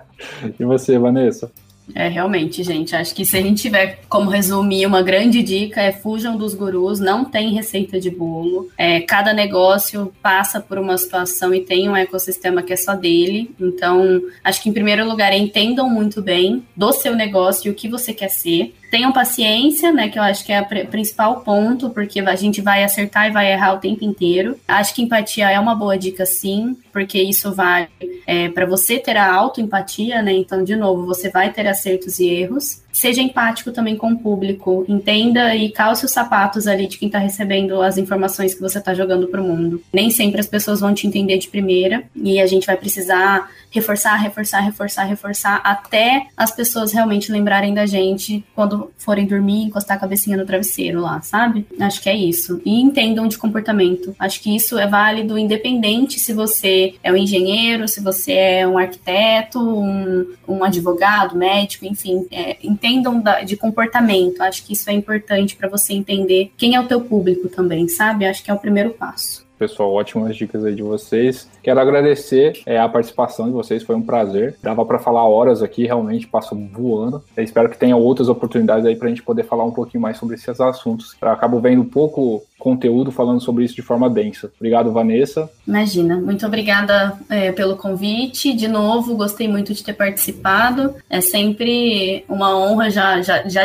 e 0.58 0.64
você, 0.64 0.98
Vanessa? 0.98 1.50
É, 1.94 2.08
realmente, 2.08 2.62
gente, 2.62 2.94
acho 2.94 3.14
que 3.14 3.24
se 3.24 3.36
a 3.36 3.42
gente 3.42 3.62
tiver 3.62 4.00
como 4.08 4.30
resumir, 4.30 4.86
uma 4.86 5.02
grande 5.02 5.42
dica 5.42 5.80
é 5.80 5.92
fujam 5.92 6.36
dos 6.36 6.54
gurus, 6.54 7.00
não 7.00 7.24
tem 7.24 7.52
receita 7.52 8.00
de 8.00 8.10
bolo. 8.10 8.70
É, 8.76 9.00
cada 9.00 9.32
negócio 9.32 10.12
passa 10.22 10.60
por 10.60 10.78
uma 10.78 10.96
situação 10.96 11.54
e 11.54 11.60
tem 11.60 11.88
um 11.88 11.96
ecossistema 11.96 12.62
que 12.62 12.72
é 12.72 12.76
só 12.76 12.94
dele. 12.94 13.54
Então, 13.60 14.22
acho 14.42 14.62
que 14.62 14.68
em 14.68 14.72
primeiro 14.72 15.06
lugar, 15.06 15.32
entendam 15.32 15.88
muito 15.88 16.22
bem 16.22 16.64
do 16.76 16.92
seu 16.92 17.14
negócio 17.14 17.68
e 17.68 17.70
o 17.70 17.74
que 17.74 17.88
você 17.88 18.12
quer 18.12 18.28
ser. 18.28 18.74
Tenham 18.92 19.10
paciência, 19.10 19.90
né? 19.90 20.10
Que 20.10 20.18
eu 20.18 20.22
acho 20.22 20.44
que 20.44 20.52
é 20.52 20.60
o 20.60 20.86
principal 20.86 21.40
ponto, 21.40 21.88
porque 21.88 22.20
a 22.20 22.36
gente 22.36 22.60
vai 22.60 22.84
acertar 22.84 23.26
e 23.26 23.30
vai 23.30 23.50
errar 23.50 23.72
o 23.72 23.78
tempo 23.78 24.04
inteiro. 24.04 24.60
Acho 24.68 24.94
que 24.94 25.00
empatia 25.00 25.50
é 25.50 25.58
uma 25.58 25.74
boa 25.74 25.96
dica, 25.96 26.26
sim, 26.26 26.76
porque 26.92 27.18
isso 27.18 27.54
vale 27.54 27.88
é, 28.26 28.50
para 28.50 28.66
você 28.66 28.98
ter 28.98 29.16
a 29.16 29.32
autoempatia, 29.32 30.20
né? 30.20 30.34
Então, 30.34 30.62
de 30.62 30.76
novo, 30.76 31.06
você 31.06 31.30
vai 31.30 31.50
ter 31.50 31.66
acertos 31.66 32.20
e 32.20 32.28
erros 32.28 32.82
seja 32.92 33.22
empático 33.22 33.72
também 33.72 33.96
com 33.96 34.12
o 34.12 34.18
público, 34.18 34.84
entenda 34.86 35.56
e 35.56 35.70
calce 35.70 36.04
os 36.04 36.10
sapatos 36.10 36.66
ali 36.66 36.86
de 36.86 36.98
quem 36.98 37.08
está 37.08 37.18
recebendo 37.18 37.80
as 37.80 37.96
informações 37.96 38.54
que 38.54 38.60
você 38.60 38.78
está 38.78 38.92
jogando 38.92 39.26
para 39.28 39.40
o 39.40 39.44
mundo. 39.44 39.82
Nem 39.92 40.10
sempre 40.10 40.38
as 40.38 40.46
pessoas 40.46 40.80
vão 40.80 40.92
te 40.92 41.06
entender 41.06 41.38
de 41.38 41.48
primeira 41.48 42.04
e 42.14 42.38
a 42.38 42.46
gente 42.46 42.66
vai 42.66 42.76
precisar 42.76 43.50
reforçar, 43.72 44.16
reforçar, 44.16 44.60
reforçar, 44.60 45.04
reforçar 45.04 45.60
até 45.64 46.26
as 46.36 46.52
pessoas 46.52 46.92
realmente 46.92 47.32
lembrarem 47.32 47.74
da 47.74 47.86
gente 47.86 48.44
quando 48.54 48.92
forem 48.98 49.26
dormir, 49.26 49.64
encostar 49.64 49.96
a 49.96 50.00
cabecinha 50.00 50.36
no 50.36 50.46
travesseiro 50.46 51.00
lá, 51.00 51.20
sabe? 51.22 51.66
Acho 51.80 52.00
que 52.00 52.08
é 52.08 52.14
isso. 52.14 52.60
E 52.64 52.80
entendam 52.80 53.26
de 53.26 53.38
comportamento. 53.38 54.14
Acho 54.18 54.40
que 54.40 54.54
isso 54.54 54.78
é 54.78 54.86
válido 54.86 55.38
independente 55.38 56.20
se 56.20 56.32
você 56.32 56.94
é 57.02 57.10
um 57.10 57.16
engenheiro, 57.16 57.88
se 57.88 58.00
você 58.00 58.32
é 58.32 58.66
um 58.66 58.78
arquiteto, 58.78 59.58
um, 59.58 60.26
um 60.46 60.62
advogado, 60.62 61.36
médico, 61.36 61.86
enfim, 61.86 62.26
é, 62.30 62.58
entendam 62.62 63.20
da, 63.20 63.42
de 63.42 63.56
comportamento. 63.56 64.42
Acho 64.42 64.64
que 64.64 64.74
isso 64.74 64.90
é 64.90 64.92
importante 64.92 65.56
para 65.56 65.68
você 65.68 65.94
entender 65.94 66.52
quem 66.56 66.74
é 66.74 66.80
o 66.80 66.86
teu 66.86 67.00
público 67.00 67.48
também, 67.48 67.88
sabe? 67.88 68.26
Acho 68.26 68.42
que 68.44 68.50
é 68.50 68.54
o 68.54 68.58
primeiro 68.58 68.90
passo. 68.90 69.41
Pessoal, 69.62 69.92
ótimas 69.92 70.34
dicas 70.36 70.64
aí 70.64 70.74
de 70.74 70.82
vocês. 70.82 71.48
Quero 71.62 71.78
agradecer 71.78 72.60
é, 72.66 72.80
a 72.80 72.88
participação 72.88 73.46
de 73.46 73.52
vocês, 73.52 73.84
foi 73.84 73.94
um 73.94 74.02
prazer. 74.02 74.56
Dava 74.60 74.84
para 74.84 74.98
falar 74.98 75.24
horas 75.24 75.62
aqui, 75.62 75.86
realmente 75.86 76.26
passou 76.26 76.58
voando. 76.72 77.22
Eu 77.36 77.44
espero 77.44 77.70
que 77.70 77.78
tenha 77.78 77.96
outras 77.96 78.28
oportunidades 78.28 78.84
aí 78.84 78.96
para 78.96 79.06
a 79.06 79.10
gente 79.10 79.22
poder 79.22 79.44
falar 79.44 79.62
um 79.64 79.70
pouquinho 79.70 80.02
mais 80.02 80.16
sobre 80.16 80.34
esses 80.34 80.60
assuntos. 80.60 81.14
Eu 81.22 81.28
acabo 81.28 81.60
vendo 81.60 81.84
pouco 81.84 82.42
conteúdo 82.62 83.10
falando 83.10 83.40
sobre 83.40 83.64
isso 83.64 83.74
de 83.74 83.82
forma 83.82 84.08
densa. 84.08 84.48
Obrigado, 84.56 84.92
Vanessa. 84.92 85.50
Imagina, 85.66 86.16
muito 86.20 86.46
obrigada 86.46 87.18
é, 87.28 87.50
pelo 87.50 87.76
convite. 87.76 88.54
De 88.54 88.68
novo, 88.68 89.16
gostei 89.16 89.48
muito 89.48 89.74
de 89.74 89.82
ter 89.82 89.94
participado. 89.94 90.94
É 91.10 91.20
sempre 91.20 92.24
uma 92.28 92.56
honra, 92.56 92.88
já, 92.88 93.20
já, 93.20 93.48
já 93.48 93.62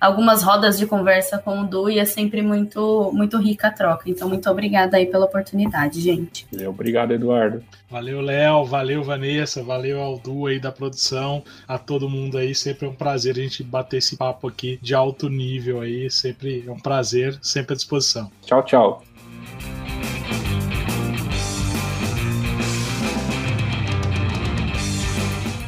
algumas 0.00 0.42
rodas 0.42 0.76
de 0.76 0.84
conversa 0.84 1.38
com 1.38 1.60
o 1.60 1.64
Du 1.64 1.88
e 1.88 2.00
é 2.00 2.04
sempre 2.04 2.42
muito, 2.42 3.12
muito 3.12 3.38
rica 3.38 3.68
a 3.68 3.70
troca. 3.70 4.10
Então, 4.10 4.28
muito 4.28 4.50
obrigada 4.50 4.96
aí 4.96 5.06
pela 5.24 5.26
oportunidade, 5.26 6.00
gente. 6.00 6.46
Obrigado, 6.66 7.12
Eduardo. 7.12 7.62
Valeu, 7.90 8.20
Léo, 8.20 8.64
valeu, 8.64 9.02
Vanessa, 9.02 9.62
valeu 9.62 10.00
ao 10.00 10.18
Du 10.18 10.46
aí 10.46 10.58
da 10.58 10.70
produção, 10.70 11.42
a 11.66 11.78
todo 11.78 12.08
mundo 12.08 12.38
aí. 12.38 12.54
Sempre 12.54 12.86
é 12.86 12.90
um 12.90 12.94
prazer 12.94 13.36
a 13.36 13.40
gente 13.40 13.62
bater 13.62 13.98
esse 13.98 14.16
papo 14.16 14.48
aqui 14.48 14.78
de 14.82 14.94
alto 14.94 15.28
nível 15.28 15.80
aí. 15.80 16.10
Sempre 16.10 16.64
é 16.66 16.70
um 16.70 16.78
prazer, 16.78 17.38
sempre 17.42 17.74
à 17.74 17.76
disposição. 17.76 18.30
Tchau, 18.42 18.62
tchau. 18.62 19.02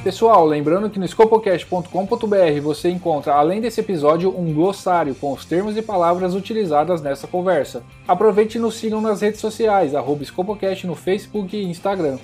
Pessoal, 0.07 0.47
lembrando 0.47 0.89
que 0.89 1.01
no 1.01 1.09
scopocast.com.br 1.09 2.61
você 2.63 2.89
encontra, 2.89 3.35
além 3.35 3.61
desse 3.61 3.81
episódio, 3.81 4.33
um 4.39 4.55
glossário 4.55 5.17
com 5.17 5.33
os 5.33 5.45
termos 5.45 5.77
e 5.77 5.83
palavras 5.83 6.33
utilizadas 6.33 7.03
nessa 7.03 7.27
conversa. 7.27 7.83
Aproveite 8.07 8.57
e 8.57 8.61
nos 8.61 8.77
sigam 8.77 9.01
nas 9.01 9.21
redes 9.21 9.41
sociais, 9.41 9.97
arroba 9.97 10.25
Scopocast 10.25 10.87
no 10.87 10.95
Facebook 10.95 11.57
e 11.57 11.65
Instagram. 11.65 12.19